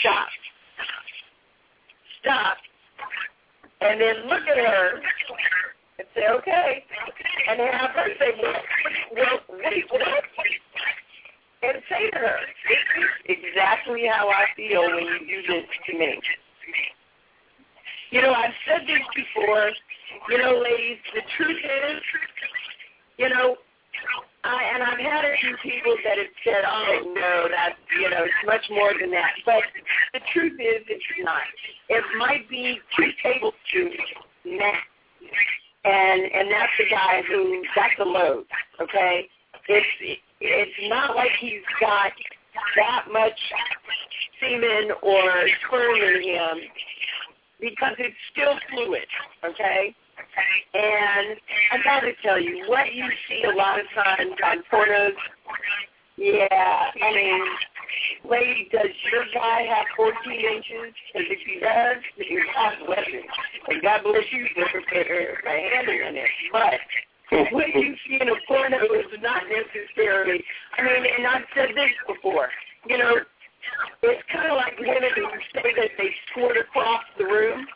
Stop. 0.00 0.28
Stop. 2.20 2.56
And 3.80 4.00
then 4.00 4.26
look 4.26 4.42
at 4.42 4.56
her 4.58 5.02
and 5.98 6.08
say, 6.16 6.26
okay. 6.30 6.84
And 7.48 7.60
have 7.60 7.90
her 7.90 8.08
say, 8.18 8.32
well, 8.42 8.60
well 9.14 9.38
wait, 9.62 9.84
what? 9.88 10.24
And 11.62 11.78
say 11.88 12.10
to 12.10 12.18
her, 12.18 12.38
this 12.68 12.84
is 12.98 13.38
exactly 13.38 14.06
how 14.10 14.28
I 14.28 14.46
feel 14.56 14.82
when 14.82 15.04
you 15.04 15.18
do 15.28 15.42
this 15.46 15.64
to 15.86 15.98
me. 15.98 16.20
You 18.10 18.22
know, 18.22 18.32
I've 18.32 18.54
said 18.66 18.82
this 18.86 19.02
before. 19.14 19.70
You 20.28 20.38
know, 20.38 20.58
ladies, 20.58 20.98
the 21.14 21.22
truth 21.36 21.56
is, 21.56 22.02
you 23.16 23.28
know, 23.28 23.56
I, 24.44 24.64
and 24.74 24.82
I've 24.82 24.98
had 24.98 25.24
a 25.24 25.36
few 25.40 25.56
people 25.62 25.96
that 26.04 26.18
have 26.18 26.34
said, 26.44 26.64
oh, 26.66 27.12
no, 27.14 27.48
that's, 27.48 27.78
you 27.98 28.10
know, 28.10 28.24
it's 28.24 28.44
much 28.44 28.68
more 28.70 28.92
than 29.00 29.10
that. 29.12 29.32
But 29.46 29.62
the 30.12 30.20
truth 30.32 30.58
is, 30.58 30.82
it's 30.88 31.04
not. 31.20 31.42
It 31.88 32.04
might 32.18 32.48
be 32.50 32.80
two 32.96 33.08
tablespoons 33.22 33.94
max. 34.44 34.78
And, 35.84 36.22
and 36.22 36.50
that's 36.50 36.72
the 36.78 36.90
guy 36.90 37.22
who, 37.28 37.62
that's 37.74 37.94
a 38.00 38.04
load, 38.04 38.44
okay? 38.80 39.28
It's, 39.68 40.20
it's 40.42 40.90
not 40.90 41.14
like 41.14 41.30
he's 41.40 41.62
got 41.80 42.12
that 42.76 43.06
much 43.12 43.38
semen 44.40 44.90
or 45.02 45.30
sperm 45.66 45.96
in 45.96 46.22
him 46.22 46.58
because 47.60 47.94
it's 47.98 48.16
still 48.32 48.58
fluid, 48.70 49.06
okay? 49.44 49.94
And 50.74 51.38
I 51.70 51.78
gotta 51.84 52.12
tell 52.22 52.40
you, 52.40 52.64
what 52.66 52.92
you 52.94 53.04
see 53.28 53.44
a 53.44 53.54
lot 53.54 53.78
of 53.78 53.86
times 53.94 54.32
on 54.44 54.62
pornos, 54.70 55.14
yeah, 56.16 56.90
I 57.00 57.14
mean, 57.14 57.44
lady, 58.28 58.68
does 58.72 58.90
your 59.12 59.24
guy 59.34 59.62
have 59.62 59.86
14 59.96 60.14
inches? 60.32 60.94
Because 61.12 61.28
if 61.30 61.38
he 61.46 61.60
does, 61.60 62.02
then 62.18 62.38
God 62.54 62.72
bless 62.86 63.06
him. 63.06 63.22
And 63.68 63.82
God 63.82 64.02
bless 64.02 64.24
you 64.32 64.46
for, 64.54 64.66
for, 64.72 64.82
for 64.90 65.56
in 65.56 66.16
it. 66.16 66.28
But 66.52 66.80
what 67.50 67.68
you 67.74 67.94
see 68.06 68.18
in 68.20 68.28
a 68.28 68.34
porno 68.46 68.76
is 68.76 69.06
not 69.20 69.42
necessarily, 69.48 70.42
I 70.78 70.82
mean, 70.82 71.04
and 71.16 71.26
I've 71.26 71.42
said 71.54 71.70
this 71.74 71.90
before, 72.06 72.48
you 72.88 72.98
know, 72.98 73.16
it's 74.02 74.22
kind 74.32 74.50
of 74.50 74.56
like 74.56 74.78
women 74.78 75.10
who 75.14 75.26
say 75.54 75.72
that 75.76 75.90
they 75.96 76.10
squirt 76.30 76.56
across 76.58 77.02
the 77.18 77.24
room. 77.24 77.66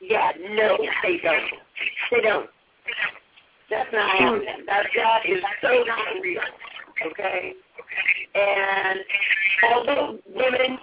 Yeah, 0.00 0.32
no, 0.54 0.76
they 1.02 1.18
don't. 1.22 1.44
They 2.10 2.20
don't. 2.20 2.50
That's 3.70 3.90
not 3.92 4.10
happening. 4.18 4.66
That, 4.66 4.86
that 4.96 5.20
is 5.26 5.42
so 5.62 5.84
not 5.86 6.22
real. 6.22 6.42
Okay? 7.10 7.54
And 8.34 9.00
although 9.72 10.18
women, 10.34 10.78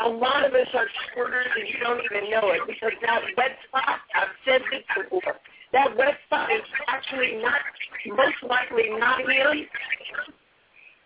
a 0.00 0.08
lot 0.08 0.44
of 0.44 0.54
us 0.54 0.66
are 0.74 0.86
squirters 1.12 1.52
and 1.58 1.68
you 1.68 1.78
don't 1.82 2.00
even 2.04 2.30
know 2.30 2.50
it 2.50 2.62
because 2.66 2.92
that 3.02 3.20
wet 3.36 3.58
spot, 3.68 4.00
I've 4.14 4.34
said 4.44 4.62
this 4.70 4.82
before, 4.96 5.36
that 5.72 5.96
spot 6.26 6.50
is 6.52 6.62
actually 6.88 7.40
not, 7.42 7.60
most 8.08 8.42
likely 8.48 8.90
not 8.98 9.20
him. 9.20 9.66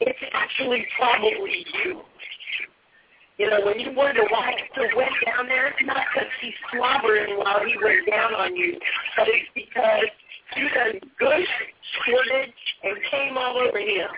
It's 0.01 0.19
actually 0.33 0.87
probably 0.97 1.67
you. 1.85 2.01
You 3.39 3.49
know, 3.49 3.65
when 3.65 3.81
you 3.81 3.93
wonder 3.93 4.23
why 4.29 4.53
so 4.77 4.83
wet 4.97 5.09
down 5.25 5.47
there, 5.47 5.69
it's 5.69 5.79
not 5.85 6.05
because 6.13 6.29
he's 6.43 6.53
slobbering 6.73 7.39
while 7.39 7.65
he 7.65 7.75
went 7.83 8.07
down 8.11 8.35
on 8.35 8.55
you, 8.55 8.79
but 9.17 9.29
it's 9.29 9.49
because 9.55 10.13
you 10.57 10.69
done 10.69 11.01
gush, 11.19 11.49
squirted, 11.97 12.53
and 12.85 12.97
came 13.11 13.39
all 13.39 13.57
over 13.57 13.79
him. 13.79 14.09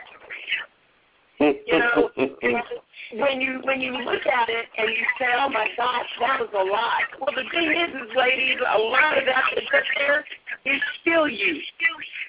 You 1.43 1.79
know, 1.79 2.11
when 3.19 3.41
you 3.41 3.61
when 3.65 3.81
you 3.81 3.93
look 3.99 4.25
at 4.27 4.49
it 4.49 4.67
and 4.79 4.89
you 4.89 5.05
say, 5.19 5.27
"Oh 5.35 5.49
my 5.49 5.69
gosh, 5.77 6.07
that 6.21 6.39
was 6.39 6.51
a 6.55 6.65
lot." 6.65 7.03
Well, 7.19 7.35
the 7.35 7.49
thing 7.51 7.73
is, 7.73 7.91
is 7.91 8.17
ladies, 8.17 8.59
a 8.63 8.79
lot 8.79 9.19
of 9.19 9.27
that 9.27 9.43
that's 9.55 9.67
up 9.75 9.83
there 9.99 10.25
is 10.65 10.81
still 11.01 11.29
you. 11.29 11.61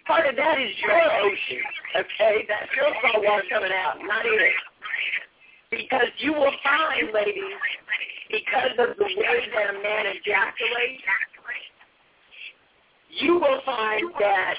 Part 0.07 0.27
of 0.27 0.35
that 0.35 0.59
is 0.59 0.71
your 0.81 0.97
ocean. 0.97 1.61
Okay, 1.95 2.45
that's 2.49 2.71
your 2.75 2.89
salt 3.01 3.23
water 3.23 3.43
coming 3.49 3.71
out, 3.71 4.01
not 4.01 4.25
it. 4.25 4.53
Because 5.69 6.09
you 6.17 6.33
will 6.33 6.53
find, 6.63 7.13
ladies, 7.13 7.43
because 8.29 8.73
of 8.77 8.97
the 8.97 9.03
way 9.03 9.39
that 9.53 9.69
a 9.69 9.81
man 9.81 10.05
ejaculates, 10.09 11.03
you 13.09 13.35
will 13.35 13.61
find 13.65 14.11
that 14.19 14.55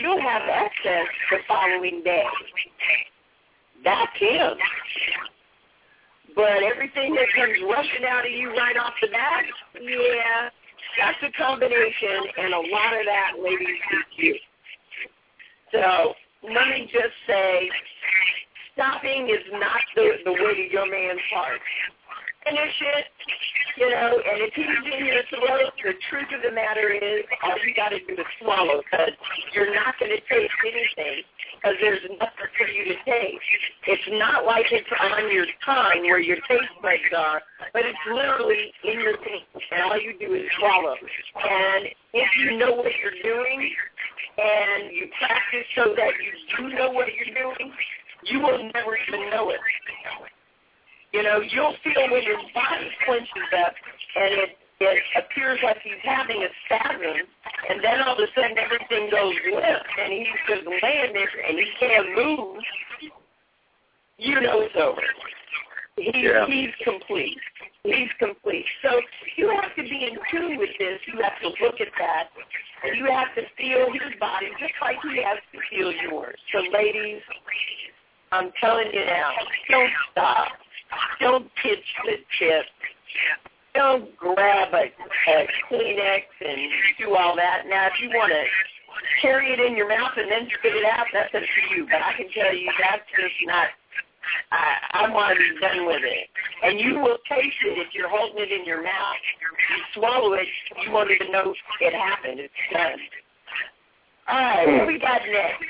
you'll 0.00 0.20
have 0.20 0.42
access 0.42 1.06
the 1.30 1.38
following 1.46 2.02
day. 2.02 2.24
That's 3.84 4.18
him. 4.18 4.56
But 6.34 6.62
everything 6.62 7.14
that 7.14 7.26
comes 7.34 7.58
rushing 7.62 8.04
out 8.08 8.26
of 8.26 8.32
you 8.32 8.50
right 8.50 8.76
off 8.76 8.94
the 9.00 9.08
bat, 9.08 9.44
yeah, 9.80 10.50
that's 10.98 11.18
a 11.22 11.32
combination, 11.36 12.30
and 12.38 12.54
a 12.54 12.58
lot 12.58 12.92
of 12.94 13.06
that, 13.06 13.32
ladies, 13.42 13.68
is 13.68 14.04
you. 14.16 14.38
So 15.72 16.14
let 16.42 16.68
me 16.68 16.88
just 16.92 17.14
say, 17.26 17.68
stopping 18.74 19.28
is 19.28 19.44
not 19.52 19.80
the, 19.96 20.12
the 20.24 20.32
way 20.32 20.54
to 20.54 20.72
your 20.72 20.90
man's 20.90 21.20
heart. 21.34 21.60
Finish 22.44 22.80
it, 22.80 23.04
You 23.76 23.90
know, 23.90 24.22
and 24.24 24.40
if 24.42 24.54
he's 24.54 24.66
in 24.66 25.06
your 25.06 25.22
throat, 25.28 25.72
the 25.82 25.92
truth 26.08 26.30
of 26.34 26.42
the 26.42 26.54
matter 26.54 26.90
is, 26.90 27.24
all 27.42 27.58
you 27.66 27.74
got 27.74 27.90
to 27.90 27.98
do 27.98 28.14
is 28.14 28.26
swallow, 28.40 28.80
because 28.82 29.10
you're 29.52 29.74
not 29.74 29.98
going 29.98 30.12
to 30.12 30.20
taste 30.32 30.54
anything, 30.64 31.22
because 31.68 31.80
there's 31.80 32.18
nothing 32.20 32.50
for 32.56 32.66
you 32.68 32.84
to 32.84 32.96
taste. 33.04 33.42
It's 33.86 34.08
not 34.12 34.44
like 34.44 34.66
it's 34.70 34.88
on 35.00 35.32
your 35.32 35.46
tongue 35.64 36.02
where 36.02 36.20
your 36.20 36.36
taste 36.48 36.72
buds 36.82 37.12
are, 37.16 37.42
but 37.72 37.82
it's 37.84 37.98
literally 38.08 38.72
in 38.84 39.00
your 39.00 39.16
teeth, 39.16 39.48
and 39.72 39.82
all 39.82 40.00
you 40.00 40.14
do 40.18 40.34
is 40.34 40.42
swallow. 40.58 40.94
And 40.94 41.88
if 42.14 42.28
you 42.38 42.58
know 42.58 42.72
what 42.72 42.92
you're 43.02 43.22
doing, 43.22 43.70
and 44.38 44.94
you 44.94 45.08
practice 45.18 45.66
so 45.74 45.94
that 45.96 46.12
you 46.22 46.32
do 46.56 46.76
know 46.76 46.90
what 46.90 47.06
you're 47.12 47.34
doing, 47.34 47.72
you 48.24 48.40
will 48.40 48.70
never 48.72 48.96
even 49.08 49.30
know 49.30 49.50
it. 49.50 49.60
You 51.12 51.22
know, 51.22 51.40
you'll 51.40 51.74
feel 51.82 52.10
when 52.10 52.22
your 52.22 52.38
body 52.54 52.90
clenches 53.04 53.50
up 53.64 53.74
and 54.16 54.34
it 54.34 54.50
it 54.80 55.02
appears 55.16 55.58
like 55.62 55.78
he's 55.82 56.00
having 56.02 56.42
a 56.42 56.48
spasm, 56.66 57.26
and 57.68 57.82
then 57.82 58.00
all 58.02 58.14
of 58.14 58.20
a 58.20 58.26
sudden 58.34 58.56
everything 58.58 59.10
goes 59.10 59.34
limp, 59.52 59.82
and 60.00 60.12
he's 60.12 60.26
just 60.48 60.62
laying 60.82 61.12
there 61.12 61.28
and 61.48 61.58
he 61.58 61.66
can't 61.80 62.14
move. 62.14 62.62
You 64.18 64.40
know 64.40 64.60
it's 64.60 64.74
over. 64.76 65.02
He's 65.96 66.14
Yeah. 66.14 66.46
he's 66.46 66.74
complete. 66.84 67.38
He's 67.82 68.10
complete. 68.18 68.66
So 68.82 69.00
you 69.36 69.50
have 69.50 69.74
to 69.76 69.82
be 69.82 70.04
in 70.04 70.18
tune 70.30 70.58
with 70.58 70.70
this. 70.78 71.00
You 71.06 71.20
have 71.22 71.40
to 71.40 71.48
look 71.64 71.80
at 71.80 71.88
that. 71.98 72.28
And 72.84 72.96
you 72.96 73.06
have 73.06 73.34
to 73.34 73.42
feel 73.56 73.92
his 73.92 74.14
body 74.20 74.50
just 74.58 74.74
like 74.80 74.98
he 75.02 75.22
has 75.22 75.38
to 75.52 75.60
feel 75.70 75.92
yours. 75.92 76.38
So 76.52 76.60
ladies, 76.72 77.22
I'm 78.30 78.52
telling 78.60 78.92
you 78.92 79.04
now, 79.04 79.32
don't 79.70 79.90
stop. 80.12 80.48
Don't 81.20 81.50
pitch 81.56 81.84
the 82.04 82.16
tip. 82.38 82.66
Don't 83.74 84.16
grab 84.16 84.74
a, 84.74 84.86
a 84.86 85.48
Kleenex 85.68 86.22
and 86.40 86.60
do 86.98 87.14
all 87.14 87.36
that. 87.36 87.64
Now, 87.68 87.86
if 87.86 88.00
you 88.00 88.08
want 88.08 88.32
to 88.32 88.42
carry 89.22 89.52
it 89.52 89.60
in 89.60 89.76
your 89.76 89.88
mouth 89.88 90.12
and 90.16 90.30
then 90.30 90.48
spit 90.58 90.74
it 90.74 90.84
out, 90.84 91.06
that's 91.12 91.34
up 91.34 91.42
to 91.42 91.74
you. 91.74 91.86
But 91.86 92.02
I 92.02 92.12
can 92.16 92.26
tell 92.34 92.54
you 92.54 92.70
that's 92.80 93.02
just 93.16 93.34
not. 93.44 93.68
I, 94.52 95.06
I 95.06 95.10
want 95.10 95.38
to 95.38 95.38
be 95.38 95.60
done 95.60 95.86
with 95.86 96.02
it. 96.04 96.28
And 96.62 96.78
you 96.78 97.00
will 97.00 97.18
taste 97.28 97.56
it 97.64 97.78
if 97.78 97.94
you're 97.94 98.10
holding 98.10 98.42
it 98.42 98.52
in 98.52 98.66
your 98.66 98.82
mouth. 98.82 99.16
You 99.70 99.78
swallow 99.94 100.34
it, 100.34 100.46
you 100.84 100.92
won't 100.92 101.10
even 101.10 101.32
know 101.32 101.54
it 101.80 101.94
happened. 101.94 102.40
It's 102.40 102.52
done. 102.72 102.98
All 104.28 104.38
right, 104.38 104.66
what 104.66 104.86
we 104.86 104.98
got 104.98 105.22
next? 105.32 105.64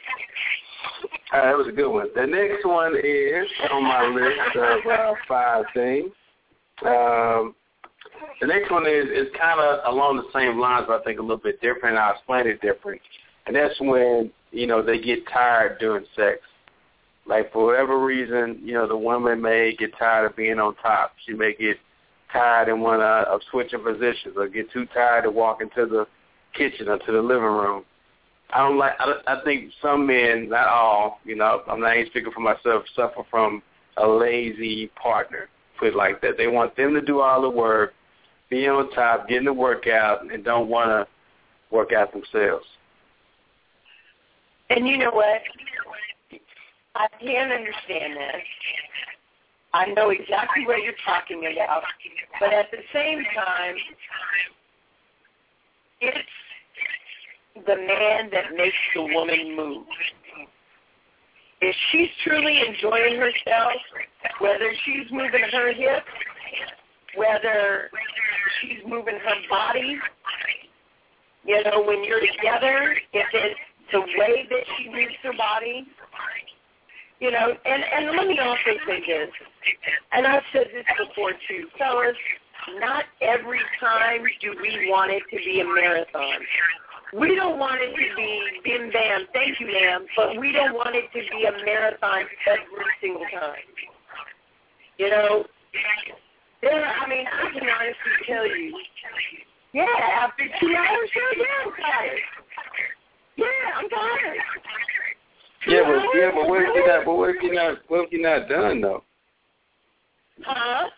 Uh, 1.32 1.42
that 1.42 1.56
was 1.56 1.68
a 1.68 1.72
good 1.72 1.90
one. 1.90 2.08
The 2.16 2.26
next 2.26 2.64
one 2.64 2.96
is 2.96 3.46
on 3.70 3.84
my 3.84 4.06
list 4.06 4.56
of 4.56 4.90
uh, 4.90 5.14
five 5.28 5.64
things. 5.74 6.10
Um, 6.84 7.54
the 8.40 8.46
next 8.46 8.70
one 8.70 8.86
is 8.86 9.06
is 9.06 9.28
kind 9.38 9.60
of 9.60 9.92
along 9.92 10.16
the 10.16 10.38
same 10.38 10.58
lines, 10.58 10.86
but 10.88 11.00
I 11.00 11.04
think 11.04 11.18
a 11.18 11.22
little 11.22 11.36
bit 11.36 11.60
different. 11.60 11.98
I'll 11.98 12.14
explain 12.14 12.46
it 12.46 12.60
different. 12.60 13.00
And 13.46 13.56
that's 13.56 13.74
when 13.80 14.30
you 14.52 14.66
know 14.66 14.82
they 14.82 14.98
get 14.98 15.26
tired 15.28 15.78
during 15.78 16.04
sex. 16.16 16.38
Like 17.26 17.52
for 17.52 17.66
whatever 17.66 18.02
reason, 18.02 18.60
you 18.62 18.74
know 18.74 18.86
the 18.86 18.96
woman 18.96 19.40
may 19.40 19.74
get 19.76 19.96
tired 19.98 20.30
of 20.30 20.36
being 20.36 20.58
on 20.58 20.74
top. 20.76 21.12
She 21.26 21.34
may 21.34 21.54
get 21.54 21.76
tired 22.32 22.68
and 22.68 22.82
want 22.82 23.00
to 23.00 23.30
of 23.30 23.40
switching 23.50 23.82
positions, 23.82 24.34
or 24.36 24.48
get 24.48 24.70
too 24.72 24.86
tired 24.94 25.24
to 25.24 25.30
walk 25.30 25.60
into 25.60 25.86
the 25.86 26.06
kitchen 26.54 26.88
or 26.88 26.98
to 26.98 27.12
the 27.12 27.20
living 27.20 27.42
room. 27.42 27.84
I 28.50 28.58
don't 28.60 28.78
like. 28.78 28.94
I, 28.98 29.14
I 29.26 29.44
think 29.44 29.72
some 29.82 30.06
men, 30.06 30.48
not 30.48 30.68
all, 30.68 31.20
you 31.24 31.36
know, 31.36 31.62
I'm 31.68 31.80
not 31.80 31.96
even 31.96 32.10
speaking 32.10 32.32
for 32.32 32.40
myself, 32.40 32.84
suffer 32.96 33.22
from 33.30 33.62
a 33.98 34.06
lazy 34.06 34.90
partner. 35.00 35.48
Put 35.78 35.88
it 35.88 35.96
like 35.96 36.20
that. 36.22 36.36
They 36.38 36.46
want 36.46 36.76
them 36.76 36.94
to 36.94 37.02
do 37.02 37.20
all 37.20 37.42
the 37.42 37.50
work, 37.50 37.92
be 38.50 38.66
on 38.68 38.90
top, 38.90 39.28
getting 39.28 39.44
the 39.44 39.52
workout, 39.52 40.30
and 40.32 40.44
don't 40.44 40.68
want 40.68 40.88
to 40.88 41.06
work 41.74 41.92
out 41.92 42.12
themselves. 42.12 42.64
And 44.70 44.86
you 44.86 44.98
know 44.98 45.10
what? 45.10 45.40
I 46.94 47.06
can 47.20 47.50
understand 47.50 48.16
that. 48.16 48.40
I 49.72 49.86
know 49.86 50.10
exactly 50.10 50.66
what 50.66 50.82
you're 50.82 50.94
talking 51.04 51.46
about. 51.52 51.82
But 52.40 52.52
at 52.52 52.70
the 52.70 52.78
same 52.92 53.22
time, 53.34 53.74
it's 56.00 56.18
the 57.66 57.76
man 57.76 58.30
that 58.32 58.56
makes 58.56 58.76
the 58.94 59.02
woman 59.02 59.56
move. 59.56 59.84
If 61.60 61.74
she's 61.90 62.08
truly 62.24 62.60
enjoying 62.66 63.16
herself, 63.16 63.72
whether 64.40 64.72
she's 64.84 65.10
moving 65.10 65.44
her 65.52 65.72
hips, 65.72 66.06
whether 67.14 67.90
she's 68.60 68.78
moving 68.86 69.18
her 69.18 69.48
body, 69.48 69.98
you 71.44 71.62
know, 71.64 71.82
when 71.82 72.04
you're 72.04 72.20
together, 72.20 72.96
if 73.12 73.26
it's 73.32 73.60
the 73.92 74.00
way 74.00 74.46
that 74.50 74.64
she 74.76 74.88
moves 74.88 75.14
her 75.22 75.32
body, 75.32 75.86
you 77.20 77.30
know, 77.30 77.56
and, 77.64 77.82
and 77.84 78.16
let 78.16 78.26
me 78.28 78.38
also 78.38 78.78
say 78.86 79.00
this, 79.06 79.30
and 80.12 80.26
I've 80.26 80.42
said 80.52 80.68
this 80.72 80.84
before 80.98 81.32
too, 81.48 81.66
fellas, 81.78 82.16
not 82.78 83.04
every 83.20 83.60
time 83.80 84.22
do 84.40 84.54
we 84.60 84.90
want 84.90 85.10
it 85.10 85.22
to 85.30 85.36
be 85.36 85.60
a 85.60 85.64
marathon. 85.64 86.40
We 87.18 87.34
don't 87.34 87.58
want 87.58 87.80
it 87.80 87.90
to 87.90 88.16
be 88.16 88.42
bim 88.64 88.90
bam, 88.92 89.26
thank 89.32 89.58
you 89.58 89.66
ma'am, 89.66 90.06
but 90.16 90.38
we 90.38 90.52
don't 90.52 90.74
want 90.74 90.94
it 90.94 91.10
to 91.12 91.20
be 91.30 91.44
a 91.44 91.64
marathon 91.64 92.24
every 92.46 92.84
single 93.00 93.24
time. 93.32 93.56
You 94.98 95.10
know, 95.10 95.44
there, 96.62 96.84
I 96.86 97.08
mean, 97.08 97.26
I 97.26 97.50
can 97.52 97.68
honestly 97.68 98.26
tell 98.26 98.46
you, 98.46 98.78
yeah, 99.72 99.84
after 100.20 100.44
two 100.60 100.74
hours, 100.74 101.10
yeah, 101.14 101.22
yeah, 101.36 101.44
I'm 101.64 101.72
tired. 101.72 102.20
Yeah, 103.36 103.46
I'm 103.76 103.88
tired. 103.88 104.38
Two 105.64 105.72
Yeah, 105.72 105.82
but 105.82 105.94
hours? 105.94 106.08
yeah, 106.14 106.30
but 106.34 106.48
what 106.48 106.62
if 106.62 106.74
you're 106.74 106.86
not? 106.88 107.04
But 107.04 107.14
what 107.16 107.30
if 107.30 107.42
you're 107.42 107.54
not? 107.54 107.78
What 107.88 108.04
if 108.04 108.12
you're 108.12 108.22
not 108.22 108.48
done 108.48 108.80
though? 108.80 109.04
Huh? 110.44 110.88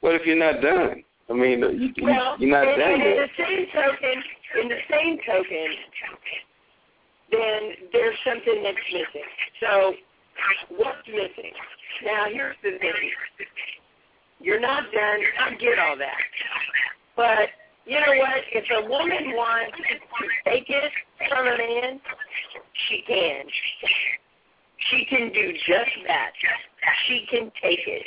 What 0.00 0.14
if 0.14 0.26
you're 0.26 0.38
not 0.38 0.60
done? 0.60 1.02
I 1.30 1.32
mean, 1.32 1.60
you, 1.60 1.92
you, 1.96 2.04
Well, 2.04 2.36
you're 2.38 2.50
not 2.50 2.66
and, 2.66 2.78
done 2.78 2.92
and 2.92 3.02
in 3.02 3.16
the 3.16 3.28
same 3.36 3.66
token, 3.72 4.22
in 4.62 4.68
the 4.68 4.80
same 4.90 5.18
token, 5.26 5.68
then 7.30 7.88
there's 7.92 8.16
something 8.24 8.62
that's 8.62 8.76
missing. 8.92 9.28
So, 9.60 9.94
what's 10.76 11.06
missing? 11.08 11.52
Now, 12.04 12.26
here's 12.30 12.56
the 12.62 12.78
thing. 12.78 13.10
You're 14.40 14.60
not 14.60 14.84
done. 14.92 15.20
I 15.40 15.54
get 15.54 15.78
all 15.78 15.96
that. 15.98 16.16
But, 17.16 17.48
you 17.86 17.98
know 17.98 18.14
what? 18.18 18.44
If 18.52 18.64
a 18.70 18.88
woman 18.88 19.34
wants 19.34 19.76
to 19.76 20.50
take 20.50 20.68
it 20.68 20.92
from 21.28 21.46
a 21.46 21.56
man, 21.56 22.00
she 22.88 23.02
can. 23.06 23.44
She 24.90 25.04
can 25.06 25.32
do 25.32 25.52
just 25.66 25.90
that. 26.06 26.30
She 27.06 27.26
can 27.30 27.50
take 27.60 27.80
it. 27.86 28.06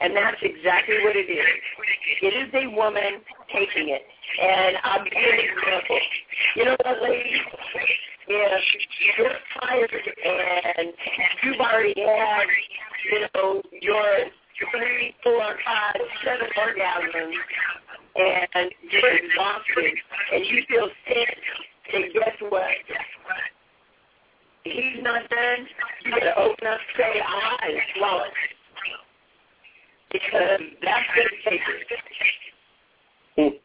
And 0.00 0.16
that's 0.16 0.38
exactly 0.40 0.96
what 1.04 1.14
it 1.14 1.28
is. 1.28 1.46
It 2.22 2.48
is 2.48 2.54
a 2.54 2.74
woman 2.74 3.20
taking 3.52 3.90
it. 3.90 4.02
And 4.40 4.76
I'll 4.82 5.04
give 5.04 5.12
you 5.12 5.30
an 5.30 5.38
example. 5.40 5.98
You 6.56 6.64
know 6.64 6.76
what, 6.84 7.02
ladies? 7.02 7.40
If 8.28 8.62
you're 9.18 9.36
tired 9.60 9.90
and 10.78 10.92
you've 11.42 11.60
already 11.60 11.94
had, 12.00 12.46
you 13.12 13.26
know, 13.34 13.62
your 13.82 14.30
three, 14.70 15.14
four, 15.22 15.56
five, 15.64 16.00
seven 16.24 16.48
orgasms, 16.56 17.34
and 18.16 18.70
you're 18.90 19.16
exhausted, 19.16 19.94
and 20.34 20.46
you 20.46 20.62
feel 20.68 20.88
sick, 21.08 21.36
then 21.92 22.02
guess 22.12 22.36
what? 22.48 22.68
He's 24.64 25.02
not 25.02 25.28
done. 25.30 25.66
You 26.04 26.10
gotta 26.10 26.36
open 26.38 26.66
up, 26.66 26.80
say, 26.96 27.20
eyes, 27.20 27.80
swallow 27.96 28.24
because 30.12 30.60
that's 30.82 31.06
going 31.14 31.28
to 31.28 31.50
take 31.50 31.60
it. 33.36 33.62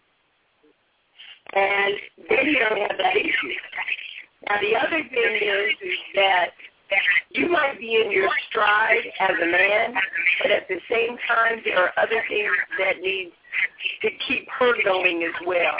And 1.53 1.95
then 2.29 2.45
you 2.45 2.59
don't 2.59 2.77
have 2.77 2.97
that 2.97 3.15
issue. 3.15 3.53
Now 4.47 4.59
the 4.61 4.75
other 4.75 5.01
thing 5.09 5.35
is, 5.41 5.73
is 5.81 5.99
that 6.15 6.51
you 7.31 7.49
might 7.49 7.79
be 7.79 8.01
in 8.03 8.11
your 8.11 8.29
stride 8.49 9.05
as 9.19 9.35
a 9.41 9.45
man, 9.45 9.93
but 10.41 10.51
at 10.51 10.67
the 10.67 10.79
same 10.89 11.17
time 11.27 11.61
there 11.63 11.79
are 11.79 11.91
other 11.97 12.23
things 12.29 12.51
that 12.79 13.01
need 13.01 13.31
to 14.01 14.09
keep 14.27 14.47
her 14.59 14.73
going 14.83 15.23
as 15.23 15.47
well. 15.47 15.77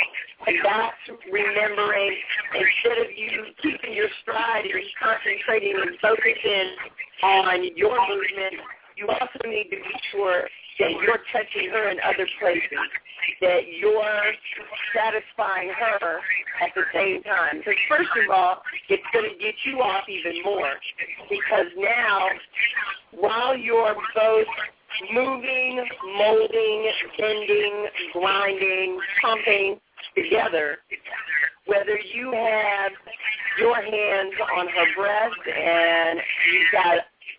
And 0.48 0.58
that's 0.64 1.22
remembering 1.32 2.16
instead 2.54 2.98
of 3.00 3.08
you 3.16 3.46
keeping 3.62 3.94
your 3.94 4.10
stride, 4.22 4.66
you're 4.66 4.82
concentrating 5.02 5.76
and 5.82 5.98
focusing 6.00 6.76
on 7.24 7.64
your 7.76 7.98
movement 8.08 8.62
you 8.96 9.08
also 9.10 9.40
need 9.46 9.66
to 9.66 9.76
be 9.76 9.96
sure 10.12 10.48
that 10.80 10.92
you're 10.92 11.24
touching 11.32 11.70
her 11.72 11.90
in 11.90 11.98
other 12.04 12.28
places, 12.40 12.80
that 13.42 13.62
you're 13.80 14.34
satisfying 14.94 15.70
her 15.70 16.20
at 16.62 16.74
the 16.76 16.84
same 16.94 17.24
time. 17.24 17.60
Because 17.60 17.80
first 17.90 18.10
of 18.24 18.30
all, 18.30 18.62
it's 18.90 19.04
going 19.14 19.30
to 19.30 19.38
get 19.38 19.56
you 19.66 19.82
off 19.82 20.04
even 20.10 20.44
more. 20.44 20.74
Because 21.30 21.68
now, 21.78 22.28
while 23.12 23.58
you're 23.58 23.96
both 24.16 24.48
moving, 25.14 25.86
molding, 26.18 26.92
bending, 27.18 27.88
grinding, 28.14 29.00
pumping 29.22 29.80
together, 30.16 30.78
whether 31.66 32.00
you 32.14 32.32
have 32.32 32.92
your 33.60 33.76
hands 33.76 34.34
on 34.58 34.68
her 34.68 34.86
breast 34.96 35.58
and 35.58 36.20
you've 36.52 36.72
got 36.72 36.98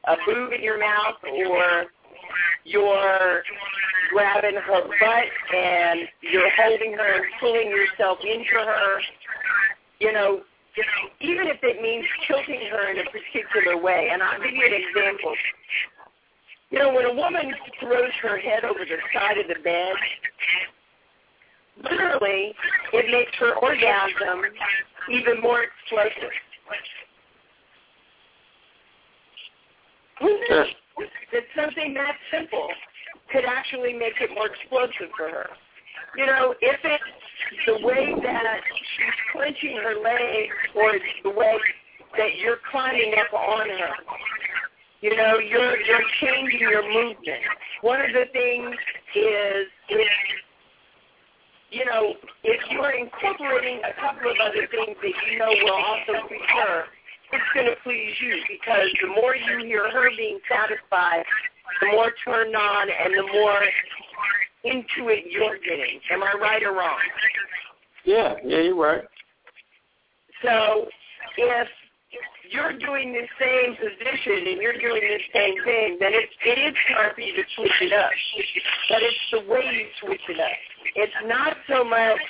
a 0.09 0.17
boob 0.27 0.53
in 0.53 0.63
your 0.63 0.79
mouth 0.79 1.17
or 1.23 1.87
you're 2.65 3.43
grabbing 4.13 4.57
her 4.57 4.83
butt 4.83 5.55
and 5.55 6.01
you're 6.21 6.51
holding 6.57 6.93
her 6.93 7.15
and 7.15 7.25
pulling 7.41 7.69
yourself 7.69 8.19
into 8.23 8.55
her, 8.55 9.01
you 10.01 10.13
know, 10.13 10.41
even 11.21 11.47
if 11.47 11.59
it 11.63 11.81
means 11.81 12.05
tilting 12.27 12.61
her 12.71 12.91
in 12.91 12.99
a 12.99 13.05
particular 13.11 13.81
way. 13.81 14.11
And 14.13 14.23
I'll 14.23 14.41
give 14.41 14.53
you 14.53 14.67
an 14.67 14.73
example. 14.73 15.35
You 16.71 16.79
know, 16.81 16.93
when 16.93 17.07
a 17.07 17.15
woman 17.15 17.55
throws 17.81 18.13
her 18.23 18.39
head 18.39 18.65
over 18.65 18.81
the 18.81 18.99
side 19.15 19.39
of 19.39 19.47
the 19.49 19.63
bed, 19.63 19.95
literally, 21.85 22.55
it 22.93 23.11
makes 23.11 23.33
her 23.39 23.55
orgasm 23.55 24.43
even 25.11 25.41
more 25.41 25.63
explosive. 25.63 26.33
Something 31.57 31.95
that 31.95 32.15
simple 32.31 32.69
could 33.33 33.45
actually 33.45 33.93
make 33.93 34.15
it 34.21 34.31
more 34.35 34.47
explosive 34.47 35.11
for 35.17 35.29
her? 35.29 35.49
You 36.17 36.27
know, 36.27 36.55
if 36.61 36.81
it's 36.85 37.67
the 37.67 37.87
way 37.87 38.15
that 38.23 38.61
she's 38.97 39.19
clenching 39.33 39.77
her 39.77 39.97
legs 40.01 40.55
or 40.75 40.93
the 41.25 41.31
way 41.31 41.59
that 42.17 42.37
you're 42.39 42.59
climbing 42.71 43.15
up 43.19 43.33
on 43.35 43.69
her, 43.69 43.95
you 45.01 45.15
know, 45.17 45.39
you're 45.39 45.79
you're 45.81 46.07
changing 46.21 46.61
your 46.61 46.83
movement. 46.83 47.43
One 47.83 48.01
of 48.01 48.13
the 48.13 48.25
things 48.33 48.75
is 49.15 49.67
if 49.89 50.09
you 51.71 51.85
know, 51.85 52.15
if 52.45 52.61
you're 52.71 52.93
incorporating 52.93 53.81
a 53.85 53.93
couple 54.01 54.31
of 54.31 54.37
other 54.41 54.67
things 54.71 54.97
that 55.03 55.13
you 55.31 55.39
know 55.39 55.51
will 55.51 55.73
also 55.73 56.29
her, 56.57 56.85
it's 57.37 57.53
going 57.55 57.67
to 57.67 57.77
please 57.85 58.15
you 58.21 58.41
because 58.49 58.89
the 59.03 59.09
more 59.09 59.37
you 59.37 59.65
hear 59.65 59.91
her 59.91 60.09
being 60.17 60.41
satisfied, 60.49 61.25
the 61.81 61.89
more 61.93 62.13
turned 62.25 62.57
on 62.57 62.89
and 62.89 63.13
the 63.13 63.27
more 63.33 63.63
into 64.65 65.11
it 65.13 65.25
you're 65.31 65.59
getting. 65.59 66.01
Am 66.11 66.23
I 66.23 66.35
right 66.41 66.63
or 66.63 66.73
wrong? 66.73 66.99
Yeah, 68.05 68.35
yeah, 68.45 68.61
you're 68.61 68.77
right. 68.77 69.05
So 70.43 70.87
if 71.37 71.69
you're 72.51 72.79
doing 72.79 73.13
the 73.13 73.27
same 73.41 73.77
position 73.77 74.47
and 74.47 74.63
you're 74.63 74.79
doing 74.79 75.03
the 75.03 75.19
same 75.35 75.55
thing, 75.65 75.99
then 76.01 76.13
it's, 76.15 76.33
it 76.45 76.59
is 76.59 76.75
time 76.95 77.11
for 77.15 77.21
you 77.21 77.35
to 77.35 77.43
switch 77.57 77.79
it 77.81 77.93
up. 77.93 78.11
But 78.89 79.03
it's 79.03 79.17
the 79.33 79.53
way 79.53 79.63
you 79.73 79.87
switch 80.01 80.23
it 80.29 80.41
up. 80.41 80.57
It's 80.95 81.13
not 81.27 81.57
so 81.69 81.85
much, 81.85 82.21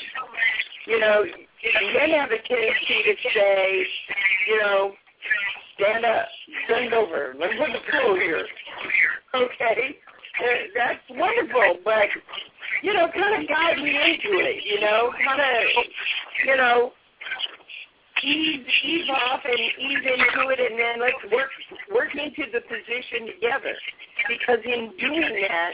you 0.86 0.98
know, 0.98 1.24
men 1.24 2.10
have 2.10 2.30
a 2.30 2.40
tendency 2.48 3.02
to 3.04 3.14
say, 3.34 3.86
you 4.46 4.58
know, 4.58 4.92
stand 5.74 6.04
up, 6.04 6.26
bend 6.68 6.92
over, 6.94 7.34
let's 7.38 7.54
put 7.58 7.68
the 7.72 7.80
pillow 7.90 8.14
here. 8.16 8.46
Okay? 9.34 9.96
That's 10.74 11.00
wonderful, 11.10 11.78
but, 11.84 12.08
you 12.82 12.92
know, 12.92 13.08
kind 13.14 13.42
of 13.42 13.48
guide 13.48 13.78
me 13.78 13.90
into 13.90 14.38
it, 14.38 14.64
you 14.64 14.80
know, 14.80 15.10
kind 15.24 15.40
of, 15.40 15.84
you 16.46 16.56
know, 16.56 16.92
ease 18.24 18.66
ease 18.84 19.08
off 19.10 19.40
and 19.44 19.58
ease 19.58 20.04
into 20.04 20.48
it, 20.48 20.60
and 20.60 20.78
then 20.78 21.00
let's 21.00 21.32
work 21.32 21.50
work 21.92 22.14
into 22.14 22.50
the 22.52 22.60
position 22.60 23.26
together. 23.34 23.76
Because 24.28 24.58
in 24.64 24.92
doing 24.98 25.46
that, 25.48 25.72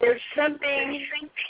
there's 0.00 0.20
something 0.36 1.06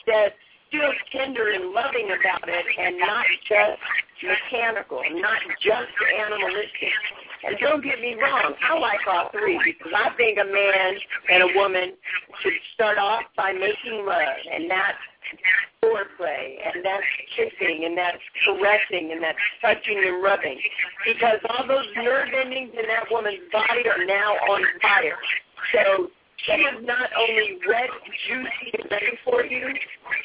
that's 0.07 0.35
still 0.73 0.93
tender 1.13 1.51
and 1.53 1.73
loving 1.73 2.09
about 2.09 2.49
it, 2.49 2.65
and 2.81 2.99
not 2.99 3.27
just 3.45 3.77
mechanical, 4.25 5.03
not 5.21 5.41
just 5.61 5.93
animalistic. 6.17 6.97
And 7.45 7.59
don't 7.59 7.85
get 7.85 8.01
me 8.01 8.15
wrong, 8.15 8.55
I 8.63 8.79
like 8.79 9.01
all 9.07 9.29
three 9.33 9.61
because 9.65 9.93
I 9.95 10.15
think 10.17 10.39
a 10.39 10.45
man 10.45 10.95
and 11.29 11.43
a 11.43 11.59
woman 11.59 11.93
should 12.41 12.53
start 12.75 12.99
off 12.99 13.23
by 13.37 13.53
making 13.53 14.07
love, 14.07 14.39
and 14.53 14.71
that's 14.71 14.99
foreplay, 15.83 16.57
and 16.65 16.85
that's 16.85 17.05
kissing, 17.37 17.85
and 17.85 17.99
that's 17.99 18.23
caressing, 18.47 19.13
and 19.13 19.23
that's 19.23 19.39
touching 19.61 19.99
and 19.99 20.23
rubbing. 20.23 20.59
Because 21.05 21.39
all 21.51 21.67
those 21.67 21.87
nerve 21.97 22.29
endings 22.33 22.71
in 22.79 22.87
that 22.87 23.11
woman's 23.11 23.43
body 23.53 23.83
are 23.89 24.05
now 24.07 24.35
on 24.49 24.63
fire. 24.81 25.19
So 25.75 26.09
she 26.39 26.53
is 26.53 26.85
not 26.85 27.11
only 27.17 27.59
wet, 27.69 27.91
juicy, 28.27 28.75
and 28.75 28.91
ready 28.91 29.19
for 29.25 29.45
you, 29.45 29.75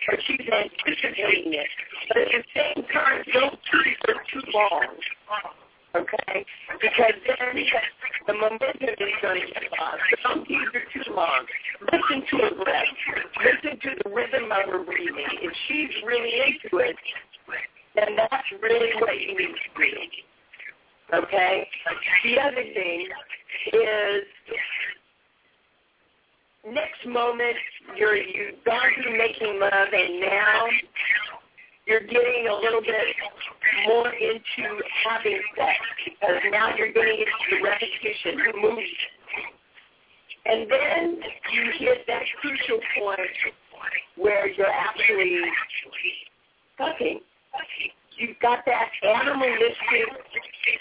but 0.10 0.20
she's 0.26 0.48
anticipating 0.50 1.54
it. 1.54 1.68
But 2.10 2.18
at 2.18 2.28
the 2.32 2.44
same 2.56 2.86
time, 2.92 3.24
don't 3.34 3.60
keep 3.72 3.98
her 4.08 4.16
too 4.34 4.42
long. 4.54 4.88
Okay? 5.96 6.46
Because 6.82 7.14
then 7.26 7.66
the 8.28 8.34
momentum 8.34 8.90
is 8.98 9.14
going 9.22 9.42
to 9.42 9.48
get 9.48 9.64
lost. 9.80 10.02
Don't 10.24 10.48
keep 10.48 10.60
her 10.74 10.84
too 10.94 11.14
long. 11.14 11.46
Listen 11.82 12.24
to 12.30 12.38
her 12.44 12.64
breath. 12.64 12.86
Listen 13.46 13.80
to 13.80 13.90
the 14.04 14.10
rhythm 14.10 14.52
of 14.52 14.70
her 14.72 14.84
breathing. 14.84 15.32
If 15.42 15.54
she's 15.68 16.04
really 16.06 16.34
into 16.34 16.78
it, 16.78 16.96
then 17.96 18.16
that's 18.16 18.48
really 18.62 18.92
what 19.00 19.20
you 19.20 19.38
need 19.38 19.54
to 19.54 19.70
do. 19.78 21.18
Okay? 21.24 21.68
The 22.24 22.40
other 22.40 22.64
thing 22.74 23.08
is 23.74 24.27
next 26.74 27.06
moment 27.08 27.56
you're 27.98 28.16
you've 28.16 28.64
gone 28.66 28.90
through 29.02 29.18
making 29.18 29.60
love 29.60 29.88
and 29.94 30.20
now 30.22 30.68
you're 31.88 32.02
getting 32.02 32.48
a 32.50 32.56
little 32.56 32.82
bit 32.82 33.16
more 33.88 34.10
into 34.12 34.82
having 35.08 35.40
sex 35.56 35.78
because 36.04 36.42
now 36.52 36.76
you're 36.76 36.92
getting 36.92 37.20
into 37.20 37.48
the 37.52 37.64
repetition, 37.64 38.38
the 38.46 38.60
movement. 38.60 38.88
And 40.46 40.70
then 40.70 41.20
you 41.54 41.72
hit 41.78 42.06
that 42.08 42.24
crucial 42.42 42.80
point 43.00 43.20
where 44.16 44.50
you're 44.50 44.68
actually 44.68 45.42
fucking. 46.78 47.22
You've 48.18 48.40
got 48.42 48.66
that 48.66 48.90
animalistic, 49.04 49.78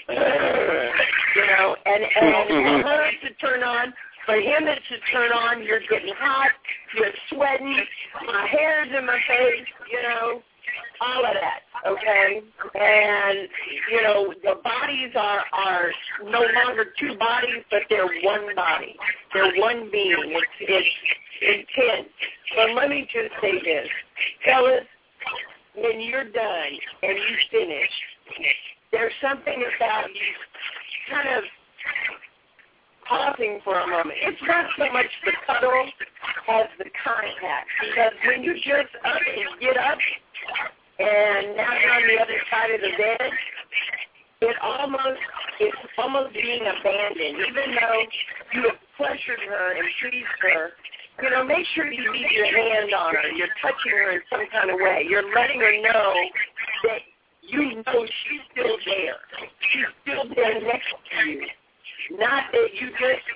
you 1.37 1.47
know, 1.47 1.76
and 1.84 2.03
and 2.03 2.49
for 2.82 2.89
her 2.89 3.11
to 3.22 3.34
turn 3.34 3.62
on, 3.62 3.93
for 4.27 4.35
him 4.35 4.66
it's 4.66 4.87
to 4.89 4.99
turn 5.12 5.33
on. 5.33 5.62
You're 5.62 5.81
getting 5.89 6.12
hot, 6.18 6.51
you're 6.95 7.12
sweating, 7.31 7.79
my 8.27 8.47
hair's 8.49 8.89
in 8.97 9.07
my 9.07 9.18
face, 9.29 9.66
you 9.91 10.03
know, 10.03 10.43
all 11.01 11.24
of 11.24 11.35
that, 11.35 11.61
okay? 11.87 12.43
And 12.74 13.49
you 13.91 14.03
know, 14.03 14.35
the 14.43 14.61
bodies 14.62 15.12
are 15.14 15.45
are 15.53 15.93
no 16.24 16.43
longer 16.64 16.87
two 16.99 17.16
bodies, 17.18 17.62
but 17.70 17.83
they're 17.89 18.09
one 18.22 18.55
body. 18.55 18.97
They're 19.33 19.55
one 19.57 19.91
being. 19.91 20.16
It's 20.61 20.89
it's 21.41 21.68
intense. 21.79 22.09
But 22.55 22.74
let 22.74 22.89
me 22.89 23.07
just 23.12 23.33
say 23.41 23.61
this, 23.62 23.89
fellas, 24.45 24.85
when 25.74 26.01
you're 26.01 26.24
done 26.24 26.72
and 27.03 27.18
you 27.18 27.37
finish, 27.51 27.91
there's 28.93 29.12
something 29.20 29.64
about 29.77 30.09
you 30.09 31.14
kind 31.14 31.29
of 31.37 31.45
pausing 33.09 33.61
for 33.65 33.79
a 33.79 33.87
moment. 33.87 34.19
It's 34.23 34.43
not 34.47 34.67
so 34.79 34.93
much 34.93 35.07
the 35.25 35.33
cuddle 35.47 35.87
as 36.49 36.67
the 36.79 36.91
contact. 37.03 37.69
Because 37.81 38.13
when 38.27 38.43
you 38.43 38.55
just 38.55 38.93
up 39.05 39.19
and 39.19 39.61
get 39.61 39.77
up 39.77 39.99
and 40.99 41.57
now 41.57 41.73
you're 41.79 41.93
on 41.93 42.03
the 42.07 42.19
other 42.23 42.41
side 42.51 42.71
of 42.75 42.81
the 42.81 42.93
bed, 42.97 43.31
it 44.43 44.57
almost 44.63 45.21
it's 45.61 45.77
almost 45.99 46.35
being 46.35 46.63
abandoned. 46.63 47.39
Even 47.49 47.75
though 47.75 48.03
you 48.53 48.63
have 48.69 48.81
pleasured 48.97 49.41
her 49.49 49.77
and 49.77 49.87
pleased 50.01 50.27
her, 50.41 50.71
you 51.23 51.31
know, 51.31 51.45
make 51.45 51.67
sure 51.75 51.91
you 51.91 52.13
leave 52.13 52.31
your 52.31 52.47
hand 52.47 52.93
on 52.93 53.15
her. 53.15 53.29
You're 53.33 53.55
touching 53.63 53.93
her 53.93 54.11
in 54.13 54.21
some 54.29 54.45
kind 54.53 54.71
of 54.71 54.77
way. 54.77 55.07
You're 55.09 55.33
letting 55.35 55.61
her 55.61 55.81
know 55.81 56.13
that 56.85 57.01
you 57.41 57.77
know 57.77 58.05
she's 58.05 58.45
still 58.53 58.77
there. 58.85 59.17
She's 59.73 59.87
still 60.03 60.25
there 60.35 60.61
next 60.61 60.93
to 61.19 61.31
you. 61.31 61.47
Not 62.13 62.45
that 62.53 62.69
you 62.81 62.91
just, 62.91 63.27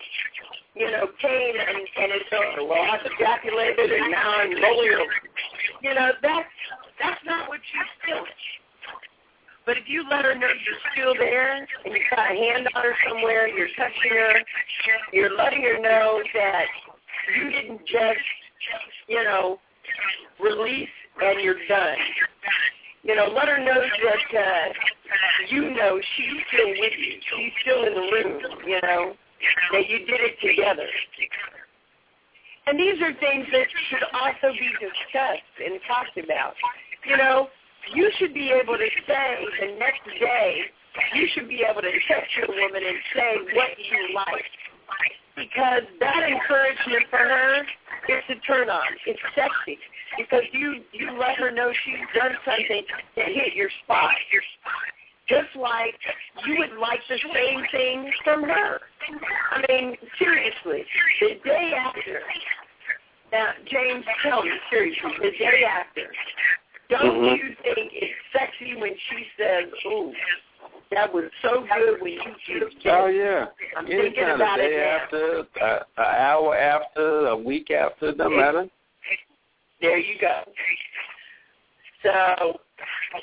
you 0.75 0.91
know, 0.91 1.09
came 1.21 1.55
and, 1.59 1.79
and 1.79 2.13
it's 2.13 2.31
over. 2.33 2.69
Well, 2.69 2.83
I've 2.83 3.01
ejaculated 3.05 3.91
and 3.91 4.11
now 4.13 4.31
I'm 4.39 4.53
over. 4.53 5.05
You 5.83 5.95
know, 5.95 6.11
that's, 6.23 6.49
that's 7.03 7.21
not 7.27 7.49
what 7.49 7.61
she's 7.61 8.15
doing. 8.15 8.25
But 9.67 9.77
if 9.77 9.85
you 9.89 10.05
let 10.09 10.25
her 10.25 10.35
know 10.35 10.49
you're 10.49 10.83
still 10.93 11.15
there 11.15 11.57
and 11.57 11.67
you've 11.85 12.11
got 12.11 12.31
a 12.31 12.35
hand 12.35 12.69
on 12.75 12.83
her 12.83 12.95
somewhere, 13.09 13.47
you're 13.49 13.69
touching 13.77 14.11
her, 14.11 14.41
you're 15.13 15.37
letting 15.37 15.63
her 15.63 15.79
know 15.81 16.23
that 16.35 16.67
you 17.37 17.51
didn't 17.51 17.87
just, 17.87 18.27
you 19.09 19.23
know, 19.23 19.59
release 20.43 20.89
and 21.23 21.41
you're 21.41 21.67
done. 21.69 21.99
You 23.03 23.17
know, 23.17 23.27
let 23.27 23.49
her 23.49 23.59
know 23.59 23.81
that 23.81 24.39
uh, 24.39 24.73
you 25.49 25.71
know 25.71 26.01
she's 26.17 26.41
still 26.53 26.69
with 26.69 26.93
you. 26.99 27.21
She's 27.37 27.53
still 27.63 27.85
in 27.85 27.95
the 27.95 28.07
room, 28.13 28.41
you 28.67 28.81
know, 28.83 29.15
that 29.73 29.89
you 29.89 29.99
did 30.07 30.21
it 30.21 30.37
together. 30.41 30.87
And 32.67 32.79
these 32.79 33.01
are 33.03 33.13
things 33.19 33.47
that 33.53 33.67
should 33.89 34.05
also 34.15 34.53
be 34.53 34.71
discussed 34.79 35.57
and 35.65 35.81
talked 35.89 36.17
about. 36.19 36.55
You 37.07 37.17
know, 37.17 37.49
you 37.95 38.11
should 38.19 38.35
be 38.35 38.53
able 38.53 38.77
to 38.77 38.89
say 39.07 39.45
the 39.61 39.79
next 39.79 40.05
day, 40.21 40.71
you 41.15 41.27
should 41.35 41.49
be 41.49 41.65
able 41.69 41.81
to 41.81 41.93
text 42.07 42.31
your 42.37 42.49
woman 42.49 42.83
and 42.85 42.99
say 43.15 43.37
what 43.55 43.71
you 43.79 44.15
like. 44.15 44.45
Because 45.37 45.83
that 46.01 46.23
encouragement 46.29 47.09
for 47.09 47.19
her 47.19 47.63
is 48.09 48.25
a 48.29 48.35
turn 48.47 48.69
on. 48.69 48.87
It's 49.07 49.21
sexy. 49.35 49.79
Because 50.19 50.43
you 50.53 50.83
you 50.93 51.17
let 51.19 51.37
her 51.37 51.51
know 51.51 51.73
she's 51.85 52.05
done 52.15 52.35
something 52.45 52.83
that 53.17 53.27
hit 53.27 53.55
your 53.55 53.71
spot. 53.85 54.15
Your 54.33 54.43
spot. 54.61 55.00
Just 55.31 55.55
like 55.55 55.95
you 56.45 56.57
would 56.59 56.77
like 56.81 56.99
the 57.09 57.19
same 57.33 57.63
thing 57.71 58.11
from 58.25 58.43
her. 58.43 58.81
I 59.53 59.65
mean, 59.69 59.97
seriously, 60.19 60.85
the 61.21 61.39
day 61.45 61.73
after. 61.79 62.21
Now, 63.33 63.53
James, 63.71 64.05
tell 64.25 64.43
me 64.43 64.51
seriously, 64.71 65.11
the 65.23 65.31
day 65.39 65.65
after. 65.65 66.13
Don't 66.89 67.23
Mhm. 67.23 67.39
you 67.39 67.55
think 67.63 67.93
it's 67.95 68.13
sexy 68.33 68.75
when 68.75 68.97
she 68.99 69.31
says, 69.39 69.73
"Ooh, 69.87 70.13
that 70.91 71.13
was 71.15 71.31
so 71.43 71.61
good 71.61 72.03
when 72.03 72.13
you 72.13 72.35
did 72.61 72.87
Oh 72.87 73.07
yeah. 73.07 73.47
I'm 73.77 73.87
thinking 73.87 74.25
Anytime, 74.25 74.31
a 74.31 74.35
about 74.35 74.59
it 74.59 74.71
day 74.71 74.83
after, 74.83 75.47
a, 75.61 75.87
a 75.99 76.03
hour 76.03 76.57
after, 76.57 77.29
a 77.29 77.37
week 77.37 77.71
after, 77.71 78.11
doesn't 78.13 78.37
matter. 78.37 78.69
There 79.81 79.99
you 79.99 80.19
go. 80.19 80.43
So 82.03 82.61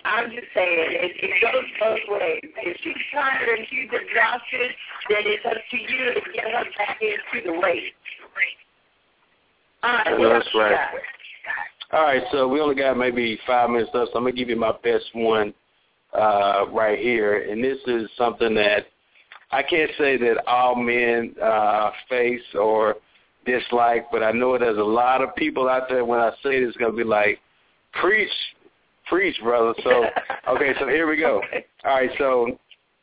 I'm 0.03 0.29
just 0.31 0.47
saying, 0.53 0.77
it, 0.79 1.11
it 1.15 1.41
goes 1.41 1.63
both 1.79 2.19
ways. 2.19 2.41
If 2.43 2.77
she's 2.83 3.03
tired 3.13 3.47
and 3.47 3.67
she's 3.69 3.87
exhausted, 3.87 4.71
then 5.09 5.23
it's 5.23 5.45
up 5.45 5.53
to 5.53 5.77
you 5.77 6.13
to 6.13 6.21
get 6.33 6.43
her 6.43 6.65
back 6.77 6.99
into 7.01 7.51
the 7.51 7.57
race. 7.59 7.93
All 9.83 9.93
right, 9.93 10.19
what 10.19 10.29
That's 10.29 10.55
right. 10.55 10.77
All 11.93 12.03
right, 12.03 12.23
so 12.31 12.47
we 12.47 12.59
only 12.59 12.75
got 12.75 12.97
maybe 12.97 13.39
five 13.47 13.69
minutes 13.69 13.91
left, 13.93 14.11
so 14.11 14.17
I'm 14.17 14.23
gonna 14.25 14.35
give 14.35 14.49
you 14.49 14.57
my 14.57 14.73
best 14.83 15.05
one 15.13 15.53
uh, 16.13 16.65
right 16.71 16.99
here, 16.99 17.49
and 17.49 17.63
this 17.63 17.77
is 17.87 18.09
something 18.17 18.53
that 18.55 18.87
I 19.51 19.63
can't 19.63 19.91
say 19.97 20.17
that 20.17 20.45
all 20.47 20.75
men 20.75 21.33
uh, 21.41 21.91
face 22.09 22.41
or 22.59 22.95
dislike, 23.45 24.07
but 24.11 24.21
I 24.21 24.31
know 24.31 24.57
there's 24.57 24.77
a 24.77 24.81
lot 24.81 25.21
of 25.21 25.33
people 25.35 25.69
out 25.69 25.87
there. 25.87 26.03
When 26.03 26.19
I 26.19 26.31
say 26.43 26.63
this, 26.63 26.75
gonna 26.75 26.91
be 26.91 27.05
like, 27.05 27.39
preach, 27.93 28.31
preach, 29.09 29.35
brother. 29.41 29.73
So, 29.83 30.05
okay, 30.55 30.73
so 30.79 30.87
here 30.87 31.07
we 31.09 31.17
go. 31.17 31.41
All 31.85 31.95
right, 31.95 32.09
so 32.17 32.57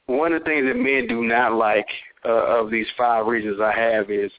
one 0.07 0.33
of 0.33 0.43
the 0.43 0.45
things 0.45 0.67
that 0.67 0.77
men 0.77 1.07
do 1.07 1.23
not 1.23 1.55
like 1.55 1.87
uh, 2.25 2.61
of 2.61 2.71
these 2.71 2.87
five 2.97 3.27
reasons 3.27 3.61
I 3.61 3.73
have 3.73 4.11
is 4.11 4.31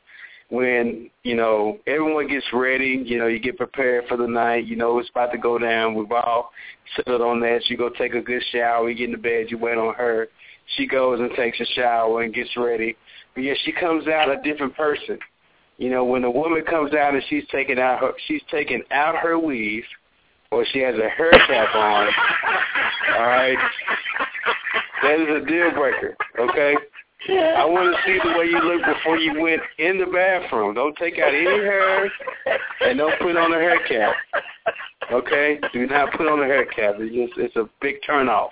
when 0.50 1.10
you 1.24 1.36
know 1.36 1.80
everyone 1.88 2.28
gets 2.28 2.46
ready, 2.54 3.02
you 3.04 3.18
know 3.18 3.28
you 3.28 3.40
get 3.40 3.58
prepared 3.58 4.06
for 4.08 4.18
the 4.18 4.28
night, 4.28 4.66
you 4.66 4.76
know 4.76 5.00
it's 5.00 5.10
about 5.10 5.32
to 5.32 5.38
go 5.38 5.58
down. 5.58 5.96
We've 5.96 6.12
all 6.12 6.52
settled 6.96 7.22
on 7.22 7.40
that. 7.42 7.62
You 7.68 7.78
go 7.78 7.90
take 7.90 8.14
a 8.14 8.22
good 8.22 8.44
shower, 8.52 8.90
you 8.90 8.96
get 8.96 9.06
into 9.10 9.18
bed, 9.18 9.48
you 9.50 9.58
wait 9.58 9.78
on 9.78 9.94
her. 9.96 10.28
She 10.78 10.88
goes 10.88 11.20
and 11.20 11.32
takes 11.36 11.60
a 11.60 11.66
shower 11.76 12.24
and 12.24 12.34
gets 12.34 12.50
ready. 12.58 12.96
But 13.34 13.42
yeah, 13.42 13.54
she 13.64 13.72
comes 13.72 14.08
out 14.08 14.30
a 14.30 14.42
different 14.42 14.76
person. 14.76 15.20
You 15.78 15.90
know, 15.90 16.06
when 16.06 16.24
a 16.24 16.32
woman 16.32 16.64
comes 16.64 16.94
out 16.94 17.14
and 17.14 17.24
she's 17.30 17.44
taking 17.52 17.80
out 17.80 18.00
her 18.00 18.12
she's 18.28 18.42
taking 18.52 18.84
out 18.92 19.16
her 19.16 19.38
weave 19.40 19.84
or 20.52 20.66
she 20.72 20.80
has 20.80 20.96
a 20.96 21.10
hair 21.10 21.32
cap 21.32 21.76
on, 21.76 22.08
all 23.18 23.28
right, 23.28 23.58
that 25.04 25.20
is 25.20 25.44
a 25.44 25.46
deal 25.46 25.72
breaker, 25.72 26.16
okay? 26.40 26.76
I 27.30 27.66
want 27.66 27.96
to 27.96 28.02
see 28.06 28.20
the 28.24 28.38
way 28.38 28.46
you 28.46 28.60
look 28.60 28.86
before 28.86 29.18
you 29.18 29.42
went 29.42 29.62
in 29.80 29.98
the 29.98 30.06
bathroom. 30.06 30.76
Don't 30.76 30.96
take 30.98 31.18
out 31.18 31.34
any 31.34 31.46
hair 31.46 32.12
and 32.82 32.98
don't 32.98 33.20
put 33.20 33.36
on 33.36 33.52
a 33.52 33.58
hair 33.58 33.80
cap. 33.88 34.16
Okay? 35.12 35.60
Do 35.74 35.88
not 35.88 36.12
put 36.14 36.28
on 36.28 36.42
a 36.42 36.46
hair 36.46 36.66
cap. 36.66 36.96
It's 37.00 37.16
just 37.16 37.40
it's 37.40 37.56
a 37.56 37.70
big 37.82 37.96
turn 38.06 38.30
off. 38.30 38.52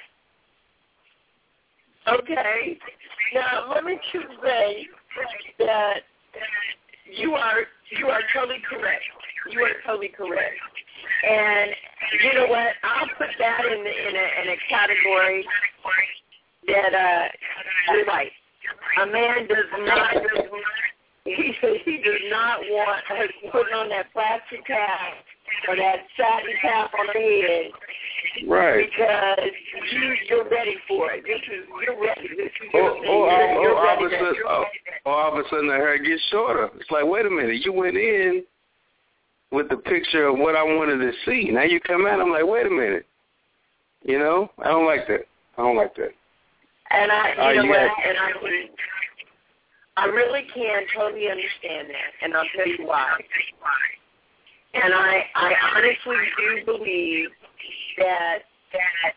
Okay. 2.07 2.77
Now 3.33 3.71
let 3.73 3.83
me 3.83 3.99
just 4.11 4.25
say 4.43 4.87
that 5.59 5.97
you 7.15 7.33
are 7.33 7.61
you 7.97 8.07
are 8.07 8.21
totally 8.33 8.61
correct. 8.67 9.03
You 9.51 9.61
are 9.61 9.73
totally 9.85 10.09
correct. 10.09 10.55
And 11.29 11.71
you 12.23 12.33
know 12.33 12.47
what? 12.47 12.73
I'll 12.83 13.07
put 13.17 13.29
that 13.39 13.61
in 13.65 13.83
the, 13.83 13.93
in 14.09 14.15
a 14.15 14.27
in 14.43 14.49
a 14.49 14.57
category 14.69 15.45
that 16.67 16.93
uh 16.93 17.93
you're 17.93 18.05
right. 18.05 18.31
A 19.01 19.05
man 19.07 19.47
does 19.47 19.65
not 19.85 20.13
he 21.25 21.53
he 21.85 21.97
does 22.03 22.21
not 22.29 22.59
want 22.69 23.03
her 23.07 23.27
putting 23.51 23.73
on 23.73 23.89
that 23.89 24.11
plastic 24.13 24.65
cap 24.65 25.13
or 25.67 25.75
that 25.77 25.97
satin 26.17 26.53
cap 26.61 26.91
on 26.99 27.07
her 27.07 27.13
head 27.19 27.71
Right. 28.47 28.89
because 28.89 29.37
you 29.91 30.15
you're 30.29 30.49
ready 30.49 30.75
for 30.87 31.11
it. 31.11 31.23
This 31.23 31.39
is 31.47 31.65
you're 31.85 32.01
ready. 32.01 32.27
This 32.35 32.47
is 32.47 32.73
your 32.73 32.91
or, 32.91 33.01
thing. 33.01 33.09
or, 33.09 33.27
You're- 33.29 33.61
you're 33.61 33.71
or, 33.71 33.77
all 33.77 33.83
ready 33.85 34.05
of 34.05 34.11
a 34.11 34.15
sudden, 34.15 34.41
or 35.05 35.13
all 35.13 35.31
of 35.39 35.45
a 35.45 35.49
sudden 35.49 35.67
the 35.67 35.73
hair 35.75 35.97
gets 35.99 36.21
shorter. 36.31 36.69
It's 36.79 36.89
like, 36.89 37.05
wait 37.05 37.25
a 37.25 37.29
minute, 37.29 37.63
you 37.65 37.73
went 37.73 37.95
in 37.97 38.43
with 39.53 39.69
the 39.69 39.77
picture 39.77 40.25
of 40.27 40.37
what 40.39 40.55
I 40.55 40.63
wanted 40.63 40.97
to 40.97 41.11
see. 41.25 41.49
Now 41.51 41.61
you 41.63 41.79
come 41.79 42.07
out, 42.07 42.19
I'm 42.19 42.31
like, 42.31 42.45
wait 42.45 42.65
a 42.65 42.69
minute. 42.71 43.05
You 44.03 44.17
know, 44.19 44.49
I 44.59 44.67
don't 44.69 44.85
like 44.85 45.07
that. 45.07 45.21
I 45.57 45.61
don't 45.61 45.77
like 45.77 45.95
that. 45.95 46.11
And 46.89 47.11
I, 47.11 47.29
you 47.29 47.35
Oh, 47.37 47.53
know 47.53 47.63
you 47.63 47.69
what? 47.69 47.87
got- 47.87 48.05
And 48.05 48.17
I 48.17 48.31
I 49.95 50.05
really 50.05 50.41
can 50.53 50.83
totally 50.97 51.29
understand 51.29 51.87
that, 51.87 52.11
and 52.23 52.33
I'll 52.35 52.49
tell 52.55 52.67
you 52.67 52.83
why. 52.87 53.13
And 54.73 54.91
I, 54.91 55.23
I 55.35 55.53
honestly 55.75 56.15
do 56.35 56.65
believe 56.65 57.29
that 57.99 58.39
that 58.73 59.13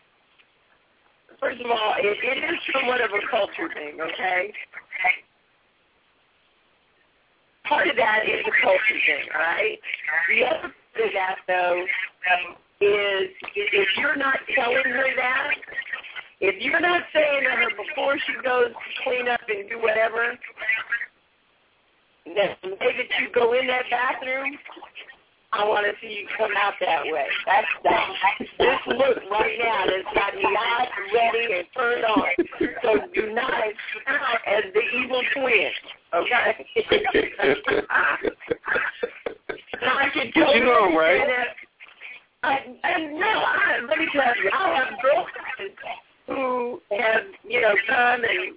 first 1.39 1.59
of 1.59 1.71
all, 1.71 1.95
it, 1.97 2.05
it 2.05 2.37
is 2.43 2.59
somewhat 2.73 3.01
of 3.01 3.09
a 3.09 3.27
culture 3.31 3.73
thing, 3.73 3.97
okay? 3.99 4.53
Part 7.67 7.87
of 7.87 7.95
that 7.97 8.23
is 8.25 8.45
a 8.45 8.51
culture 8.63 8.99
thing, 9.05 9.27
right? 9.33 9.77
The 10.29 10.45
other 10.45 10.73
part 10.93 11.07
of 11.07 11.13
that, 11.13 11.35
though, 11.47 11.85
is 12.79 13.29
if 13.55 13.87
you're 13.97 14.15
not 14.15 14.39
telling 14.55 14.85
her 14.85 15.15
that, 15.15 15.51
if 16.39 16.61
you're 16.61 16.79
not 16.79 17.03
saying 17.13 17.43
to 17.43 17.49
her 17.49 17.69
before 17.71 18.17
she 18.19 18.33
goes 18.43 18.69
to 18.69 19.03
clean 19.03 19.27
up 19.27 19.41
and 19.49 19.69
do 19.69 19.79
whatever, 19.81 20.37
that 22.35 22.57
the 22.61 22.69
day 22.69 22.93
that 22.97 23.19
you 23.19 23.29
go 23.33 23.53
in 23.53 23.67
that 23.67 23.85
bathroom, 23.89 24.57
I 25.57 25.65
want 25.65 25.87
to 25.87 25.93
see 25.99 26.13
you 26.13 26.27
come 26.37 26.51
out 26.55 26.73
that 26.81 27.03
way. 27.05 27.25
That's 27.45 27.67
that. 27.83 28.09
This 28.59 28.79
look 28.87 29.17
right 29.31 29.57
now 29.57 29.85
has 29.89 30.05
got 30.13 30.35
me 30.35 30.45
eyes 30.45 30.87
ready 31.13 31.53
and 31.57 31.67
turned 31.75 32.05
on. 32.05 32.29
So 32.83 32.99
do 33.13 33.33
not 33.33 33.53
out 34.05 34.39
as 34.45 34.63
the 34.73 34.81
evil 34.97 35.21
twin, 35.33 35.71
okay? 36.13 36.65
I 39.81 40.09
can 40.13 40.31
But 40.35 40.55
you 40.55 40.63
know, 40.65 40.95
right? 40.95 41.21
understand 41.21 41.29
that. 41.29 41.47
I, 42.43 42.59
I, 42.83 42.99
no, 43.07 43.25
I, 43.25 43.79
let 43.89 43.97
me 43.97 44.07
tell 44.13 44.35
you, 44.37 44.51
I 44.53 44.75
have 44.75 44.93
girlfriends 45.01 45.75
who 46.27 46.81
have, 46.91 47.23
you 47.47 47.61
know, 47.61 47.73
come 47.87 48.23
and 48.23 48.55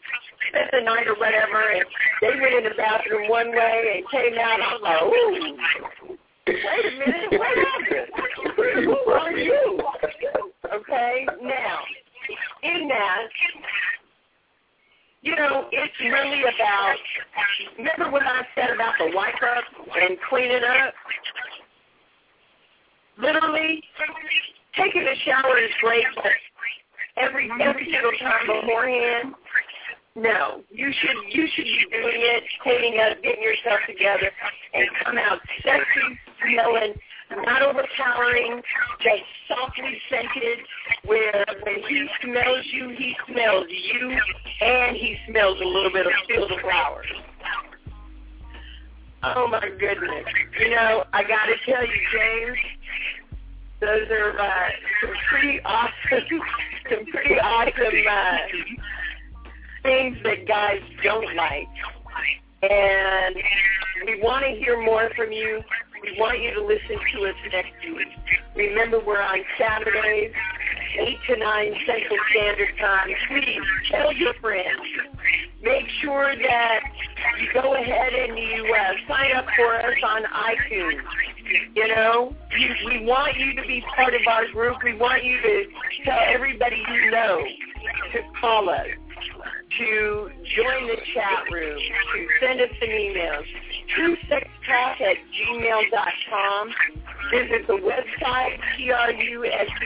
spent 0.51 0.71
the 0.73 0.81
night 0.83 1.07
or 1.09 1.15
whatever, 1.15 1.63
and 1.73 1.85
they 2.21 2.41
went 2.41 2.55
in 2.55 2.65
the 2.65 2.77
bathroom 2.77 3.29
one 3.31 3.51
way 3.51 3.95
and 3.97 4.09
came 4.11 4.39
out. 4.39 4.61
I 4.61 4.75
was 4.75 4.83
like, 4.83 6.11
ooh, 6.11 6.19
wait 6.51 6.87
a 6.87 6.99
minute, 6.99 7.39
what 7.39 7.59
happened? 7.59 8.85
Who 8.85 9.13
are 9.13 9.33
you? 9.33 9.81
Okay, 10.73 11.27
now, 11.43 11.79
in 12.63 12.89
that, 12.89 13.29
you 15.23 15.37
know, 15.37 15.67
it's 15.73 16.01
really 16.01 16.43
about, 16.43 16.97
remember 17.77 18.11
what 18.11 18.23
I 18.23 18.43
said 18.55 18.71
about 18.75 18.95
the 18.99 19.13
wipe 19.15 19.35
up 19.35 19.65
and 20.01 20.17
cleaning 20.29 20.63
up? 20.63 20.95
Literally, 23.19 23.83
taking 24.77 25.03
a 25.03 25.15
shower 25.25 25.59
is 25.59 25.71
great, 25.81 26.07
but 26.17 26.33
every 27.17 27.51
every 27.61 27.85
single 27.85 28.13
time 28.19 28.47
beforehand, 28.47 29.35
no. 30.17 30.63
You 30.71 30.93
should 30.93 31.17
you 31.35 31.47
should 31.55 31.65
be 31.65 31.87
doing 31.91 32.21
it, 32.21 32.45
cleaning 32.63 33.01
up, 33.01 33.23
getting 33.23 33.43
yourself 33.43 33.81
together, 33.87 34.31
and 34.75 34.87
come 35.05 35.19
out 35.19 35.39
sexy, 35.63 36.19
smelling, 36.43 36.95
not 37.45 37.63
overpowering, 37.63 38.63
just 39.01 39.23
softly 39.49 40.01
scented. 40.11 40.59
Where 41.05 41.45
when 41.63 41.83
he 41.89 42.09
smells 42.23 42.67
you, 42.73 42.89
he 42.91 43.17
smells 43.31 43.67
you, 43.69 44.19
and 44.61 44.97
he 44.97 45.17
smells 45.29 45.59
a 45.61 45.65
little 45.65 45.93
bit 45.93 46.07
of 46.07 46.13
field 46.29 46.51
of 46.51 46.61
flowers. 46.61 47.07
Oh 49.23 49.47
my 49.49 49.61
goodness! 49.61 50.25
You 50.59 50.71
know, 50.71 51.05
I 51.13 51.23
got 51.23 51.47
to 51.47 51.55
tell 51.67 51.83
you, 51.83 52.01
James, 52.13 52.59
those 53.81 54.11
are 54.11 54.39
uh, 54.39 54.69
some 55.01 55.15
pretty 55.29 55.61
awesome, 55.65 56.41
some 56.91 57.07
pretty 57.07 57.39
awesome 57.39 57.95
uh, 58.11 58.37
things 59.83 60.17
that 60.25 60.47
guys 60.47 60.81
don't 61.03 61.35
like. 61.37 61.69
And 62.63 63.37
we 64.07 64.21
want 64.23 64.45
to 64.45 64.51
hear 64.51 64.81
more 64.81 65.11
from 65.17 65.33
you. 65.33 65.63
We 66.03 66.19
want 66.19 66.41
you 66.41 66.55
to 66.55 66.65
listen 66.65 66.97
to 67.15 67.27
us 67.27 67.35
next 67.53 67.73
week. 67.85 68.09
Remember, 68.57 69.01
we're 69.01 69.21
on 69.21 69.41
Saturdays, 69.59 70.33
8 70.99 71.19
to 71.29 71.37
9 71.37 71.75
Central 71.87 72.19
Standard 72.31 72.79
Time. 72.79 73.09
Please 73.29 73.61
tell 73.91 74.13
your 74.13 74.35
friends. 74.35 74.81
Make 75.63 75.87
sure 76.03 76.35
that 76.37 76.81
you 77.39 77.49
go 77.53 77.75
ahead 77.75 78.15
and 78.15 78.39
you 78.39 78.75
uh, 78.75 78.93
sign 79.09 79.33
up 79.37 79.47
for 79.57 79.75
us 79.75 79.97
on 80.03 80.23
iTunes. 80.25 81.01
You 81.75 81.89
know, 81.89 82.35
we 82.87 83.05
want 83.05 83.37
you 83.37 83.55
to 83.55 83.63
be 83.63 83.85
part 83.95 84.15
of 84.15 84.23
our 84.27 84.49
group. 84.53 84.83
We 84.83 84.97
want 84.97 85.25
you 85.25 85.41
to 85.43 85.65
tell 86.05 86.19
everybody 86.27 86.83
you 86.93 87.11
know 87.11 87.45
to 88.13 88.21
call 88.41 88.71
us, 88.71 88.87
to 89.81 90.31
join 90.57 90.89
the 90.89 90.97
chat 91.15 91.51
room, 91.51 91.79
to 91.79 92.29
send 92.39 92.61
us 92.61 92.69
an 92.83 92.91
email. 92.91 93.43
TruSexTalk 93.97 95.01
at 95.01 95.17
gmail.com. 95.41 96.71
Visit 97.33 97.67
the 97.67 97.75
website, 97.75 98.61
T-R-U-S-E-X-T-A-L-K 98.77 99.77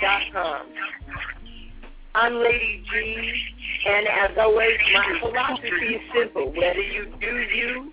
dot 0.00 0.22
com. 0.32 0.66
I'm 2.14 2.34
Lady 2.36 2.82
G, 2.90 3.42
and 3.86 4.06
as 4.08 4.30
always, 4.38 4.78
my 4.92 5.18
philosophy 5.20 5.68
is 5.68 6.00
simple. 6.14 6.50
Whether 6.52 6.82
you 6.82 7.12
do 7.20 7.38
you, 7.54 7.92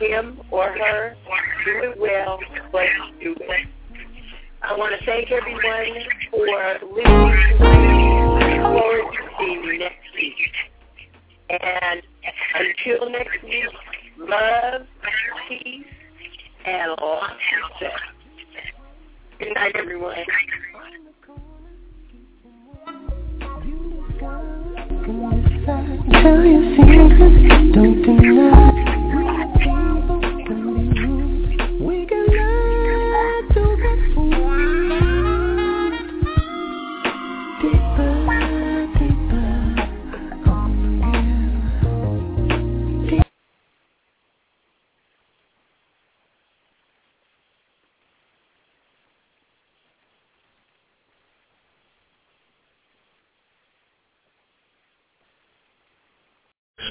him 0.00 0.40
or 0.50 0.68
her, 0.68 1.16
do 1.64 1.78
it 1.82 1.98
well, 1.98 2.38
but 2.72 2.86
do 3.22 3.34
it. 3.38 3.68
I 4.68 4.76
want 4.76 4.98
to 4.98 5.06
thank 5.06 5.30
everyone 5.30 6.02
for 6.32 6.46
listening 6.82 7.56
tonight. 7.56 8.58
Look 8.58 8.82
forward 8.82 9.12
to 9.12 9.28
seeing 9.38 9.62
you 9.62 9.78
next 9.78 10.12
week. 10.16 10.34
And 11.50 12.02
until 12.52 13.08
next 13.10 13.44
week, 13.44 13.64
love, 14.18 14.82
peace, 15.48 15.86
and 16.64 16.90
lots 17.00 17.32
of 17.32 17.78
sex. 17.78 18.02
Good 19.38 19.54
night, 19.54 19.76
everyone. 19.76 20.16
Tell 26.10 26.44
your 26.44 26.62
don't 27.72 28.02
deny. 28.02 28.95